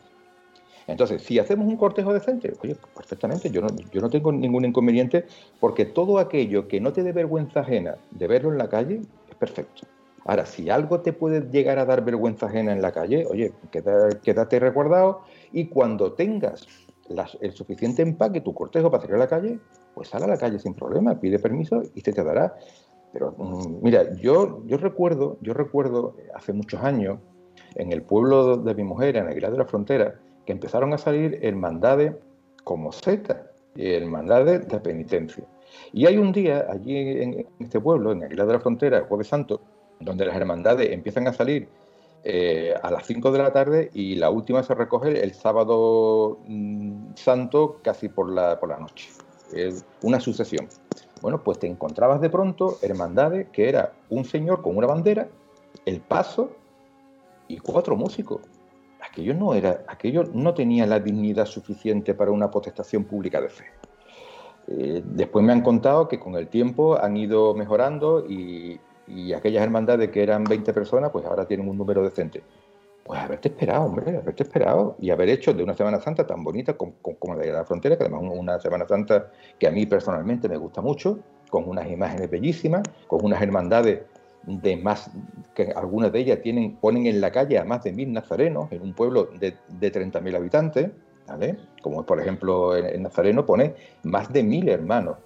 Entonces, 0.86 1.22
si 1.22 1.38
hacemos 1.38 1.66
un 1.66 1.76
cortejo 1.76 2.12
decente, 2.12 2.52
oye, 2.62 2.76
perfectamente, 2.94 3.50
yo 3.50 3.60
no, 3.60 3.68
yo 3.92 4.00
no 4.00 4.10
tengo 4.10 4.32
ningún 4.32 4.64
inconveniente, 4.64 5.26
porque 5.60 5.84
todo 5.84 6.18
aquello 6.18 6.66
que 6.66 6.80
no 6.80 6.92
te 6.92 7.02
dé 7.02 7.12
vergüenza 7.12 7.60
ajena 7.60 7.96
de 8.10 8.26
verlo 8.26 8.50
en 8.50 8.58
la 8.58 8.68
calle 8.68 9.00
es 9.30 9.36
perfecto. 9.36 9.86
Ahora, 10.24 10.46
si 10.46 10.70
algo 10.70 11.00
te 11.00 11.12
puede 11.12 11.50
llegar 11.50 11.78
a 11.78 11.84
dar 11.84 12.04
vergüenza 12.04 12.46
ajena 12.46 12.72
en 12.72 12.82
la 12.82 12.92
calle, 12.92 13.26
oye, 13.26 13.52
quédate, 13.70 14.18
quédate 14.20 14.60
resguardado 14.60 15.22
y 15.52 15.66
cuando 15.66 16.12
tengas 16.12 16.66
el 17.40 17.52
suficiente 17.52 18.02
empaque, 18.02 18.40
tu 18.40 18.54
cortejo 18.54 18.90
para 18.90 19.02
salir 19.02 19.16
a 19.16 19.20
la 19.20 19.28
calle, 19.28 19.58
pues 19.94 20.08
sal 20.08 20.22
a 20.22 20.26
la 20.26 20.36
calle 20.36 20.58
sin 20.58 20.74
problema, 20.74 21.18
pide 21.20 21.38
permiso 21.38 21.82
y 21.94 22.00
se 22.00 22.12
te 22.12 22.22
dará. 22.22 22.54
Pero 23.12 23.34
mm, 23.36 23.82
mira, 23.82 24.14
yo, 24.14 24.64
yo 24.66 24.76
recuerdo, 24.78 25.38
yo 25.40 25.52
recuerdo 25.52 26.16
hace 26.34 26.52
muchos 26.52 26.82
años, 26.82 27.18
en 27.74 27.92
el 27.92 28.02
pueblo 28.02 28.56
de 28.56 28.74
mi 28.74 28.84
mujer, 28.84 29.16
en 29.16 29.26
Aguilar 29.26 29.52
de 29.52 29.58
la 29.58 29.64
Frontera, 29.66 30.20
que 30.46 30.52
empezaron 30.52 30.92
a 30.92 30.98
salir 30.98 31.38
hermandades 31.42 32.14
como 32.64 32.92
Z, 32.92 33.50
hermandades 33.76 34.68
de 34.68 34.80
penitencia. 34.80 35.44
Y 35.92 36.06
hay 36.06 36.18
un 36.18 36.32
día 36.32 36.66
allí 36.68 36.96
en 36.96 37.46
este 37.58 37.80
pueblo, 37.80 38.12
en 38.12 38.24
Aguilar 38.24 38.46
de 38.46 38.52
la 38.54 38.60
Frontera, 38.60 39.04
Jueves 39.08 39.28
Santo, 39.28 39.60
donde 40.00 40.26
las 40.26 40.36
hermandades 40.36 40.90
empiezan 40.90 41.28
a 41.28 41.32
salir 41.32 41.68
eh, 42.24 42.74
a 42.80 42.90
las 42.90 43.06
5 43.06 43.32
de 43.32 43.38
la 43.38 43.52
tarde 43.52 43.90
y 43.92 44.14
la 44.14 44.30
última 44.30 44.62
se 44.62 44.74
recoge 44.74 45.22
el 45.24 45.34
sábado 45.34 46.38
mm, 46.46 47.14
santo 47.16 47.80
casi 47.82 48.08
por 48.08 48.30
la, 48.30 48.60
por 48.60 48.68
la 48.68 48.78
noche. 48.78 49.08
Es 49.52 49.84
una 50.02 50.20
sucesión. 50.20 50.68
Bueno, 51.20 51.42
pues 51.42 51.58
te 51.58 51.66
encontrabas 51.66 52.20
de 52.20 52.30
pronto 52.30 52.78
hermandades 52.80 53.48
que 53.50 53.68
era 53.68 53.92
un 54.08 54.24
señor 54.24 54.62
con 54.62 54.76
una 54.76 54.86
bandera, 54.86 55.28
el 55.84 56.00
paso 56.00 56.50
y 57.48 57.58
cuatro 57.58 57.96
músicos. 57.96 58.40
Aquello 59.00 59.34
no 59.34 59.54
era, 59.54 59.84
aquello 59.88 60.24
no 60.32 60.54
tenía 60.54 60.86
la 60.86 61.00
dignidad 61.00 61.46
suficiente 61.46 62.14
para 62.14 62.30
una 62.30 62.50
protestación 62.50 63.04
pública 63.04 63.40
de 63.40 63.48
fe. 63.48 63.64
Eh, 64.68 65.02
después 65.04 65.44
me 65.44 65.52
han 65.52 65.62
contado 65.62 66.06
que 66.06 66.20
con 66.20 66.36
el 66.36 66.46
tiempo 66.46 66.96
han 66.96 67.16
ido 67.16 67.52
mejorando 67.54 68.24
y, 68.28 68.78
y 69.06 69.32
aquellas 69.32 69.62
hermandades 69.62 70.10
que 70.10 70.22
eran 70.22 70.44
20 70.44 70.72
personas, 70.72 71.10
pues 71.10 71.24
ahora 71.24 71.46
tienen 71.46 71.68
un 71.68 71.76
número 71.76 72.02
decente. 72.02 72.42
Pues 73.04 73.20
haberte 73.20 73.48
esperado, 73.48 73.84
hombre, 73.84 74.16
haberte 74.16 74.44
esperado 74.44 74.96
y 75.00 75.10
haber 75.10 75.28
hecho 75.28 75.52
de 75.52 75.62
una 75.62 75.74
Semana 75.74 76.00
Santa 76.00 76.26
tan 76.26 76.44
bonita 76.44 76.74
como, 76.74 76.94
la 77.34 77.42
de 77.42 77.52
la 77.52 77.64
frontera, 77.64 77.96
que 77.96 78.04
además 78.04 78.22
es 78.24 78.38
una 78.38 78.60
Semana 78.60 78.86
Santa 78.86 79.30
que 79.58 79.66
a 79.66 79.70
mí 79.70 79.86
personalmente 79.86 80.48
me 80.48 80.56
gusta 80.56 80.80
mucho, 80.80 81.18
con 81.50 81.68
unas 81.68 81.90
imágenes 81.90 82.30
bellísimas, 82.30 82.82
con 83.08 83.24
unas 83.24 83.42
hermandades 83.42 84.02
de 84.46 84.76
más, 84.76 85.10
que 85.54 85.72
algunas 85.74 86.12
de 86.12 86.20
ellas 86.20 86.40
tienen, 86.42 86.76
ponen 86.76 87.06
en 87.06 87.20
la 87.20 87.30
calle 87.30 87.58
a 87.58 87.64
más 87.64 87.82
de 87.84 87.92
mil 87.92 88.12
nazarenos 88.12 88.70
en 88.72 88.82
un 88.82 88.94
pueblo 88.94 89.24
de, 89.38 89.56
de 89.68 89.92
30.000 89.92 90.36
habitantes, 90.36 90.90
¿vale? 91.26 91.58
Como 91.82 92.04
por 92.04 92.20
ejemplo 92.20 92.76
en, 92.76 93.02
Nazareno 93.02 93.46
pone 93.46 93.74
más 94.04 94.32
de 94.32 94.42
mil 94.42 94.68
hermanos, 94.68 95.18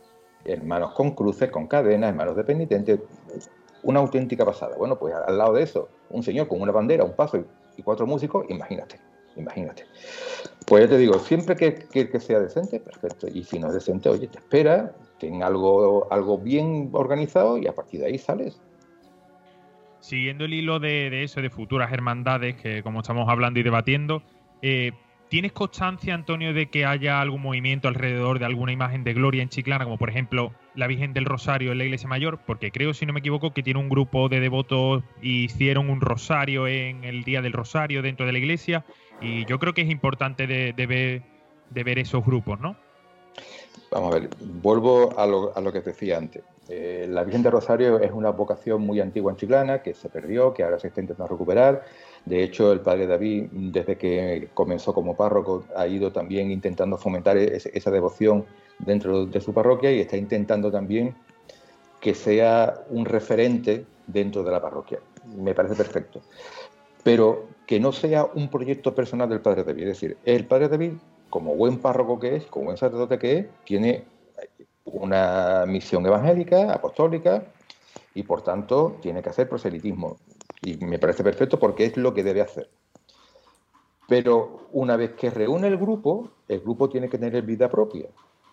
hermanos 0.44 0.92
con 0.92 1.12
cruces, 1.12 1.50
con 1.50 1.66
cadenas, 1.66 2.10
hermanos 2.10 2.36
de 2.36 2.44
penitentes, 2.44 3.00
una 3.86 4.00
auténtica 4.00 4.44
pasada. 4.44 4.76
Bueno, 4.76 4.98
pues 4.98 5.14
al 5.14 5.38
lado 5.38 5.54
de 5.54 5.62
eso, 5.62 5.88
un 6.10 6.22
señor 6.22 6.48
con 6.48 6.60
una 6.60 6.72
bandera, 6.72 7.04
un 7.04 7.14
paso 7.14 7.38
y, 7.76 7.82
cuatro 7.82 8.04
músicos, 8.06 8.44
imagínate, 8.48 8.98
imagínate. 9.36 9.84
Pues 10.66 10.84
ya 10.84 10.90
te 10.90 10.98
digo, 10.98 11.20
siempre 11.20 11.54
que, 11.54 12.20
sea 12.20 12.40
decente, 12.40 12.80
perfecto. 12.80 13.28
Y 13.32 13.44
si 13.44 13.60
no 13.60 13.68
es 13.68 13.74
decente, 13.74 14.08
oye, 14.08 14.26
te 14.26 14.38
espera, 14.38 14.92
ten 15.20 15.42
algo, 15.44 16.08
algo 16.10 16.36
bien 16.36 16.90
organizado 16.92 17.58
y 17.58 17.68
a 17.68 17.74
partir 17.74 18.00
de 18.00 18.06
ahí 18.06 18.18
sales. 18.18 18.60
Siguiendo 20.00 20.46
el 20.46 20.54
hilo 20.54 20.80
de, 20.80 21.22
eso, 21.22 21.40
de 21.40 21.50
futuras 21.50 21.92
hermandades, 21.92 22.56
que 22.56 22.82
como 22.82 23.00
estamos 23.00 23.28
hablando 23.28 23.60
y 23.60 23.62
debatiendo, 23.62 24.22
eh, 24.62 24.92
¿Tienes 25.28 25.50
constancia, 25.50 26.14
Antonio, 26.14 26.54
de 26.54 26.66
que 26.70 26.86
haya 26.86 27.20
algún 27.20 27.42
movimiento 27.42 27.88
alrededor 27.88 28.38
de 28.38 28.44
alguna 28.44 28.70
imagen 28.70 29.02
de 29.02 29.12
gloria 29.12 29.42
en 29.42 29.48
Chiclana, 29.48 29.84
como 29.84 29.98
por 29.98 30.08
ejemplo 30.08 30.52
la 30.76 30.86
Virgen 30.86 31.14
del 31.14 31.24
Rosario 31.24 31.72
en 31.72 31.78
la 31.78 31.84
Iglesia 31.84 32.08
Mayor? 32.08 32.38
Porque 32.46 32.70
creo, 32.70 32.94
si 32.94 33.06
no 33.06 33.12
me 33.12 33.18
equivoco, 33.18 33.52
que 33.52 33.64
tiene 33.64 33.80
un 33.80 33.88
grupo 33.88 34.28
de 34.28 34.38
devotos 34.38 35.02
y 35.20 35.44
hicieron 35.44 35.90
un 35.90 36.00
rosario 36.00 36.68
en 36.68 37.02
el 37.02 37.24
Día 37.24 37.42
del 37.42 37.52
Rosario 37.52 38.02
dentro 38.02 38.24
de 38.24 38.32
la 38.32 38.38
iglesia. 38.38 38.84
Y 39.20 39.44
yo 39.46 39.58
creo 39.58 39.74
que 39.74 39.82
es 39.82 39.90
importante 39.90 40.46
de, 40.46 41.22
ver, 41.72 41.98
esos 41.98 42.24
grupos, 42.24 42.60
¿no? 42.60 42.76
Vamos 43.90 44.14
a 44.14 44.20
ver, 44.20 44.30
vuelvo 44.62 45.18
a 45.18 45.26
lo, 45.26 45.72
que 45.72 45.80
decía 45.80 46.18
antes. 46.18 46.44
Eh, 46.68 47.06
la 47.08 47.24
Virgen 47.24 47.42
del 47.42 47.52
Rosario 47.52 47.98
es 47.98 48.12
una 48.12 48.30
vocación 48.30 48.82
muy 48.82 49.00
antigua 49.00 49.32
en 49.32 49.38
Chiclana, 49.38 49.82
que 49.82 49.92
se 49.92 50.08
perdió, 50.08 50.54
que 50.54 50.62
ahora 50.62 50.78
se 50.78 50.86
está 50.88 51.00
intentando 51.00 51.32
recuperar 51.32 51.82
de 52.26 52.42
hecho, 52.42 52.72
el 52.72 52.80
padre 52.80 53.06
David, 53.06 53.44
desde 53.52 53.96
que 53.96 54.48
comenzó 54.52 54.92
como 54.92 55.16
párroco, 55.16 55.64
ha 55.76 55.86
ido 55.86 56.10
también 56.10 56.50
intentando 56.50 56.98
fomentar 56.98 57.36
esa 57.36 57.90
devoción 57.92 58.44
dentro 58.80 59.26
de 59.26 59.40
su 59.40 59.54
parroquia 59.54 59.92
y 59.92 60.00
está 60.00 60.16
intentando 60.16 60.72
también 60.72 61.14
que 62.00 62.14
sea 62.14 62.82
un 62.90 63.04
referente 63.04 63.86
dentro 64.08 64.42
de 64.42 64.50
la 64.50 64.60
parroquia. 64.60 64.98
Me 65.36 65.54
parece 65.54 65.76
perfecto. 65.76 66.20
Pero 67.04 67.46
que 67.64 67.78
no 67.78 67.92
sea 67.92 68.24
un 68.24 68.48
proyecto 68.48 68.92
personal 68.92 69.28
del 69.28 69.40
padre 69.40 69.62
David. 69.62 69.82
Es 69.84 70.00
decir, 70.00 70.16
el 70.24 70.46
padre 70.46 70.68
David, 70.68 70.94
como 71.30 71.54
buen 71.54 71.78
párroco 71.78 72.18
que 72.18 72.34
es, 72.34 72.46
como 72.46 72.66
buen 72.66 72.76
sacerdote 72.76 73.20
que 73.20 73.38
es, 73.38 73.46
tiene 73.64 74.04
una 74.84 75.64
misión 75.64 76.04
evangélica, 76.04 76.72
apostólica, 76.72 77.44
y 78.14 78.24
por 78.24 78.42
tanto 78.42 78.96
tiene 79.00 79.22
que 79.22 79.28
hacer 79.28 79.48
proselitismo. 79.48 80.16
Y 80.62 80.76
me 80.84 80.98
parece 80.98 81.22
perfecto 81.22 81.58
porque 81.58 81.84
es 81.84 81.96
lo 81.96 82.14
que 82.14 82.24
debe 82.24 82.40
hacer. 82.40 82.68
Pero 84.08 84.68
una 84.72 84.96
vez 84.96 85.12
que 85.12 85.30
reúne 85.30 85.68
el 85.68 85.76
grupo, 85.76 86.30
el 86.48 86.60
grupo 86.60 86.88
tiene 86.88 87.08
que 87.08 87.18
tener 87.18 87.42
vida 87.42 87.68
propia. 87.68 88.08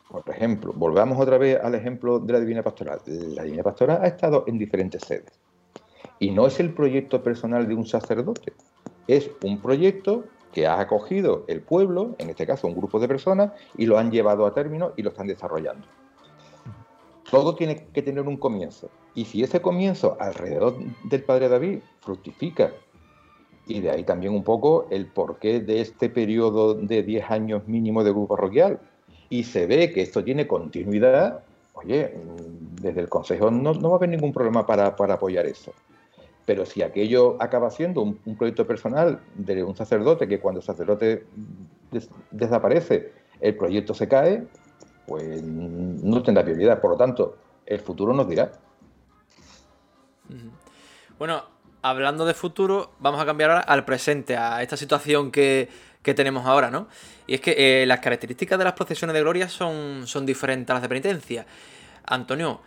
Por 0.09 0.29
ejemplo, 0.29 0.73
volvamos 0.75 1.19
otra 1.19 1.37
vez 1.37 1.59
al 1.61 1.75
ejemplo 1.75 2.19
de 2.19 2.33
la 2.33 2.39
Divina 2.39 2.61
Pastoral. 2.61 2.99
La 3.05 3.43
Divina 3.43 3.63
Pastoral 3.63 3.99
ha 4.01 4.07
estado 4.07 4.43
en 4.47 4.57
diferentes 4.57 5.03
sedes. 5.03 5.39
Y 6.19 6.31
no 6.31 6.47
es 6.47 6.59
el 6.59 6.73
proyecto 6.73 7.23
personal 7.23 7.67
de 7.67 7.75
un 7.75 7.85
sacerdote, 7.85 8.53
es 9.07 9.29
un 9.43 9.59
proyecto 9.59 10.25
que 10.53 10.67
ha 10.67 10.79
acogido 10.79 11.43
el 11.47 11.61
pueblo, 11.61 12.15
en 12.19 12.29
este 12.29 12.45
caso 12.45 12.67
un 12.67 12.75
grupo 12.75 12.99
de 12.99 13.07
personas, 13.07 13.51
y 13.75 13.85
lo 13.85 13.97
han 13.97 14.11
llevado 14.11 14.45
a 14.45 14.53
término 14.53 14.93
y 14.95 15.01
lo 15.01 15.09
están 15.09 15.27
desarrollando. 15.27 15.87
Todo 17.29 17.55
tiene 17.55 17.87
que 17.91 18.03
tener 18.03 18.27
un 18.27 18.37
comienzo. 18.37 18.89
Y 19.15 19.25
si 19.25 19.43
ese 19.43 19.61
comienzo 19.61 20.17
alrededor 20.19 20.77
del 21.03 21.23
Padre 21.23 21.49
David 21.49 21.79
fructifica, 22.01 22.71
y 23.65 23.79
de 23.79 23.91
ahí 23.91 24.03
también 24.03 24.33
un 24.33 24.43
poco 24.43 24.87
el 24.89 25.05
porqué 25.05 25.61
de 25.61 25.81
este 25.81 26.09
periodo 26.09 26.73
de 26.73 27.03
10 27.03 27.31
años 27.31 27.67
mínimo 27.67 28.03
de 28.03 28.11
grupo 28.11 28.35
parroquial, 28.35 28.79
y 29.29 29.43
se 29.43 29.65
ve 29.65 29.91
que 29.91 30.01
esto 30.01 30.23
tiene 30.23 30.47
continuidad, 30.47 31.43
oye, 31.73 32.13
desde 32.81 33.01
el 33.01 33.09
Consejo 33.09 33.49
no, 33.51 33.73
va 33.73 33.93
a 33.93 33.95
haber 33.95 34.09
ningún 34.09 34.33
problema 34.33 34.65
para, 34.65 34.87
apoyar 34.87 35.45
eso. 35.45 35.73
Pero 36.45 36.65
si 36.65 36.81
aquello 36.81 37.37
acaba 37.39 37.71
siendo 37.71 38.01
un, 38.01 38.35
proyecto 38.37 38.67
personal 38.67 39.21
de 39.35 39.63
un 39.63 39.75
sacerdote, 39.75 40.27
que 40.27 40.39
cuando 40.39 40.59
el 40.59 40.65
sacerdote 40.65 41.25
desaparece, 42.31 43.11
el 43.39 43.55
proyecto 43.55 43.93
se 43.93 44.07
cae, 44.07 44.43
pues 45.07 45.41
no 45.41 46.21
tendrá 46.21 46.43
prioridad. 46.43 46.81
Por 46.81 46.91
lo 46.91 46.97
tanto, 46.97 47.37
el 47.65 47.79
futuro 47.79 48.13
nos 48.13 48.27
dirá. 48.27 48.51
Bueno, 51.19 51.43
hablando 51.83 52.25
de 52.25 52.33
futuro, 52.33 52.93
vamos 52.99 53.21
a 53.21 53.25
cambiar 53.25 53.51
ahora 53.51 53.61
al 53.61 53.85
presente, 53.85 54.35
a 54.35 54.63
esta 54.63 54.77
situación 54.77 55.31
que, 55.31 55.69
tenemos 56.01 56.45
ahora, 56.45 56.71
¿no? 56.71 56.87
Y 57.27 57.35
es 57.35 57.41
que 57.41 57.55
eh, 57.57 57.85
las 57.85 57.99
características 57.99 58.57
de 58.57 58.65
las 58.65 58.73
procesiones 58.73 59.13
de 59.13 59.21
gloria 59.21 59.47
son, 59.47 60.07
son 60.07 60.25
diferentes 60.25 60.69
a 60.71 60.73
las 60.73 60.81
de 60.81 60.89
penitencia. 60.89 61.45
Antonio, 62.05 62.61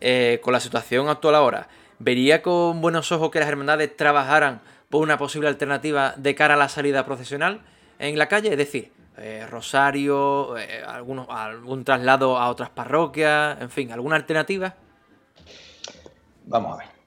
eh, 0.00 0.40
con 0.42 0.52
la 0.52 0.60
situación 0.60 1.08
actual 1.08 1.36
ahora, 1.36 1.68
¿vería 1.98 2.42
con 2.42 2.80
buenos 2.80 3.12
ojos 3.12 3.30
que 3.30 3.38
las 3.38 3.48
hermandades 3.48 3.96
trabajaran 3.96 4.60
por 4.90 5.02
una 5.02 5.16
posible 5.16 5.48
alternativa 5.48 6.14
de 6.16 6.34
cara 6.34 6.54
a 6.54 6.56
la 6.58 6.68
salida 6.68 7.06
procesional 7.06 7.62
en 7.98 8.18
la 8.18 8.28
calle? 8.28 8.50
Es 8.50 8.58
decir, 8.58 8.92
eh, 9.16 9.46
Rosario, 9.48 10.54
algún 10.86 11.84
traslado 11.84 12.36
a 12.36 12.50
otras 12.50 12.68
parroquias, 12.68 13.60
en 13.60 13.70
fin, 13.70 13.92
¿alguna 13.92 14.16
alternativa? 14.16 14.74
Vamos 16.44 16.74
a 16.74 16.76
ver. 16.78 17.01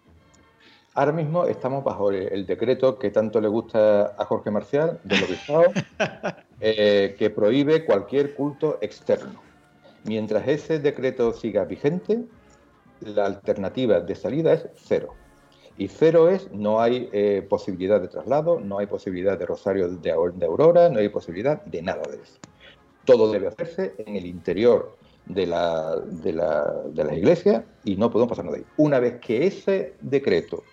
Ahora 0.98 1.12
mismo 1.12 1.46
estamos 1.46 1.84
bajo 1.84 2.10
el 2.10 2.46
decreto 2.46 2.98
que 2.98 3.10
tanto 3.10 3.42
le 3.42 3.50
gusta 3.50 4.16
a 4.18 4.24
Jorge 4.24 4.50
Marcial, 4.50 4.98
del 5.04 5.26
obispado, 5.26 5.66
eh, 6.62 7.18
que 7.20 7.30
prohíbe 7.30 7.84
cualquier 7.84 8.34
culto 8.34 8.78
externo. 8.80 9.42
Mientras 10.06 10.48
ese 10.48 10.80
decreto 10.80 11.34
siga 11.34 11.66
vigente, 11.66 12.24
la 13.02 13.26
alternativa 13.26 14.00
de 14.00 14.16
salida 14.16 14.54
es 14.54 14.70
cero. 14.76 15.16
Y 15.78 15.90
cero 15.90 16.30
es, 16.30 16.50
no 16.54 16.80
hay 16.80 17.10
eh, 17.12 17.46
posibilidad 17.50 18.00
de 18.00 18.08
traslado, 18.08 18.62
no 18.62 18.80
hay 18.80 18.88
posibilidad 18.88 19.38
de 19.38 19.46
rosario 19.46 19.90
de, 19.90 20.00
de, 20.00 20.46
aurora, 20.46 20.88
no 20.88 21.00
hay 21.00 21.10
posibilidad 21.10 21.62
de 21.66 21.82
nada 21.82 22.04
de 22.10 22.24
eso. 22.24 22.40
Todo 23.04 23.34
debe 23.34 23.48
hacerse 23.48 23.96
en 23.98 24.16
el 24.16 24.26
interior 24.26 24.96
de 25.26 25.46
la, 25.46 25.98
de 25.98 26.32
la, 26.32 26.72
de 26.88 27.04
la 27.04 27.14
iglesia 27.14 27.66
y 27.84 27.98
no 27.98 28.10
podemos 28.10 28.30
pasarnos 28.30 28.54
de 28.54 28.60
ahí. 28.62 28.66
Una 28.78 29.00
vez 29.00 29.20
que 29.20 29.46
ese 29.46 29.96
decreto 30.00 30.64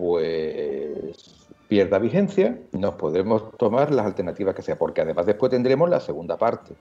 pues 0.00 1.46
pierda 1.68 1.98
vigencia, 1.98 2.58
nos 2.72 2.94
podremos 2.94 3.54
tomar 3.58 3.92
las 3.92 4.06
alternativas 4.06 4.54
que 4.54 4.62
sea, 4.62 4.78
porque 4.78 5.02
además 5.02 5.26
después 5.26 5.50
tendremos 5.50 5.90
la 5.90 6.00
segunda 6.00 6.38
parte, 6.38 6.74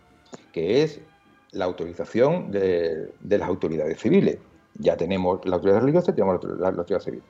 que 0.53 0.83
es 0.83 1.01
la 1.51 1.65
autorización 1.65 2.49
de, 2.49 3.11
las 3.27 3.47
autoridades 3.47 3.99
civiles. 3.99 4.37
Ya 4.75 4.95
tenemos 4.95 5.45
la 5.45 5.57
autoridad 5.57 5.81
religiosa 5.81 6.15
tenemos 6.15 6.41
la, 6.43 6.69
autoridad 6.69 7.01
civil. 7.01 7.21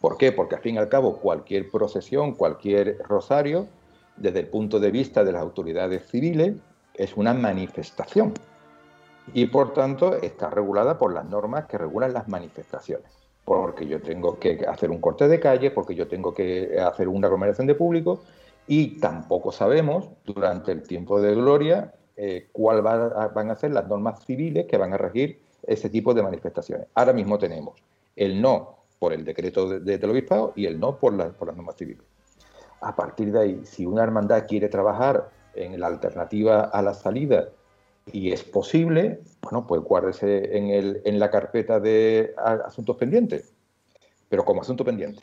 ¿Por 0.00 0.16
qué? 0.16 0.32
Porque 0.32 0.56
al 0.56 0.62
fin 0.62 0.74
y 0.74 0.78
al 0.78 0.88
cabo 0.88 1.18
cualquier 1.18 1.70
procesión, 1.70 2.34
cualquier 2.34 2.98
rosario, 3.06 3.68
desde 4.16 4.40
el 4.40 4.48
punto 4.48 4.80
de 4.80 4.90
vista 4.90 5.22
de 5.22 5.30
las 5.30 5.42
autoridades 5.42 6.08
civiles, 6.08 6.56
es 6.94 7.16
una 7.16 7.32
manifestación. 7.34 8.34
Y 9.32 9.46
por 9.46 9.74
tanto 9.74 10.16
está 10.16 10.50
regulada 10.50 10.98
por 10.98 11.14
las 11.14 11.24
normas 11.24 11.66
que 11.66 11.78
regulan 11.78 12.12
las 12.12 12.26
manifestaciones 12.26 13.25
porque 13.46 13.86
yo 13.86 14.02
tengo 14.02 14.40
que 14.40 14.66
hacer 14.68 14.90
un 14.90 15.00
corte 15.00 15.28
de 15.28 15.38
calle, 15.38 15.70
porque 15.70 15.94
yo 15.94 16.08
tengo 16.08 16.34
que 16.34 16.80
hacer 16.80 17.06
una 17.06 17.28
aglomeración 17.28 17.68
de 17.68 17.76
público 17.76 18.24
y 18.66 18.98
tampoco 18.98 19.52
sabemos 19.52 20.10
durante 20.24 20.72
el 20.72 20.82
tiempo 20.82 21.20
de 21.20 21.32
gloria 21.36 21.94
eh, 22.16 22.48
cuál 22.50 22.82
van 22.82 23.50
a 23.52 23.54
ser 23.54 23.70
las 23.70 23.86
normas 23.86 24.24
civiles 24.24 24.66
que 24.66 24.76
van 24.76 24.92
a 24.92 24.98
regir 24.98 25.38
ese 25.64 25.88
tipo 25.88 26.12
de 26.12 26.24
manifestaciones. 26.24 26.88
Ahora 26.96 27.12
mismo 27.12 27.38
tenemos 27.38 27.80
el 28.16 28.42
no 28.42 28.78
por 28.98 29.12
el 29.12 29.24
decreto 29.24 29.78
de, 29.78 29.96
del 29.96 30.10
obispado 30.10 30.52
y 30.56 30.66
el 30.66 30.80
no 30.80 30.96
por 30.96 31.12
las 31.14 31.38
normas 31.38 31.76
civiles. 31.76 32.02
A 32.80 32.96
partir 32.96 33.30
de 33.30 33.40
ahí, 33.40 33.60
si 33.64 33.86
una 33.86 34.02
hermandad 34.02 34.44
quiere 34.48 34.68
trabajar 34.68 35.30
en 35.54 35.78
la 35.78 35.86
alternativa 35.86 36.62
a 36.62 36.82
la 36.82 36.94
salida 36.94 37.50
y 38.12 38.32
es 38.32 38.44
posible, 38.44 39.20
bueno, 39.42 39.66
pues 39.66 39.82
guárdese 39.82 40.56
en, 40.56 40.70
el, 40.70 41.02
en 41.04 41.18
la 41.18 41.30
carpeta 41.30 41.80
de 41.80 42.34
asuntos 42.64 42.96
pendientes, 42.96 43.52
pero 44.28 44.44
como 44.44 44.62
asunto 44.62 44.84
pendiente. 44.84 45.22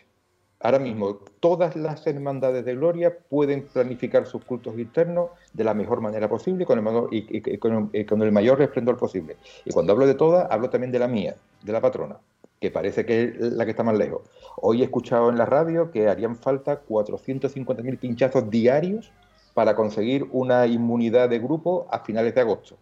Ahora 0.59 0.79
mismo, 0.79 1.19
todas 1.41 1.75
las 1.75 2.07
hermandades 2.07 2.63
de 2.63 2.75
gloria 2.75 3.17
pueden 3.29 3.63
planificar 3.67 4.25
sus 4.25 4.45
cultos 4.45 4.77
internos 4.79 5.31
de 5.51 5.65
la 5.65 5.73
mejor 5.73 5.99
manera 5.99 6.29
posible 6.29 6.65
con 6.65 6.79
el 6.79 7.07
y, 7.11 7.57
con, 7.57 8.21
el 8.21 8.31
mayor 8.31 8.59
resplendor 8.59 8.97
posible. 8.97 9.35
Y 9.65 9.71
cuando 9.71 9.91
hablo 9.91 10.07
de 10.07 10.15
todas, 10.15 10.49
hablo 10.49 10.69
también 10.69 10.91
de 10.93 10.99
la 10.99 11.09
mía, 11.09 11.35
de 11.63 11.71
la 11.73 11.81
patrona, 11.81 12.17
que 12.61 12.71
parece 12.71 13.05
que 13.05 13.23
es 13.23 13.39
la 13.39 13.65
que 13.65 13.71
está 13.71 13.83
más 13.83 13.97
lejos. 13.97 14.21
Hoy 14.55 14.81
he 14.81 14.85
escuchado 14.85 15.29
en 15.29 15.37
la 15.37 15.45
radio 15.45 15.91
que 15.91 16.07
harían 16.07 16.37
falta 16.37 16.81
450.000 16.85 17.99
pinchazos 17.99 18.49
diarios 18.49 19.11
para 19.53 19.75
conseguir 19.75 20.27
una 20.31 20.67
inmunidad 20.67 21.29
de 21.29 21.39
grupo 21.39 21.87
a 21.91 21.99
finales 21.99 22.33
de 22.35 22.41
agosto. 22.41 22.77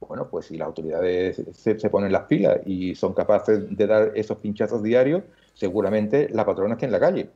Bueno, 0.00 0.28
pues 0.28 0.46
si 0.46 0.56
las 0.56 0.66
autoridades 0.66 1.42
se, 1.52 1.74
ponen 1.90 2.12
las 2.12 2.24
pilas 2.24 2.60
y 2.64 2.94
son 2.94 3.12
capaces 3.12 3.76
de 3.76 3.86
dar 3.86 4.12
esos 4.14 4.38
pinchazos 4.38 4.82
diarios, 4.82 5.22
seguramente 5.52 6.28
la 6.30 6.46
patrona 6.46 6.74
está 6.74 6.86
en 6.86 6.92
la 6.92 7.00
calle. 7.00 7.30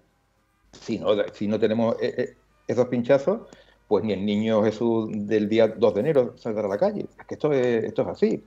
Si 0.73 0.99
no, 0.99 1.11
si 1.33 1.47
no 1.47 1.61
tenemos 1.61 1.95
eh, 2.01 2.15
eh, 2.17 2.37
esos 2.67 2.87
pinchazos, 2.87 3.43
pues 3.87 4.03
ni 4.03 4.15
el 4.15 4.25
niño 4.25 4.65
Jesús 4.65 5.11
del 5.13 5.49
día 5.49 5.69
2 5.69 5.95
de 5.95 6.01
enero 6.01 6.33
saldrá 6.37 6.65
a 6.65 6.69
la 6.69 6.79
calle. 6.79 7.07
Es 7.19 7.27
que 7.27 7.35
esto 7.35 7.53
es, 7.53 7.85
esto 7.85 8.03
es 8.03 8.09
así, 8.09 8.45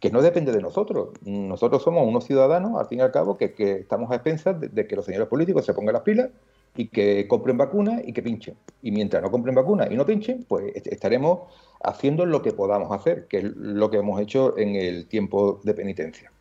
que 0.00 0.10
no 0.10 0.22
depende 0.22 0.52
de 0.52 0.62
nosotros. 0.62 1.10
Nosotros 1.22 1.82
somos 1.82 2.08
unos 2.08 2.24
ciudadanos, 2.24 2.80
al 2.80 2.86
fin 2.86 3.00
y 3.00 3.02
al 3.02 3.12
cabo, 3.12 3.36
que, 3.36 3.52
estamos 3.58 4.10
a 4.10 4.14
expensas 4.14 4.58
de 4.58 4.86
que 4.86 4.96
los 4.96 5.04
señores 5.04 5.28
políticos 5.28 5.66
se 5.66 5.74
pongan 5.74 5.92
las 5.92 6.02
pilas 6.02 6.30
y 6.76 6.86
que 6.88 7.26
compren 7.26 7.56
vacunas 7.56 8.02
y 8.06 8.12
que 8.12 8.22
pinchen. 8.22 8.56
Y 8.82 8.90
mientras 8.90 9.22
no 9.22 9.30
compren 9.30 9.54
vacunas 9.54 9.90
y 9.90 9.96
no 9.96 10.06
pinchen, 10.06 10.44
pues 10.44 10.74
estaremos 10.86 11.40
haciendo 11.82 12.26
lo 12.26 12.42
que 12.42 12.52
podamos 12.52 12.92
hacer, 12.92 13.26
que 13.26 13.38
es 13.38 13.44
lo 13.44 13.90
que 13.90 13.98
hemos 13.98 14.20
hecho 14.20 14.56
en 14.58 14.76
el 14.76 15.06
tiempo 15.06 15.60
de 15.64 15.74
penitencia. 15.74 16.32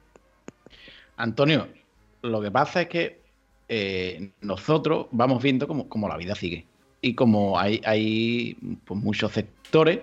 Antonio, 1.18 1.68
lo 2.22 2.42
que 2.42 2.52
pasa 2.52 2.82
es 2.82 2.90
que 2.90 3.20
eh, 3.68 4.32
nosotros 4.42 5.08
vamos 5.12 5.42
viendo 5.42 5.68
cómo, 5.68 6.08
la 6.08 6.18
vida 6.18 6.36
sigue. 6.36 6.66
Y 7.02 7.16
como 7.16 7.60
hay, 7.60 7.82
hay 7.86 8.58
pues, 8.86 9.00
muchos 9.00 9.32
sectores 9.32 10.00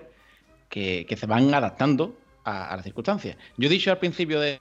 que, 0.68 1.06
se 1.16 1.26
van 1.26 1.52
adaptando 1.54 2.16
a, 2.44 2.76
las 2.76 2.84
circunstancias. 2.84 3.36
Yo 3.56 3.68
he 3.68 3.70
dicho 3.70 3.90
al 3.90 3.98
principio 3.98 4.40
de 4.40 4.60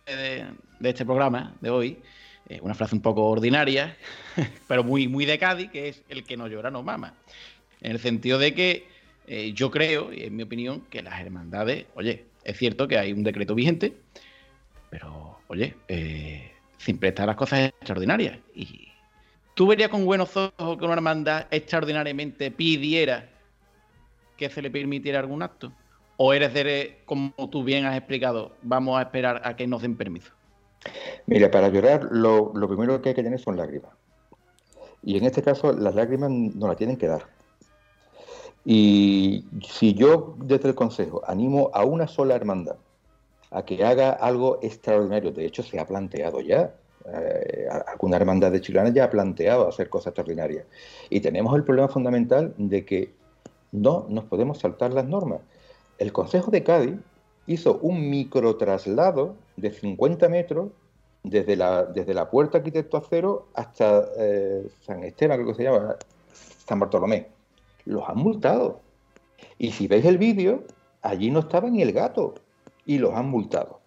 este 0.82 1.06
programa 1.06 1.56
de 1.62 1.70
hoy 1.70 1.98
eh, 2.48 2.60
una 2.62 2.76
frase 2.76 2.96
un 2.96 3.02
poco 3.02 3.26
ordinaria, 3.26 3.98
pero 4.68 4.84
muy, 4.84 5.08
muy 5.08 5.26
de 5.26 5.38
Cádiz, 5.38 5.72
que 5.72 5.90
es 5.90 6.04
el 6.10 6.24
que 6.24 6.38
no 6.38 6.48
llora 6.48 6.72
no 6.72 6.84
mama. 6.84 7.14
En 7.82 7.92
el 7.92 8.00
sentido 8.00 8.38
de 8.38 8.54
que 8.54 8.88
eh, 9.28 9.54
yo 9.54 9.72
creo, 9.72 10.14
y 10.14 10.24
en 10.24 10.36
mi 10.36 10.44
opinión, 10.44 10.82
que 10.90 11.02
las 11.02 11.20
hermandades, 11.20 11.86
oye, 11.96 12.26
es 12.44 12.58
cierto 12.58 12.88
que 12.88 12.98
hay 12.98 13.12
un 13.12 13.24
decreto 13.24 13.56
vigente, 13.56 13.94
pero, 14.90 15.40
oye, 15.48 15.76
eh, 15.88 16.52
siempre 16.78 17.10
están 17.10 17.28
las 17.28 17.36
cosas 17.36 17.70
extraordinarias. 17.70 18.38
Y 18.54 18.90
tú 19.56 19.68
verías 19.68 19.90
con 19.90 20.06
buenos 20.06 20.36
ojos 20.38 20.78
que 20.78 20.86
una 20.86 20.94
hermandad 20.94 21.48
extraordinariamente 21.50 22.52
pidiera 22.52 23.30
que 24.38 24.50
se 24.50 24.62
le 24.62 24.70
permitiera 24.70 25.20
algún 25.20 25.42
acto. 25.42 25.74
¿O 26.18 26.34
eres 26.34 26.54
de, 26.54 27.00
como 27.06 27.34
tú 27.50 27.64
bien 27.64 27.86
has 27.86 27.98
explicado, 27.98 28.56
vamos 28.62 28.98
a 28.98 29.02
esperar 29.02 29.42
a 29.44 29.56
que 29.56 29.68
nos 29.68 29.82
den 29.82 29.98
permiso? 29.98 30.32
Mira, 31.26 31.50
para 31.50 31.70
llorar 31.70 32.08
lo, 32.12 32.52
primero 32.54 33.02
que 33.02 33.10
hay 33.10 33.16
que 33.16 33.24
tener 33.24 33.40
son 33.40 33.58
lágrimas. 33.58 33.92
Y 35.04 35.18
en 35.18 35.26
este 35.26 35.44
caso 35.44 35.74
las 35.74 35.96
lágrimas 35.96 36.32
no 36.32 36.68
las 36.68 36.78
tienen 36.78 36.98
que 36.98 37.08
dar. 37.08 37.24
Y 38.64 39.46
si 39.68 39.94
yo 39.94 40.36
desde 40.40 40.70
el 40.70 40.76
Consejo 40.76 41.22
animo 41.28 41.70
a 41.74 41.86
una 41.86 42.08
sola 42.08 42.36
hermandad 42.36 42.78
a 43.52 43.64
que 43.64 43.84
haga 43.86 44.12
algo 44.12 44.60
extraordinario, 44.62 45.32
de 45.32 45.46
hecho 45.46 45.62
se 45.62 45.80
ha 45.80 45.86
planteado 45.86 46.42
ya, 46.42 46.74
eh, 47.06 47.68
alguna 47.88 48.18
hermandad 48.18 48.52
de 48.52 48.62
chilenas 48.62 48.94
ya 48.94 49.06
ha 49.06 49.10
planteado 49.12 49.68
hacer 49.68 49.90
cosas 49.90 50.08
extraordinarias. 50.08 50.66
Y 51.10 51.20
tenemos 51.20 51.56
el 51.56 51.64
problema 51.64 51.88
fundamental 51.88 52.54
de 52.58 52.84
que 52.84 53.14
no 53.72 54.08
nos 54.10 54.26
podemos 54.26 54.60
saltar 54.60 54.94
las 54.94 55.06
normas. 55.06 55.42
El 56.00 56.12
Consejo 56.12 56.50
de 56.50 56.64
Cádiz 56.64 56.96
hizo 57.46 57.78
un 57.78 58.10
microtraslado 58.10 59.36
de 59.56 59.72
50 59.72 60.30
metros 60.30 60.72
desde 61.24 61.56
la, 61.56 61.86
desde 61.86 62.14
la 62.14 62.30
puerta 62.30 62.60
Arquitecto 62.60 62.98
Acero 62.98 63.48
hasta 63.54 64.06
eh, 64.18 64.68
San 64.82 65.04
Esteban, 65.04 65.38
creo 65.38 65.50
que 65.50 65.56
se 65.56 65.64
llama, 65.64 65.96
San 66.68 66.80
Bartolomé. 66.80 67.28
Los 67.86 68.08
han 68.08 68.18
multado. 68.18 68.82
Y 69.58 69.72
si 69.72 69.88
veis 69.88 70.06
el 70.06 70.18
vídeo, 70.18 70.64
allí 71.02 71.32
no 71.32 71.40
estaba 71.40 71.70
ni 71.70 71.82
el 71.82 71.92
gato 71.92 72.36
y 72.86 72.98
los 72.98 73.14
han 73.14 73.30
multado. 73.30 73.82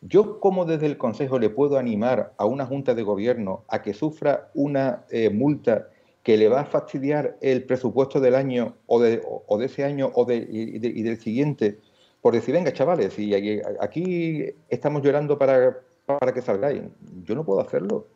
Yo, 0.00 0.40
como 0.40 0.64
desde 0.64 0.86
el 0.86 0.98
Consejo 0.98 1.38
le 1.38 1.50
puedo 1.50 1.78
animar 1.78 2.34
a 2.36 2.44
una 2.44 2.66
Junta 2.66 2.94
de 2.94 3.02
Gobierno 3.02 3.64
a 3.68 3.82
que 3.82 3.94
sufra 3.94 4.50
una 4.54 5.04
eh, 5.10 5.30
multa 5.30 5.88
que 6.22 6.36
le 6.36 6.48
va 6.48 6.62
a 6.62 6.64
fastidiar 6.64 7.36
el 7.40 7.64
presupuesto 7.64 8.20
del 8.20 8.34
año 8.34 8.74
o 8.86 9.00
de, 9.00 9.22
o 9.24 9.58
de 9.58 9.66
ese 9.66 9.84
año 9.84 10.10
o 10.14 10.24
de, 10.24 10.36
y, 10.36 10.78
del 10.78 11.20
siguiente 11.20 11.78
por 12.26 12.34
decir, 12.34 12.56
venga, 12.56 12.72
chavales, 12.72 13.16
y 13.20 13.32
aquí 13.78 14.44
estamos 14.68 15.00
llorando 15.00 15.38
para, 15.38 15.78
para 16.06 16.34
que 16.34 16.42
salgáis. 16.42 16.82
Yo 17.22 17.36
no 17.36 17.44
puedo 17.44 17.60
hacerlo. 17.60 18.08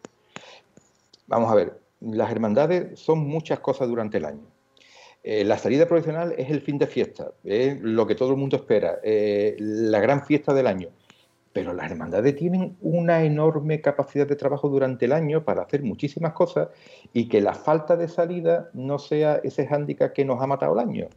Vamos 1.28 1.48
a 1.52 1.54
ver, 1.54 1.78
las 2.00 2.32
hermandades 2.32 2.98
son 2.98 3.20
muchas 3.20 3.60
cosas 3.60 3.86
durante 3.86 4.18
el 4.18 4.24
año. 4.24 4.48
Eh, 5.22 5.44
la 5.44 5.58
salida 5.58 5.86
profesional 5.86 6.34
es 6.36 6.50
el 6.50 6.60
fin 6.60 6.76
de 6.76 6.88
fiesta, 6.88 7.30
es 7.44 7.80
lo 7.82 8.04
que 8.08 8.16
todo 8.16 8.30
el 8.30 8.36
mundo 8.36 8.56
espera, 8.56 8.98
eh, 9.04 9.54
la 9.60 10.00
gran 10.00 10.26
fiesta 10.26 10.52
del 10.54 10.66
año. 10.66 10.88
pero 11.52 11.72
las 11.72 11.88
hermandades 11.88 12.34
tienen 12.34 12.76
una 12.80 13.22
enorme 13.22 13.80
capacidad 13.80 14.26
de 14.26 14.34
trabajo 14.34 14.68
durante 14.68 15.04
el 15.04 15.12
año 15.12 15.44
para 15.44 15.62
hacer 15.62 15.84
muchísimas 15.84 16.32
cosas 16.32 16.68
y 17.12 17.28
que 17.28 17.40
la 17.40 17.54
falta 17.54 17.96
de 17.96 18.08
salida 18.08 18.70
no 18.72 18.98
sea 18.98 19.40
ese 19.44 19.68
hándicap 19.68 20.12
que 20.12 20.24
nos 20.24 20.42
ha 20.42 20.48
matado 20.48 20.72
el 20.74 20.80
año. 20.80 21.08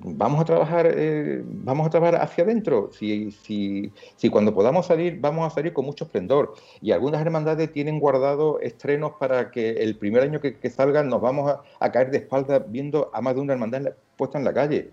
Vamos 0.00 0.40
a 0.40 0.44
trabajar, 0.44 0.90
eh, 0.94 1.42
vamos 1.44 1.86
a 1.86 1.90
trabajar 1.90 2.20
hacia 2.20 2.44
adentro. 2.44 2.90
Si, 2.92 3.30
si, 3.30 3.92
si, 4.16 4.28
cuando 4.28 4.54
podamos 4.54 4.86
salir, 4.86 5.18
vamos 5.20 5.46
a 5.46 5.54
salir 5.54 5.72
con 5.72 5.84
mucho 5.84 6.04
esplendor. 6.04 6.54
Y 6.80 6.92
algunas 6.92 7.20
hermandades 7.20 7.72
tienen 7.72 7.98
guardado 7.98 8.60
estrenos 8.60 9.12
para 9.18 9.50
que 9.50 9.70
el 9.70 9.96
primer 9.96 10.22
año 10.22 10.40
que, 10.40 10.70
salgan 10.70 11.08
nos 11.08 11.20
vamos 11.20 11.58
a, 11.80 11.92
caer 11.92 12.10
de 12.10 12.18
espaldas 12.18 12.62
viendo 12.68 13.10
a 13.12 13.20
más 13.20 13.34
de 13.34 13.40
una 13.40 13.54
hermandad 13.54 13.94
puesta 14.16 14.38
en 14.38 14.44
la 14.44 14.52
calle 14.52 14.90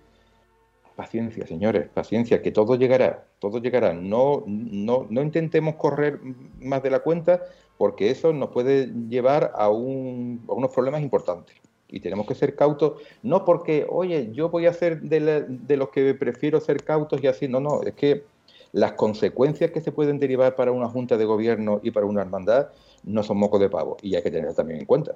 Paciencia, 0.96 1.46
señores, 1.46 1.90
paciencia, 1.90 2.42
que 2.42 2.52
todo 2.52 2.76
llegará, 2.78 3.26
todo 3.40 3.58
llegará. 3.58 3.92
No, 3.92 4.46
no, 4.48 5.06
no 5.10 5.22
intentemos 5.22 5.76
correr 5.76 6.22
más 6.62 6.82
de 6.84 6.90
la 6.90 7.00
cuenta 7.00 7.42
porque 7.78 8.10
eso 8.12 8.32
nos 8.32 8.52
puede 8.52 8.88
llevar 9.10 9.52
a, 9.56 9.70
un, 9.70 10.46
a 10.48 10.54
unos 10.54 10.74
problemas 10.74 11.02
importantes. 11.02 11.58
Y 11.88 12.00
tenemos 12.00 12.26
que 12.28 12.36
ser 12.36 12.56
cautos, 12.56 13.02
no 13.22 13.46
porque, 13.46 13.86
oye, 13.88 14.32
yo 14.34 14.50
voy 14.50 14.66
a 14.66 14.74
ser 14.74 15.02
de, 15.02 15.78
los 15.78 15.90
que 15.90 16.14
prefiero 16.16 16.60
ser 16.60 16.84
cautos 16.84 17.24
y 17.24 17.28
así, 17.28 17.48
no, 17.48 17.60
no, 17.60 17.84
es 17.84 17.94
que 17.94 18.24
las 18.72 18.94
consecuencias 18.94 19.72
que 19.72 19.82
se 19.82 19.92
pueden 19.92 20.20
derivar 20.20 20.56
para 20.56 20.72
una 20.72 20.90
junta 20.90 21.16
de 21.18 21.26
gobierno 21.26 21.80
y 21.84 21.92
para 21.92 22.06
una 22.06 22.22
hermandad 22.22 22.70
no 23.04 23.24
son 23.24 23.38
moco 23.38 23.60
de 23.60 23.70
pavo 23.70 23.98
y 24.02 24.16
hay 24.16 24.24
que 24.24 24.32
tenerlo 24.32 24.54
también 24.54 24.80
en 24.80 24.86
cuenta. 24.86 25.16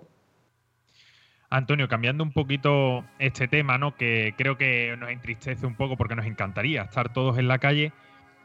Antonio, 1.49 1.87
cambiando 1.87 2.23
un 2.23 2.31
poquito 2.31 3.03
este 3.17 3.47
tema, 3.47 3.77
¿no? 3.77 3.95
Que 3.95 4.35
creo 4.37 4.55
que 4.57 4.95
nos 4.99 5.09
entristece 5.09 5.65
un 5.65 5.75
poco 5.75 5.97
porque 5.97 6.15
nos 6.15 6.27
encantaría 6.27 6.83
estar 6.83 7.11
todos 7.11 7.39
en 7.39 7.47
la 7.47 7.57
calle. 7.57 7.91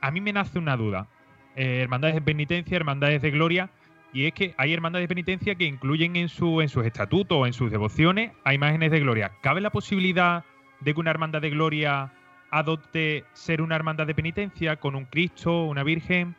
A 0.01 0.11
mí 0.11 0.20
me 0.22 0.33
nace 0.33 0.59
una 0.59 0.77
duda. 0.77 1.07
Eh, 1.55 1.83
hermandades 1.83 2.14
de 2.14 2.22
penitencia, 2.22 2.77
hermandades 2.77 3.20
de 3.20 3.31
gloria, 3.31 3.70
y 4.15 4.27
es 4.27 4.33
que 4.33 4.55
hay 4.57 4.73
hermandades 4.73 5.05
de 5.05 5.09
penitencia 5.09 5.55
que 5.57 5.65
incluyen 5.65 6.15
en, 6.15 6.29
su, 6.29 6.61
en 6.61 6.69
sus 6.69 6.87
estatutos 6.87 7.47
en 7.47 7.53
sus 7.53 7.71
devociones 7.71 8.33
a 8.45 8.55
imágenes 8.55 8.93
de 8.93 9.01
gloria. 9.01 9.33
¿Cabe 9.43 9.61
la 9.61 9.71
posibilidad 9.71 10.45
de 10.81 10.95
que 10.95 11.01
una 11.01 11.11
hermandad 11.11 11.43
de 11.43 11.51
gloria 11.51 12.12
adopte 12.51 13.25
ser 13.33 13.61
una 13.61 13.75
hermandad 13.75 14.07
de 14.07 14.15
penitencia 14.15 14.77
con 14.77 14.95
un 14.95 15.07
Cristo, 15.07 15.65
una 15.65 15.83
Virgen? 15.83 16.37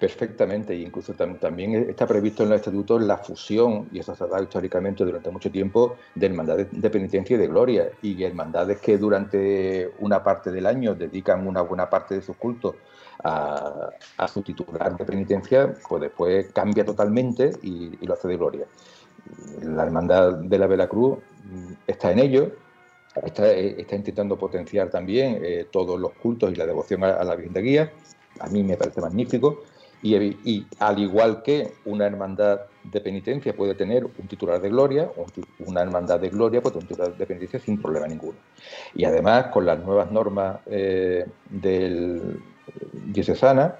Perfectamente, 0.00 0.72
e 0.72 0.80
incluso 0.80 1.12
también 1.14 1.74
está 1.88 2.06
previsto 2.06 2.42
en 2.42 2.50
los 2.50 2.56
estatutos 2.56 3.02
la 3.02 3.18
fusión, 3.18 3.88
y 3.92 3.98
eso 3.98 4.14
se 4.14 4.24
ha 4.24 4.26
dado 4.26 4.42
históricamente 4.42 5.04
durante 5.04 5.30
mucho 5.30 5.50
tiempo, 5.50 5.96
de 6.14 6.26
hermandades 6.26 6.68
de 6.70 6.90
penitencia 6.90 7.36
y 7.36 7.38
de 7.38 7.46
gloria, 7.46 7.90
y 8.02 8.22
hermandades 8.22 8.80
que 8.80 8.98
durante 8.98 9.90
una 9.98 10.22
parte 10.22 10.50
del 10.50 10.66
año 10.66 10.94
dedican 10.94 11.46
una 11.46 11.60
buena 11.60 11.88
parte 11.88 12.14
de 12.16 12.22
sus 12.22 12.36
cultos 12.36 12.74
a, 13.24 13.90
su 14.32 14.42
titular 14.42 14.96
de 14.96 15.04
penitencia, 15.04 15.74
pues 15.88 16.02
después 16.02 16.52
cambia 16.52 16.84
totalmente 16.84 17.52
y, 17.62 17.96
lo 18.06 18.14
hace 18.14 18.28
de 18.28 18.36
gloria. 18.36 18.66
La 19.62 19.84
hermandad 19.84 20.34
de 20.34 20.58
la 20.58 20.66
Veracruz 20.66 21.18
mm, 21.44 21.72
está 21.86 22.12
en 22.12 22.18
ello, 22.18 22.52
está, 23.22 23.50
está 23.50 23.96
intentando 23.96 24.36
potenciar 24.36 24.90
también 24.90 25.40
eh, 25.42 25.66
todos 25.70 25.98
los 25.98 26.12
cultos 26.12 26.52
y 26.52 26.56
la 26.56 26.66
devoción 26.66 27.04
a, 27.04 27.14
a 27.14 27.24
la 27.24 27.34
Virgen 27.34 27.54
de 27.54 27.62
Guía, 27.62 27.92
a 28.40 28.48
mí 28.48 28.62
me 28.62 28.76
parece 28.76 29.00
magnífico, 29.00 29.62
y, 30.04 30.66
al 30.80 30.98
igual 30.98 31.42
que 31.42 31.72
una 31.86 32.04
hermandad 32.04 32.60
de 32.82 33.00
penitencia 33.00 33.56
puede 33.56 33.74
tener 33.74 34.04
un 34.04 34.28
titular 34.28 34.60
de 34.60 34.68
gloria, 34.68 35.10
una 35.60 35.80
hermandad 35.80 36.20
de 36.20 36.28
gloria 36.28 36.60
puede 36.60 36.74
tener 36.74 36.84
un 36.84 36.88
titular 36.88 37.16
de 37.16 37.26
penitencia 37.26 37.58
sin 37.58 37.80
problema 37.80 38.06
ninguno. 38.06 38.36
Y 38.94 39.04
además, 39.04 39.46
con 39.46 39.64
las 39.64 39.82
nuevas 39.82 40.10
normas 40.12 40.58
eh, 40.66 41.24
del 41.48 42.38
diocesana, 43.06 43.76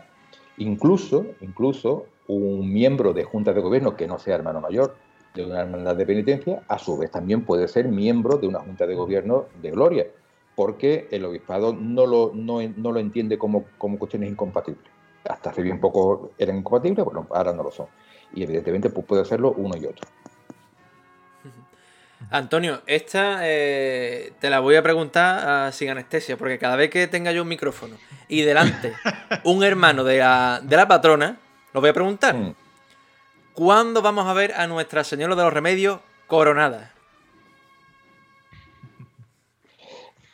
incluso, 0.58 1.26
incluso 1.40 2.06
un 2.26 2.72
miembro 2.72 3.12
de 3.12 3.24
junta 3.24 3.52
de 3.52 3.60
gobierno 3.60 3.96
que 3.96 4.06
no 4.06 4.18
sea 4.18 4.36
hermano 4.36 4.60
mayor 4.60 4.96
de 5.34 5.44
una 5.44 5.60
hermandad 5.60 5.96
de 5.96 6.06
penitencia, 6.06 6.62
a 6.68 6.78
su 6.78 6.96
vez 6.96 7.10
también 7.10 7.44
puede 7.44 7.68
ser 7.68 7.88
miembro 7.88 8.38
de 8.38 8.46
una 8.46 8.60
junta 8.60 8.86
de 8.86 8.94
gobierno 8.94 9.46
de 9.60 9.70
gloria, 9.70 10.06
porque 10.54 11.08
el 11.10 11.24
obispado 11.24 11.74
no 11.74 12.06
lo, 12.06 12.30
no, 12.34 12.92
lo 12.92 13.00
entiende 13.00 13.36
como, 13.36 13.64
como 13.78 13.98
cuestiones 13.98 14.30
incompatibles 14.30 14.94
hasta 15.28 15.50
hace 15.50 15.62
bien 15.62 15.80
poco 15.80 16.30
eran 16.38 16.58
incompatibles, 16.58 17.04
bueno, 17.04 17.26
ahora 17.30 17.52
no 17.52 17.62
lo 17.62 17.70
son. 17.70 17.86
Y 18.34 18.42
evidentemente 18.42 18.90
pues, 18.90 19.06
puede 19.06 19.22
hacerlo 19.22 19.54
uno 19.56 19.76
y 19.76 19.86
otro. 19.86 20.06
Antonio, 22.30 22.82
esta 22.86 23.38
eh, 23.42 24.32
te 24.40 24.50
la 24.50 24.60
voy 24.60 24.76
a 24.76 24.82
preguntar 24.82 25.72
sin 25.72 25.90
anestesia, 25.90 26.36
porque 26.36 26.58
cada 26.58 26.76
vez 26.76 26.90
que 26.90 27.06
tenga 27.06 27.32
yo 27.32 27.42
un 27.42 27.48
micrófono 27.48 27.96
y 28.28 28.42
delante 28.42 28.92
un 29.44 29.62
hermano 29.64 30.04
de 30.04 30.18
la, 30.18 30.60
de 30.62 30.76
la 30.76 30.88
patrona, 30.88 31.36
lo 31.72 31.80
voy 31.80 31.90
a 31.90 31.94
preguntar. 31.94 32.34
Mm. 32.34 32.54
¿Cuándo 33.54 34.02
vamos 34.02 34.26
a 34.26 34.32
ver 34.32 34.52
a 34.54 34.66
Nuestra 34.66 35.04
Señora 35.04 35.36
de 35.36 35.42
los 35.42 35.52
Remedios 35.52 36.00
coronada? 36.26 36.90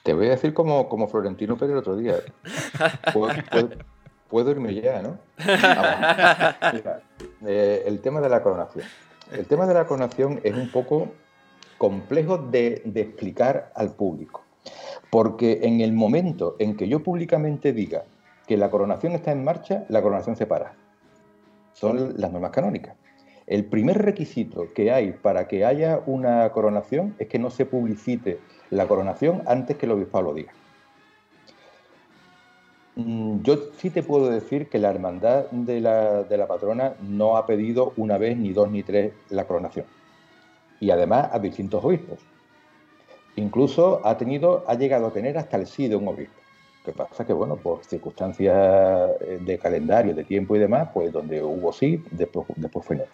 Te 0.02 0.14
voy 0.14 0.28
a 0.28 0.30
decir 0.30 0.54
como, 0.54 0.88
como 0.88 1.08
Florentino 1.08 1.56
Pérez 1.56 1.72
el 1.72 1.78
otro 1.78 1.96
día. 1.96 2.16
puedo 4.30 4.50
irme 4.50 4.74
ya, 4.74 5.02
¿no? 5.02 5.18
Eh, 7.46 7.84
el 7.86 8.00
tema 8.00 8.20
de 8.20 8.28
la 8.28 8.42
coronación. 8.42 8.84
El 9.32 9.46
tema 9.46 9.66
de 9.66 9.72
la 9.72 9.86
coronación 9.86 10.40
es 10.44 10.54
un 10.54 10.70
poco 10.70 11.12
complejo 11.80 12.36
de, 12.36 12.82
explicar 12.94 13.72
al 13.74 13.94
público, 13.94 14.42
porque 15.08 15.60
en 15.62 15.80
el 15.80 15.94
momento 15.94 16.54
en 16.58 16.76
que 16.76 16.86
yo 16.86 17.02
públicamente 17.02 17.72
diga 17.72 18.04
que 18.46 18.58
la 18.58 18.70
coronación 18.70 19.14
está 19.14 19.32
en 19.32 19.42
marcha, 19.42 19.86
la 19.88 20.02
coronación 20.02 20.36
se 20.36 20.44
para. 20.44 20.74
Son 21.72 22.20
las 22.20 22.30
normas 22.30 22.50
canónicas. 22.50 22.96
El 23.46 23.64
primer 23.64 23.96
requisito 23.96 24.74
que 24.74 24.92
hay 24.92 25.12
para 25.12 25.48
que 25.48 25.64
haya 25.64 26.02
una 26.04 26.52
coronación 26.52 27.14
es 27.18 27.28
que 27.28 27.38
no 27.38 27.48
se 27.48 27.64
publicite 27.64 28.40
la 28.68 28.86
coronación 28.86 29.40
antes 29.46 29.78
que 29.78 29.86
el 29.86 29.92
obispo 29.92 30.20
lo 30.20 30.34
diga. 30.34 30.52
Mm, 32.96 33.40
yo 33.40 33.56
sí 33.78 33.88
te 33.88 34.02
puedo 34.02 34.28
decir 34.28 34.68
que 34.68 34.78
la 34.78 34.90
hermandad 34.90 35.46
de 35.50 35.80
la, 35.80 36.46
patrona 36.46 36.92
no 37.00 37.38
ha 37.38 37.46
pedido 37.46 37.94
una 37.96 38.18
vez, 38.18 38.36
ni 38.36 38.52
dos, 38.52 38.70
ni 38.70 38.82
tres 38.82 39.14
la 39.30 39.46
coronación. 39.46 39.86
Y 40.80 40.90
además 40.90 41.28
a 41.32 41.38
distintos 41.38 41.84
obispos. 41.84 42.18
Incluso 43.36 44.00
ha 44.04 44.16
tenido, 44.16 44.64
ha 44.66 44.74
llegado 44.74 45.06
a 45.06 45.12
tener 45.12 45.38
hasta 45.38 45.56
el 45.56 45.66
sí 45.66 45.88
de 45.88 45.96
un 45.96 46.08
obispo. 46.08 46.34
Lo 46.84 46.92
que 46.92 46.98
pasa 46.98 47.26
que, 47.26 47.32
bueno, 47.32 47.56
por 47.56 47.84
circunstancias 47.84 49.10
eh, 49.20 49.38
de 49.40 49.58
calendario, 49.58 50.14
de 50.14 50.24
tiempo 50.24 50.56
y 50.56 50.58
demás, 50.58 50.88
pues 50.92 51.12
donde 51.12 51.42
hubo 51.42 51.72
sí, 51.72 52.02
después, 52.10 52.46
después 52.56 52.86
fue 52.86 52.96
no. 52.96 53.04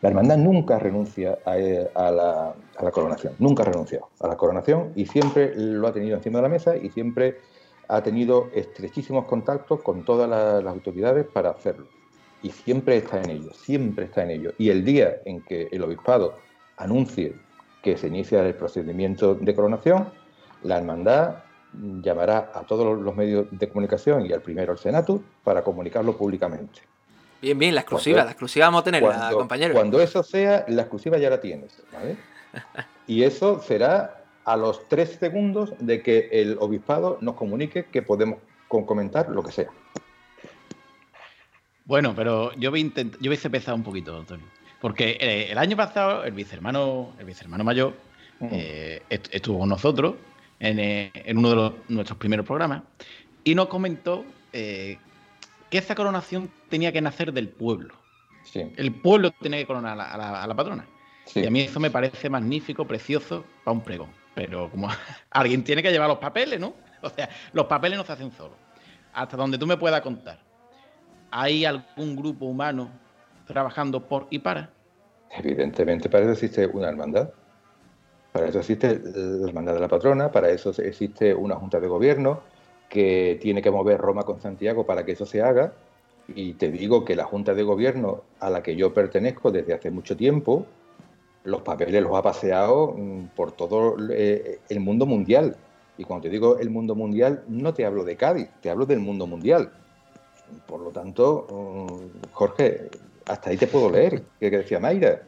La 0.00 0.08
hermandad 0.08 0.36
nunca 0.36 0.78
renuncia 0.78 1.38
a, 1.44 1.58
eh, 1.58 1.88
a, 1.94 2.10
la, 2.10 2.54
a 2.76 2.84
la 2.84 2.90
coronación, 2.90 3.34
nunca 3.38 3.62
ha 3.62 3.66
renunciado 3.66 4.08
a 4.20 4.26
la 4.26 4.36
coronación 4.36 4.92
y 4.96 5.06
siempre 5.06 5.52
lo 5.54 5.86
ha 5.86 5.92
tenido 5.92 6.16
encima 6.16 6.38
de 6.38 6.42
la 6.42 6.48
mesa 6.48 6.76
y 6.76 6.90
siempre 6.90 7.38
ha 7.92 8.02
tenido 8.02 8.48
estrechísimos 8.54 9.26
contactos 9.26 9.82
con 9.82 10.04
todas 10.04 10.28
las, 10.28 10.64
autoridades 10.72 11.26
para 11.26 11.50
hacerlo. 11.50 11.86
Y 12.42 12.50
siempre 12.50 12.96
está 12.96 13.20
en 13.20 13.30
ello, 13.30 13.52
siempre 13.52 14.06
está 14.06 14.22
en 14.22 14.30
ello. 14.30 14.52
Y 14.58 14.70
el 14.70 14.84
día 14.84 15.20
en 15.26 15.42
que 15.42 15.68
el 15.70 15.82
obispado 15.82 16.34
anuncie 16.76 17.36
que 17.82 17.96
se 17.96 18.08
inicia 18.08 18.46
el 18.46 18.54
procedimiento 18.54 19.34
de 19.34 19.54
coronación, 19.54 20.08
la 20.62 20.78
hermandad 20.78 21.36
llamará 22.02 22.50
a 22.54 22.62
todos 22.62 23.00
los 23.00 23.16
medios 23.16 23.46
de 23.50 23.68
comunicación 23.68 24.26
y 24.26 24.32
al 24.32 24.42
primero 24.42 24.72
al 24.72 24.78
Senato 24.78 25.22
para 25.42 25.64
comunicarlo 25.64 26.16
públicamente. 26.16 26.80
Bien, 27.40 27.58
bien, 27.58 27.74
la 27.74 27.80
exclusiva, 27.80 28.24
la 28.24 28.30
exclusiva 28.30 28.66
vamos 28.66 28.82
a 28.82 28.84
tener, 28.84 29.02
compañero. 29.32 29.74
Cuando 29.74 30.00
eso 30.00 30.22
sea, 30.22 30.64
la 30.68 30.82
exclusiva 30.82 31.18
ya 31.18 31.30
la 31.30 31.40
tienes, 31.40 31.82
Y 33.06 33.24
eso 33.24 33.60
será 33.60 34.22
a 34.44 34.56
los 34.56 34.88
tres 34.88 35.16
segundos 35.18 35.72
de 35.80 36.02
que 36.02 36.28
el 36.30 36.56
obispado 36.60 37.18
nos 37.20 37.34
comunique 37.34 37.86
que 37.86 38.02
podemos 38.02 38.38
comentar 38.68 39.28
lo 39.28 39.42
que 39.42 39.52
sea. 39.52 39.70
Bueno, 41.84 42.14
pero 42.14 42.52
yo 42.54 42.70
voy 42.70 42.92
a 42.96 43.02
yo 43.20 43.32
empezar 43.32 43.74
un 43.74 43.82
poquito, 43.82 44.16
Antonio. 44.16 44.46
Porque 44.82 45.16
eh, 45.20 45.52
el 45.52 45.58
año 45.58 45.76
pasado 45.76 46.24
el 46.24 46.32
vicehermano, 46.32 47.12
el 47.16 47.24
vicehermano 47.24 47.62
mayor 47.62 47.94
eh, 48.50 49.00
estuvo 49.08 49.60
con 49.60 49.68
nosotros 49.68 50.16
eh, 50.58 51.08
en, 51.14 51.38
uno 51.38 51.50
de 51.50 51.72
nuestros 51.88 52.18
primeros 52.18 52.44
programas 52.44 52.82
y 53.44 53.54
nos 53.54 53.68
comentó 53.68 54.24
que 54.50 54.98
esa 55.70 55.94
coronación 55.94 56.50
tenía 56.68 56.90
que 56.92 57.00
nacer 57.00 57.32
del 57.32 57.48
pueblo. 57.48 57.94
El 58.54 58.92
pueblo 58.92 59.30
tenía 59.30 59.60
que 59.60 59.66
coronar 59.66 59.98
a 60.00 60.46
la, 60.48 60.54
patrona. 60.56 60.84
Y 61.32 61.46
a 61.46 61.50
mí 61.50 61.60
eso 61.60 61.78
me 61.78 61.90
parece 61.90 62.28
magnífico, 62.28 62.84
precioso 62.84 63.44
para 63.62 63.76
un 63.76 63.84
pregón. 63.84 64.10
Pero 64.34 64.68
como 64.68 64.88
alguien 65.30 65.62
tiene 65.62 65.80
que 65.80 65.92
llevar 65.92 66.08
los 66.08 66.18
papeles, 66.18 66.58
¿no? 66.58 66.74
O 67.02 67.08
sea, 67.08 67.30
los 67.52 67.66
papeles 67.66 67.96
no 67.96 68.04
se 68.04 68.12
hacen 68.12 68.32
solos. 68.32 68.56
Hasta 69.14 69.36
donde 69.36 69.58
tú 69.58 69.66
me 69.66 69.76
puedas 69.76 70.00
contar. 70.00 70.40
¿Hay 71.30 71.64
algún 71.64 72.16
grupo 72.16 72.46
humano 72.46 72.90
trabajando 73.52 74.08
por 74.08 74.26
y 74.30 74.38
para? 74.38 74.70
Evidentemente, 75.30 76.08
para 76.08 76.24
eso 76.24 76.32
existe 76.32 76.66
una 76.66 76.88
hermandad. 76.88 77.30
Para 78.32 78.48
eso 78.48 78.60
existe 78.60 79.00
la 79.04 79.46
hermandad 79.46 79.74
de 79.74 79.80
la 79.80 79.88
patrona, 79.88 80.30
para 80.30 80.48
eso 80.48 80.70
existe 80.82 81.34
una 81.34 81.56
junta 81.56 81.78
de 81.80 81.86
gobierno 81.86 82.40
que 82.88 83.38
tiene 83.40 83.62
que 83.62 83.70
mover 83.70 83.98
Roma 83.98 84.22
con 84.24 84.40
Santiago 84.40 84.84
para 84.84 85.04
que 85.04 85.12
eso 85.12 85.24
se 85.24 85.42
haga. 85.42 85.72
Y 86.28 86.54
te 86.54 86.70
digo 86.70 87.04
que 87.04 87.16
la 87.16 87.24
Junta 87.24 87.54
de 87.54 87.62
Gobierno 87.62 88.22
a 88.38 88.50
la 88.50 88.62
que 88.62 88.76
yo 88.76 88.92
pertenezco 88.92 89.50
desde 89.50 89.74
hace 89.74 89.90
mucho 89.90 90.16
tiempo, 90.16 90.66
los 91.44 91.62
papeles 91.62 92.02
los 92.02 92.14
ha 92.14 92.22
paseado 92.22 92.94
mm, 92.96 93.28
por 93.34 93.52
todo 93.52 93.96
eh, 94.10 94.60
el 94.68 94.80
mundo 94.80 95.06
mundial. 95.06 95.56
Y 95.96 96.04
cuando 96.04 96.24
te 96.24 96.28
digo 96.28 96.58
el 96.58 96.68
mundo 96.68 96.94
mundial, 96.94 97.44
no 97.48 97.72
te 97.74 97.84
hablo 97.84 98.04
de 98.04 98.16
Cádiz, 98.16 98.48
te 98.60 98.70
hablo 98.70 98.86
del 98.86 99.00
mundo 99.00 99.26
mundial. 99.26 99.72
Por 100.66 100.80
lo 100.80 100.90
tanto, 100.90 101.46
mm, 101.50 102.30
Jorge, 102.32 102.90
hasta 103.26 103.50
ahí 103.50 103.56
te 103.56 103.66
puedo 103.66 103.90
leer, 103.90 104.22
que 104.40 104.50
decía 104.50 104.80
Mayra. 104.80 105.22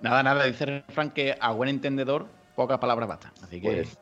Nada, 0.00 0.22
nada, 0.22 0.44
dice 0.44 0.84
Frank 0.88 1.12
que 1.12 1.36
a 1.38 1.52
buen 1.52 1.68
entendedor 1.68 2.26
pocas 2.54 2.78
palabras 2.78 3.08
bastan. 3.08 3.32
Así 3.42 3.60
que. 3.60 3.68
Pues, 3.68 3.98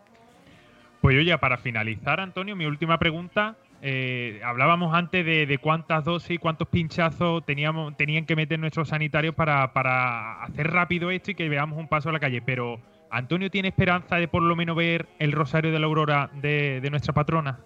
pues 1.01 1.16
oye, 1.18 1.36
para 1.38 1.57
finalizar, 1.59 2.20
Antonio, 2.20 2.57
mi 2.57 2.66
última 2.66 2.99
pregunta. 2.99 3.57
Eh, 3.82 4.40
hablábamos 4.42 4.94
antes 4.94 5.24
de, 5.24 5.59
cuántas 5.59 6.03
dosis, 6.03 6.30
y 6.32 6.38
cuántos 6.38 6.66
pinchazos 6.68 7.44
teníamos, 7.44 7.94
tenían 7.97 8.24
que 8.24 8.34
meter 8.34 8.59
nuestros 8.59 8.88
sanitarios 8.88 9.34
para, 9.34 10.42
hacer 10.42 10.72
rápido 10.72 11.11
esto 11.11 11.30
y 11.30 11.34
que 11.34 11.49
veamos 11.49 11.78
un 11.78 11.86
paso 11.86 12.09
a 12.09 12.12
la 12.12 12.18
calle. 12.18 12.42
Pero, 12.42 12.80
¿Antonio 13.11 13.51
tiene 13.51 13.68
esperanza 13.68 14.16
de 14.16 14.28
por 14.28 14.42
lo 14.42 14.57
menos 14.57 14.76
ver 14.76 15.07
el 15.18 15.32
Rosario 15.32 15.70
de 15.70 15.78
la 15.78 15.86
Aurora 15.86 16.30
de, 16.34 16.80
de 16.80 16.90
nuestra 16.90 17.12
patrona? 17.12 17.61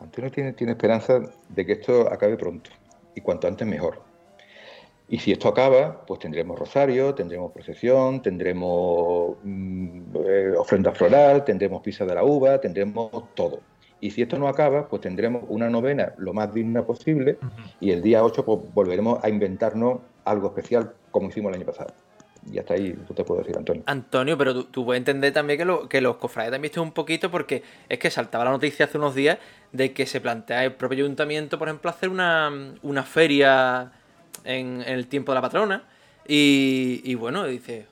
Antonio 0.00 0.30
tiene, 0.30 0.52
tiene 0.54 0.72
esperanza 0.72 1.20
de 1.48 1.66
que 1.66 1.72
esto 1.72 2.12
acabe 2.12 2.36
pronto 2.36 2.70
y 3.14 3.20
cuanto 3.20 3.48
antes 3.48 3.66
mejor. 3.66 4.05
Y 5.08 5.18
si 5.18 5.30
esto 5.30 5.48
acaba, 5.48 6.04
pues 6.04 6.18
tendremos 6.20 6.58
rosario, 6.58 7.14
tendremos 7.14 7.52
procesión, 7.52 8.22
tendremos 8.22 9.36
mm, 9.44 10.00
eh, 10.26 10.52
ofrenda 10.58 10.92
floral, 10.92 11.44
tendremos 11.44 11.80
pisa 11.80 12.04
de 12.04 12.14
la 12.14 12.24
uva, 12.24 12.60
tendremos 12.60 13.10
todo. 13.34 13.60
Y 14.00 14.10
si 14.10 14.22
esto 14.22 14.38
no 14.38 14.48
acaba, 14.48 14.88
pues 14.88 15.02
tendremos 15.02 15.44
una 15.48 15.70
novena 15.70 16.12
lo 16.18 16.32
más 16.32 16.52
digna 16.52 16.84
posible 16.84 17.38
y 17.80 17.92
el 17.92 18.02
día 18.02 18.22
8 18.22 18.44
pues, 18.44 18.60
volveremos 18.74 19.22
a 19.24 19.28
inventarnos 19.28 20.00
algo 20.24 20.48
especial 20.48 20.92
como 21.10 21.28
hicimos 21.28 21.50
el 21.50 21.56
año 21.60 21.66
pasado. 21.66 21.94
Y 22.52 22.58
hasta 22.58 22.74
ahí 22.74 22.92
tú 23.08 23.14
te 23.14 23.24
puedo 23.24 23.40
decir, 23.40 23.56
Antonio. 23.56 23.82
Antonio, 23.86 24.36
pero 24.36 24.66
tú, 24.66 24.84
puedes 24.84 25.00
entender 25.00 25.32
también 25.32 25.58
que, 25.58 25.64
lo, 25.64 25.88
que 25.88 26.00
los 26.00 26.16
cofrades 26.16 26.52
también 26.52 26.70
estén 26.70 26.82
un 26.82 26.92
poquito 26.92 27.30
porque 27.30 27.62
es 27.88 27.98
que 27.98 28.10
saltaba 28.10 28.44
la 28.44 28.50
noticia 28.50 28.84
hace 28.86 28.98
unos 28.98 29.14
días 29.14 29.38
de 29.72 29.92
que 29.92 30.06
se 30.06 30.20
plantea 30.20 30.64
el 30.64 30.74
propio 30.74 31.04
ayuntamiento, 31.04 31.58
por 31.58 31.68
ejemplo, 31.68 31.90
hacer 31.90 32.08
una, 32.08 32.52
una 32.82 33.02
feria 33.02 33.92
en, 34.44 34.82
el 34.86 35.06
tiempo 35.06 35.32
de 35.32 35.36
la 35.36 35.42
patrona. 35.42 35.84
Y, 36.28 37.14
bueno, 37.14 37.44
dice, 37.44 37.86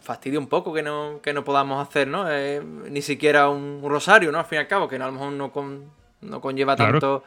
fastidia 0.00 0.38
un 0.38 0.48
poco 0.48 0.72
que 0.72 0.82
no, 0.82 1.20
que 1.22 1.32
no 1.32 1.44
podamos 1.44 1.86
hacer, 1.86 2.08
¿no? 2.08 2.30
Eh, 2.30 2.62
ni 2.62 3.02
siquiera 3.02 3.48
un 3.48 3.82
rosario, 3.84 4.32
¿no? 4.32 4.38
Al 4.38 4.46
fin 4.46 4.56
y 4.56 4.60
al 4.60 4.68
cabo, 4.68 4.88
que 4.88 4.98
no, 4.98 5.04
a 5.04 5.08
lo 5.08 5.12
mejor 5.12 5.32
no, 5.32 5.52
no 6.22 6.40
conlleva 6.40 6.76
tanto 6.76 7.22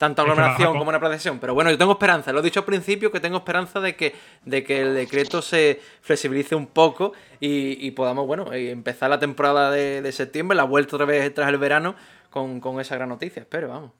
tanta 0.00 0.22
aglomeración 0.22 0.78
como 0.78 0.88
una 0.88 0.98
procesión. 0.98 1.38
Pero 1.40 1.52
bueno, 1.52 1.70
yo 1.70 1.76
tengo 1.76 1.92
esperanza, 1.92 2.32
lo 2.32 2.40
he 2.40 2.42
dicho 2.42 2.60
al 2.60 2.64
principio, 2.64 3.12
que 3.12 3.20
tengo 3.20 3.36
esperanza 3.36 3.80
de 3.80 3.96
que, 3.96 4.14
de 4.46 4.64
que 4.64 4.80
el 4.80 4.94
decreto 4.94 5.42
se 5.42 5.78
flexibilice 6.00 6.54
un 6.54 6.68
poco 6.68 7.12
y, 7.38 7.90
podamos, 7.90 8.26
bueno, 8.26 8.50
empezar 8.50 9.10
la 9.10 9.18
temporada 9.18 9.70
de, 9.70 10.10
septiembre, 10.12 10.56
la 10.56 10.64
vuelta 10.64 10.96
otra 10.96 11.04
vez 11.04 11.34
tras 11.34 11.50
el 11.50 11.58
verano, 11.58 11.96
con, 12.30 12.60
con 12.60 12.80
esa 12.80 12.94
gran 12.94 13.10
noticia. 13.10 13.42
Espero, 13.42 13.68
vamos. 13.68 13.90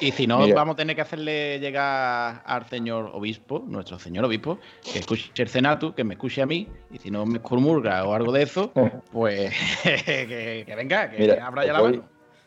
Y 0.00 0.10
si 0.12 0.26
no, 0.26 0.46
vamos 0.54 0.74
a 0.74 0.76
tener 0.76 0.96
que 0.96 1.02
hacerle 1.02 1.60
llegar 1.60 2.42
al 2.44 2.66
señor 2.66 3.10
obispo, 3.12 3.62
nuestro 3.66 3.98
señor 3.98 4.24
obispo, 4.24 4.58
que 4.92 4.98
escuche 4.98 5.30
el 5.36 5.48
Senatu, 5.48 5.94
que 5.94 6.04
me 6.04 6.14
escuche 6.14 6.42
a 6.42 6.46
mí, 6.46 6.68
y 6.90 6.98
si 6.98 7.10
no 7.10 7.24
me 7.24 7.38
excomulga 7.38 8.04
o 8.04 8.14
algo 8.14 8.32
de 8.32 8.42
eso, 8.42 8.72
pues 9.12 9.52
que, 9.82 10.74
venga, 10.76 11.10
que 11.10 11.40
abra 11.40 11.66
ya 11.66 11.72
la 11.72 11.82
mano. 11.82 12.04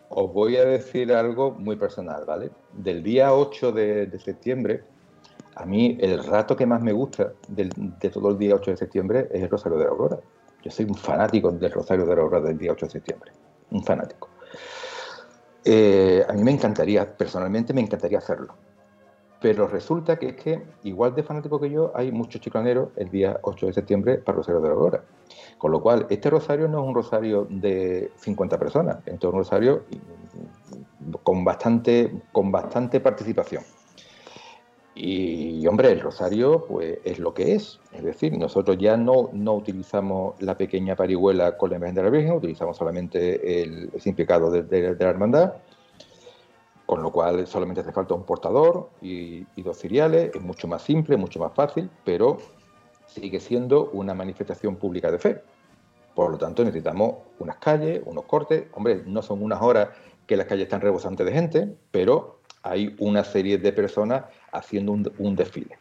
Os 0.09 0.31
voy 0.31 0.55
a 0.57 0.65
decir 0.65 1.11
algo 1.11 1.51
muy 1.51 1.75
personal, 1.75 2.25
¿vale? 2.25 2.51
Del 2.73 3.01
día 3.01 3.33
8 3.33 3.71
de, 3.71 4.19
septiembre, 4.19 4.83
a 5.55 5.65
mí 5.65 5.97
el 5.99 6.23
rato 6.23 6.55
que 6.55 6.65
más 6.65 6.81
me 6.81 6.91
gusta 6.91 7.31
de 7.47 8.09
todo 8.09 8.29
el 8.29 8.37
día 8.37 8.55
8 8.55 8.71
de 8.71 8.77
septiembre 8.77 9.27
es 9.31 9.41
el 9.41 9.49
Rosario 9.49 9.77
de 9.77 9.85
la 9.85 9.91
Aurora. 9.91 10.19
Yo 10.61 10.71
soy 10.71 10.85
un 10.85 10.95
fanático 10.95 11.51
del 11.51 11.71
Rosario 11.71 12.05
de 12.05 12.15
la 12.15 12.21
Aurora 12.21 12.41
del 12.41 12.57
día 12.57 12.71
8 12.71 12.85
de 12.85 12.91
septiembre. 12.91 13.31
Un 13.71 13.83
fanático. 13.83 14.29
Eh, 15.67 16.23
a 16.27 16.33
mí 16.33 16.43
me 16.43 16.51
encantaría, 16.51 17.17
personalmente 17.17 17.73
me 17.73 17.81
encantaría 17.81 18.19
hacerlo. 18.19 18.53
Pero 19.41 19.67
resulta 19.67 20.17
que 20.17 20.29
es 20.29 20.35
que, 20.35 20.63
igual 20.83 21.15
de 21.15 21.23
fanático 21.23 21.59
que 21.59 21.71
yo, 21.71 21.91
hay 21.95 22.11
muchos 22.11 22.39
chiclaneros 22.39 22.89
el 22.95 23.09
día 23.09 23.39
8 23.41 23.65
de 23.65 23.73
septiembre 23.73 24.17
para 24.19 24.37
Rosario 24.37 24.61
de 24.61 24.67
la 24.67 24.73
Aurora. 24.75 25.03
Con 25.57 25.71
lo 25.71 25.81
cual, 25.81 26.05
este 26.09 26.29
rosario 26.29 26.67
no 26.67 26.81
es 26.81 26.87
un 26.87 26.95
rosario 26.95 27.47
de 27.49 28.11
50 28.17 28.59
personas, 28.59 28.97
es 29.05 29.23
un 29.23 29.31
rosario 29.31 29.83
con 31.23 31.43
bastante, 31.43 32.11
con 32.31 32.51
bastante 32.51 32.99
participación. 32.99 33.63
Y, 34.97 35.67
hombre, 35.67 35.91
el 35.91 35.99
rosario 35.99 36.65
pues 36.65 36.99
es 37.03 37.19
lo 37.19 37.33
que 37.33 37.53
es. 37.53 37.79
Es 37.91 38.03
decir, 38.03 38.37
nosotros 38.37 38.77
ya 38.79 38.95
no, 38.95 39.29
no 39.33 39.53
utilizamos 39.53 40.41
la 40.41 40.57
pequeña 40.57 40.95
parihuela 40.95 41.57
con 41.57 41.69
la 41.69 41.75
imagen 41.75 41.95
de 41.95 42.03
la 42.03 42.09
Virgen, 42.09 42.31
utilizamos 42.31 42.77
solamente 42.77 43.61
el, 43.61 43.91
sin 43.99 44.15
pecado 44.15 44.49
de, 44.49 44.95
la 44.97 45.09
hermandad, 45.09 45.53
con 46.85 47.03
lo 47.03 47.11
cual 47.11 47.45
solamente 47.45 47.81
hace 47.81 47.91
falta 47.91 48.13
un 48.13 48.23
portador 48.23 48.89
y, 49.01 49.45
y 49.57 49.63
dos 49.63 49.77
ciriales. 49.79 50.33
Es 50.33 50.41
mucho 50.41 50.65
más 50.69 50.81
simple, 50.81 51.17
mucho 51.17 51.41
más 51.41 51.53
fácil, 51.53 51.89
pero 52.05 52.37
sigue 53.05 53.41
siendo 53.41 53.89
una 53.91 54.13
manifestación 54.13 54.77
pública 54.77 55.11
de 55.11 55.19
fe. 55.19 55.41
Por 56.13 56.31
lo 56.31 56.37
tanto, 56.37 56.63
necesitamos 56.63 57.15
unas 57.39 57.57
calles, 57.57 58.01
unos 58.05 58.23
cortes. 58.23 58.67
Hombre, 58.71 59.03
no 59.05 59.21
son 59.21 59.43
unas 59.43 59.61
horas 59.61 59.89
que 60.25 60.37
las 60.37 60.45
calles 60.45 60.63
están 60.63 60.79
rebosantes 60.79 61.25
de 61.25 61.33
gente, 61.33 61.75
pero 61.91 62.39
hay 62.65 62.95
una 62.97 63.23
serie 63.23 63.59
de 63.59 63.71
personas 63.71 64.23
haciendo 64.57 64.91
un, 64.91 65.35
desfile. 65.35 65.77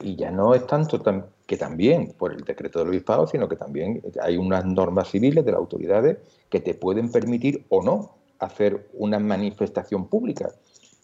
Y 0.00 0.16
ya 0.16 0.30
no 0.30 0.54
es 0.54 0.66
tanto 0.66 1.02
que 1.46 1.56
también 1.56 2.14
por 2.16 2.32
el 2.32 2.42
decreto 2.42 2.78
del 2.78 2.88
obispado, 2.88 3.26
sino 3.26 3.48
que 3.48 3.56
también 3.56 4.02
hay 4.22 4.36
unas 4.36 4.64
normas 4.64 5.08
civiles 5.08 5.44
de 5.44 5.52
las 5.52 5.58
autoridades 5.58 6.18
que 6.48 6.60
te 6.60 6.74
pueden 6.74 7.10
permitir 7.10 7.64
o 7.68 7.82
no 7.82 8.14
hacer 8.38 8.88
una 8.94 9.18
manifestación 9.18 10.06
pública. 10.06 10.50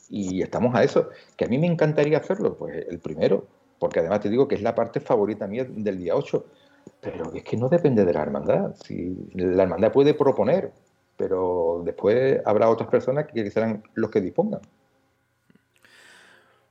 Y 0.09 0.43
estamos 0.43 0.75
a 0.75 0.85
eso. 0.85 1.09
Que 1.37 1.47
a 1.47 1.49
mí 1.49 1.59
me 1.59 1.67
encantaría 1.67 2.19
hacerlo, 2.19 2.57
pues 2.57 2.87
el 2.89 2.99
primero, 2.99 3.47
porque 3.79 4.01
además 4.01 4.21
te 4.21 4.31
digo 4.31 4.47
que 4.47 4.55
es 4.55 4.63
la 4.63 4.75
parte 4.75 5.01
favorita 5.01 5.47
mía 5.47 5.67
del 5.69 5.99
día 5.99 6.15
8. 6.15 6.45
Pero 7.01 7.33
es 7.33 7.43
que 7.43 7.57
no 7.57 7.69
depende 7.69 8.05
de 8.05 8.13
la 8.13 8.23
hermandad. 8.23 8.75
Si 8.85 9.17
la 9.35 9.63
hermandad 9.65 9.93
puede 9.93 10.15
proponer, 10.15 10.73
pero 11.17 11.83
después 11.85 12.41
habrá 12.45 12.69
otras 12.69 12.89
personas 12.89 13.27
que 13.27 13.51
serán 13.51 13.83
los 13.95 14.11
que 14.11 14.21
dispongan. 14.21 14.61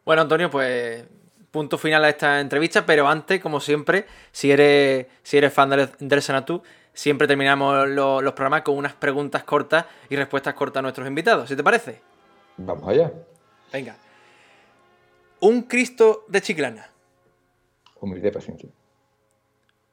Bueno, 0.06 0.24
Antonio, 0.24 0.50
pues 0.50 1.06
punto 1.52 1.78
final 1.78 2.04
a 2.04 2.10
esta 2.10 2.40
entrevista, 2.40 2.86
pero 2.86 3.08
antes, 3.08 3.42
como 3.42 3.60
siempre, 3.60 4.06
si 4.32 4.52
eres, 4.52 5.08
si 5.22 5.38
eres 5.38 5.54
fan 5.54 5.70
del, 5.70 5.90
del 6.00 6.22
siempre 6.94 7.28
terminamos 7.28 7.88
los 7.88 8.34
programas 8.34 8.64
con 8.64 8.78
unas 8.78 8.94
preguntas 8.94 9.44
cortas 9.44 9.86
y 10.10 10.16
respuestas 10.16 10.54
cortas 10.56 10.80
a 10.80 10.82
nuestros 10.82 11.08
invitados. 11.08 11.50
¿Sí 11.50 11.56
te 11.56 11.64
parece? 11.64 12.02
Vamos 12.58 12.88
allá. 12.88 13.12
Venga. 13.72 13.96
Un 15.40 15.64
Cristo 15.64 16.26
de 16.28 16.42
Chiclana. 16.42 16.90
Humilde 18.00 18.32
paciencia. 18.32 18.70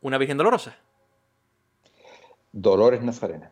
Una 0.03 0.19
Virgen 0.19 0.37
Dolorosa. 0.37 0.77
Dolores 2.53 3.03
Nazarena 3.03 3.51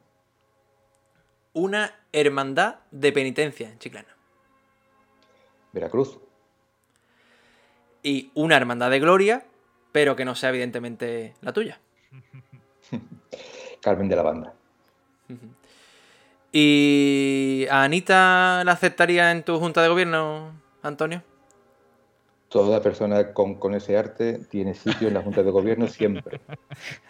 una 1.58 1.92
hermandad 2.12 2.76
de 2.92 3.12
penitencia 3.12 3.68
en 3.68 3.78
Chiclana. 3.78 4.16
Veracruz. 5.72 6.18
Y 8.08 8.30
una 8.34 8.56
hermandad 8.56 8.90
de 8.90 9.00
gloria, 9.00 9.44
pero 9.92 10.16
que 10.16 10.24
no 10.24 10.34
sea 10.34 10.50
evidentemente 10.50 11.34
la 11.40 11.52
tuya. 11.52 11.80
Carmen 13.82 14.08
de 14.08 14.16
la 14.16 14.22
Banda. 14.22 14.54
¿Y 16.52 17.66
a 17.70 17.82
Anita 17.82 18.62
la 18.64 18.72
aceptaría 18.72 19.30
en 19.30 19.42
tu 19.42 19.58
junta 19.58 19.82
de 19.82 19.88
gobierno, 19.88 20.52
Antonio? 20.82 21.22
Toda 22.48 22.82
persona 22.82 23.34
con, 23.34 23.56
con 23.56 23.74
ese 23.74 23.98
arte 23.98 24.38
tiene 24.50 24.74
sitio 24.74 25.08
en 25.08 25.14
la 25.14 25.22
junta 25.22 25.42
de 25.42 25.50
gobierno 25.50 25.86
siempre. 25.86 26.40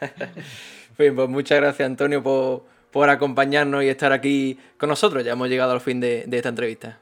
Bien, 0.98 1.14
pues 1.14 1.28
muchas 1.28 1.60
gracias, 1.60 1.86
Antonio, 1.86 2.20
por 2.22 2.64
por 2.90 3.10
acompañarnos 3.10 3.84
y 3.84 3.88
estar 3.88 4.12
aquí 4.12 4.58
con 4.78 4.88
nosotros. 4.88 5.24
Ya 5.24 5.32
hemos 5.32 5.48
llegado 5.48 5.72
al 5.72 5.80
fin 5.80 6.00
de, 6.00 6.26
esta 6.30 6.48
entrevista. 6.48 6.98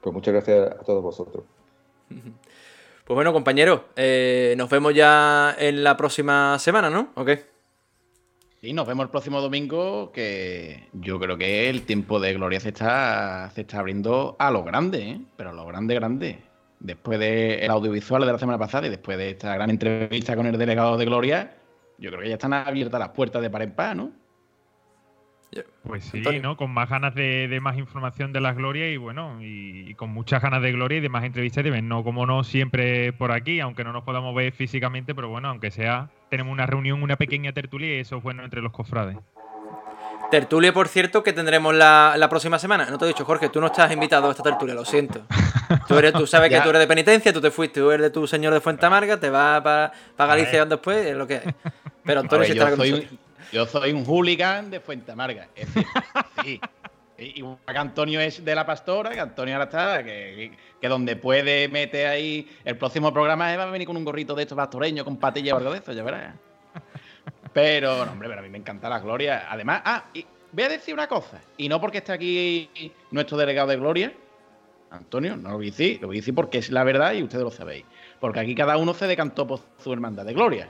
Pues 0.00 0.12
muchas 0.14 0.34
gracias 0.34 0.72
a 0.72 0.84
todos 0.84 1.02
vosotros. 1.02 1.44
Pues 3.08 3.14
bueno, 3.14 3.32
compañeros, 3.32 3.80
eh, 3.96 4.54
nos 4.58 4.68
vemos 4.68 4.94
ya 4.94 5.56
en 5.58 5.82
la 5.82 5.96
próxima 5.96 6.58
semana, 6.58 6.90
¿no? 6.90 7.08
¿Ok? 7.14 7.30
Sí, 8.60 8.74
nos 8.74 8.86
vemos 8.86 9.04
el 9.04 9.08
próximo 9.08 9.40
domingo, 9.40 10.12
que 10.12 10.90
yo 10.92 11.18
creo 11.18 11.38
que 11.38 11.70
el 11.70 11.86
tiempo 11.86 12.20
de 12.20 12.34
gloria 12.34 12.60
se 12.60 12.68
está, 12.68 13.50
se 13.54 13.62
está 13.62 13.78
abriendo 13.78 14.36
a 14.38 14.50
lo 14.50 14.62
grande, 14.62 15.08
¿eh? 15.08 15.20
pero 15.38 15.48
a 15.48 15.52
lo 15.54 15.64
grande, 15.64 15.94
grande. 15.94 16.38
Después 16.80 17.18
del 17.18 17.70
audiovisual 17.70 18.26
de 18.26 18.32
la 18.32 18.38
semana 18.38 18.58
pasada 18.58 18.88
y 18.88 18.90
después 18.90 19.16
de 19.16 19.30
esta 19.30 19.54
gran 19.54 19.70
entrevista 19.70 20.36
con 20.36 20.44
el 20.44 20.58
delegado 20.58 20.98
de 20.98 21.06
Gloria, 21.06 21.56
yo 21.96 22.10
creo 22.10 22.20
que 22.20 22.28
ya 22.28 22.34
están 22.34 22.52
abiertas 22.52 23.00
las 23.00 23.08
puertas 23.12 23.40
de 23.40 23.48
par 23.48 23.62
en 23.62 23.72
par, 23.72 23.96
¿no? 23.96 24.12
Pues 25.82 26.04
sí, 26.04 26.22
¿no? 26.42 26.56
Con 26.56 26.70
más 26.70 26.90
ganas 26.90 27.14
de, 27.14 27.58
más 27.62 27.78
información 27.78 28.32
de 28.32 28.40
las 28.40 28.54
glorias 28.56 28.92
y 28.92 28.96
bueno, 28.98 29.38
y, 29.40 29.94
con 29.94 30.10
muchas 30.10 30.42
ganas 30.42 30.62
de 30.62 30.72
gloria 30.72 30.98
y 30.98 31.00
de 31.00 31.08
más 31.08 31.24
entrevistas 31.24 31.64
y 31.64 31.82
no 31.82 32.04
como 32.04 32.26
no 32.26 32.44
siempre 32.44 33.12
por 33.14 33.32
aquí, 33.32 33.60
aunque 33.60 33.84
no 33.84 33.92
nos 33.92 34.04
podamos 34.04 34.34
ver 34.34 34.52
físicamente, 34.52 35.14
pero 35.14 35.28
bueno, 35.28 35.48
aunque 35.48 35.70
sea, 35.70 36.10
tenemos 36.28 36.52
una 36.52 36.66
reunión, 36.66 37.02
una 37.02 37.16
pequeña 37.16 37.52
tertulia 37.52 37.96
y 37.96 38.00
eso 38.00 38.18
es 38.18 38.22
bueno 38.22 38.44
entre 38.44 38.60
los 38.60 38.72
cofrades. 38.72 39.16
Tertulia, 40.30 40.74
por 40.74 40.88
cierto, 40.88 41.22
que 41.22 41.32
tendremos 41.32 41.74
la, 41.74 42.26
próxima 42.28 42.58
semana. 42.58 42.86
No 42.90 42.98
te 42.98 43.06
he 43.06 43.08
dicho, 43.08 43.24
Jorge, 43.24 43.48
tú 43.48 43.60
no 43.60 43.68
estás 43.68 43.90
invitado 43.90 44.28
a 44.28 44.32
esta 44.32 44.42
tertulia, 44.42 44.74
lo 44.74 44.84
siento. 44.84 45.22
Tú, 45.86 45.96
eres, 45.98 46.12
tú 46.12 46.26
sabes 46.26 46.50
que 46.50 46.60
tú 46.60 46.68
eres 46.68 46.80
de 46.80 46.86
penitencia, 46.86 47.32
tú 47.32 47.40
te 47.40 47.50
fuiste, 47.50 47.80
tú 47.80 47.90
eres 47.90 48.04
de 48.04 48.10
tu 48.10 48.26
señor 48.26 48.52
de 48.52 48.60
Fuente 48.60 48.84
Amarga, 48.84 49.18
te 49.18 49.30
vas 49.30 49.62
para 49.62 49.92
Galicia 50.18 50.66
después, 50.66 51.06
es 51.06 51.16
lo 51.16 51.26
que 51.26 51.36
hay. 51.36 51.54
Pero 52.04 52.20
Antonio 52.20 52.46
sí 52.46 52.52
está 52.52 52.70
con 52.70 52.86
yo 53.52 53.66
soy 53.66 53.92
un 53.92 54.04
hooligan 54.04 54.70
de 54.70 54.80
Fuente 54.80 55.12
Amarga. 55.12 55.48
Es 55.54 55.72
decir, 55.74 55.90
sí. 56.44 56.60
Igual 57.18 57.58
que 57.66 57.78
Antonio 57.78 58.20
es 58.20 58.44
de 58.44 58.54
la 58.54 58.64
pastora, 58.64 59.10
que 59.10 59.18
Antonio 59.18 59.54
ahora 59.54 59.64
está, 59.64 60.04
que, 60.04 60.56
que, 60.80 60.88
donde 60.88 61.16
puede 61.16 61.68
mete 61.68 62.06
ahí. 62.06 62.48
El 62.64 62.76
próximo 62.76 63.12
programa 63.12 63.56
va 63.56 63.64
a 63.64 63.70
venir 63.70 63.88
con 63.88 63.96
un 63.96 64.04
gorrito 64.04 64.36
de 64.36 64.42
estos 64.42 64.56
pastoreños, 64.56 65.04
con 65.04 65.16
patilla 65.16 65.54
o 65.54 65.58
algo 65.58 65.72
de 65.72 65.78
eso, 65.78 65.92
ya 65.92 66.04
verás. 66.04 66.34
Pero, 67.52 68.04
no, 68.04 68.12
hombre, 68.12 68.28
pero 68.28 68.40
a 68.40 68.42
mí 68.44 68.48
me 68.48 68.58
encanta 68.58 68.88
la 68.88 69.00
Gloria. 69.00 69.46
Además, 69.50 69.82
ah, 69.84 70.04
y 70.14 70.24
voy 70.52 70.64
a 70.64 70.68
decir 70.68 70.94
una 70.94 71.08
cosa, 71.08 71.40
y 71.56 71.68
no 71.68 71.80
porque 71.80 71.98
esté 71.98 72.12
aquí 72.12 72.92
nuestro 73.10 73.36
delegado 73.36 73.68
de 73.68 73.76
Gloria, 73.76 74.12
Antonio, 74.90 75.36
no 75.36 75.50
lo 75.50 75.56
voy 75.56 75.68
a 75.68 75.70
decir, 75.70 76.00
lo 76.00 76.06
voy 76.06 76.18
a 76.18 76.20
decir 76.20 76.34
porque 76.34 76.58
es 76.58 76.70
la 76.70 76.84
verdad 76.84 77.14
y 77.14 77.22
ustedes 77.22 77.42
lo 77.42 77.50
sabéis. 77.50 77.84
Porque 78.20 78.40
aquí 78.40 78.54
cada 78.54 78.76
uno 78.76 78.94
se 78.94 79.06
decantó 79.06 79.46
por 79.46 79.60
su 79.78 79.92
hermandad 79.92 80.24
de 80.24 80.34
Gloria. 80.34 80.68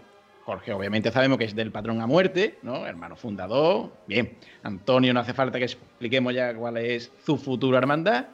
Jorge, 0.49 0.73
obviamente 0.73 1.13
sabemos 1.13 1.37
que 1.37 1.45
es 1.45 1.55
del 1.55 1.71
patrón 1.71 2.01
a 2.01 2.07
muerte, 2.07 2.59
¿no? 2.63 2.87
Hermano 2.87 3.17
fundador. 3.17 3.93
Bien. 4.07 4.33
Antonio, 4.63 5.13
no 5.13 5.21
hace 5.21 5.35
falta 5.35 5.59
que 5.59 5.67
expliquemos 5.67 6.33
ya 6.33 6.55
cuál 6.55 6.79
es 6.79 7.13
su 7.23 7.37
futura 7.37 7.77
hermandad. 7.77 8.29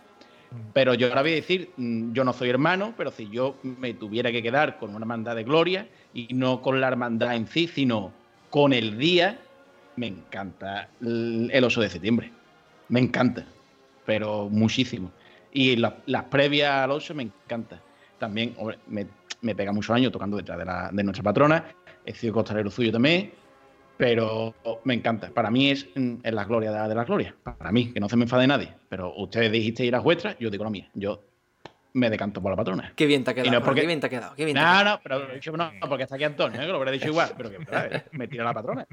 Pero 0.73 0.95
yo 0.95 1.09
ahora 1.09 1.23
voy 1.23 1.33
a 1.33 1.35
decir, 1.35 1.73
mm, 1.77 2.13
yo 2.13 2.23
no 2.23 2.33
soy 2.33 2.51
hermano, 2.51 2.95
pero 2.97 3.11
si 3.11 3.29
yo 3.31 3.57
me 3.65 3.95
tuviera 3.95 4.31
que 4.31 4.45
quedar 4.45 4.79
con 4.79 4.91
una 4.91 5.01
hermandad 5.01 5.35
de 5.35 5.43
gloria 5.43 5.89
y 6.13 6.33
no 6.33 6.63
con 6.63 6.81
la 6.81 6.87
hermandad 6.87 7.35
en 7.35 7.49
sí, 7.49 7.67
sino 7.67 8.13
con 8.49 8.73
el 8.73 8.97
día, 8.97 9.41
me 9.97 10.07
encanta 10.07 10.91
el 11.01 11.65
8 11.65 11.81
de 11.81 11.91
septiembre. 11.91 12.31
Me 12.91 13.01
encanta, 13.01 13.45
pero 14.07 14.49
muchísimo. 14.49 15.11
Y 15.53 15.75
las 15.75 16.25
previas 16.31 16.75
al 16.75 16.93
8 16.93 17.13
me 17.13 17.25
encanta. 17.25 17.81
También 18.21 18.55
me, 18.87 19.05
me, 19.41 19.55
pega 19.57 19.73
muchos 19.73 19.97
años 19.97 20.13
tocando 20.13 20.37
detrás 20.37 20.59
de, 20.61 20.65
la, 20.65 20.91
de 20.93 21.03
nuestra 21.03 21.25
patrona 21.25 21.65
he 22.05 22.15
sido 22.15 22.33
costalero 22.33 22.71
suyo 22.71 22.93
también, 22.93 23.33
pero 23.97 24.55
me 24.85 24.95
encanta. 24.95 25.31
Para 25.31 25.51
mí 25.51 25.71
es, 25.71 25.87
en 25.95 26.21
la 26.23 26.45
gloria 26.45 26.73
de, 26.73 26.95
la 26.95 27.05
gloria. 27.05 27.35
Para 27.43 27.73
mí, 27.73 27.93
que 27.93 28.01
no 28.01 28.09
se 28.09 28.17
me 28.17 28.25
enfade 28.25 28.47
nadie. 28.47 28.73
Pero 28.89 29.15
ustedes 29.17 29.53
dijisteis 29.53 29.91
las 29.91 30.03
vuestras, 30.03 30.37
yo 30.39 30.51
digo 30.51 30.65
la 30.65 30.71
mía. 30.71 30.91
Yo 30.95 31.23
me 31.95 32.11
decanto 32.11 32.43
por 32.43 32.51
la 32.51 32.57
patrona. 32.57 32.93
Qué 32.97 33.07
bien 33.07 33.23
te 33.23 33.31
ha 33.31 33.35
quedado. 33.35 33.75
Qué 33.75 33.87
bien 33.87 34.01
te 34.01 34.07
ha 34.07 34.11
quedado. 34.11 34.35
Qué 34.35 34.45
bien 34.45 34.57
no, 34.57 34.85
no, 34.85 35.01
pero 35.03 35.31
he 35.31 35.35
dicho 35.37 35.53
no, 35.57 35.71
porque 35.89 36.03
está 36.03 36.17
aquí 36.17 36.25
Antonio, 36.25 36.61
¿eh? 36.61 36.67
que 36.67 36.73
lo 36.73 36.79
hubiera 36.79 36.91
dicho 36.91 37.09
igual. 37.09 37.33
Pero 37.37 37.51
que 37.51 37.59
me 38.13 38.27
tira 38.27 38.45
la 38.45 38.53
patrona. 38.53 38.87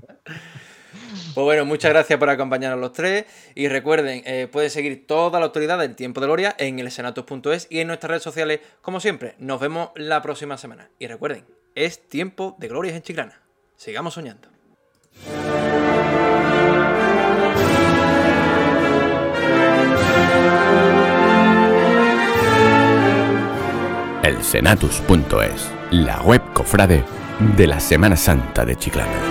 Pues 1.33 1.45
bueno, 1.45 1.65
muchas 1.65 1.91
gracias 1.91 2.19
por 2.19 2.29
acompañarnos 2.29 2.79
los 2.79 2.93
tres. 2.93 3.25
Y 3.55 3.67
recuerden, 3.69 4.21
eh, 4.25 4.47
pueden 4.51 4.69
seguir 4.69 5.07
toda 5.07 5.39
la 5.39 5.47
autoridad 5.47 5.79
del 5.79 5.95
tiempo 5.95 6.21
de 6.21 6.27
gloria 6.27 6.55
en 6.59 6.79
el 6.79 6.91
senatus.es 6.91 7.67
y 7.69 7.79
en 7.79 7.87
nuestras 7.87 8.09
redes 8.09 8.23
sociales, 8.23 8.59
como 8.81 8.99
siempre. 8.99 9.35
Nos 9.39 9.59
vemos 9.59 9.89
la 9.95 10.21
próxima 10.21 10.57
semana. 10.57 10.89
Y 10.99 11.07
recuerden, 11.07 11.45
es 11.75 12.07
tiempo 12.07 12.55
de 12.59 12.67
glorias 12.67 12.95
en 12.95 13.01
Chiclana. 13.01 13.41
Sigamos 13.75 14.13
soñando. 14.13 14.49
El 24.23 24.43
Senatus.es, 24.43 25.71
la 25.91 26.21
web 26.21 26.41
cofrade 26.53 27.03
de 27.57 27.67
la 27.67 27.79
Semana 27.79 28.15
Santa 28.15 28.63
de 28.65 28.75
Chiclana. 28.75 29.30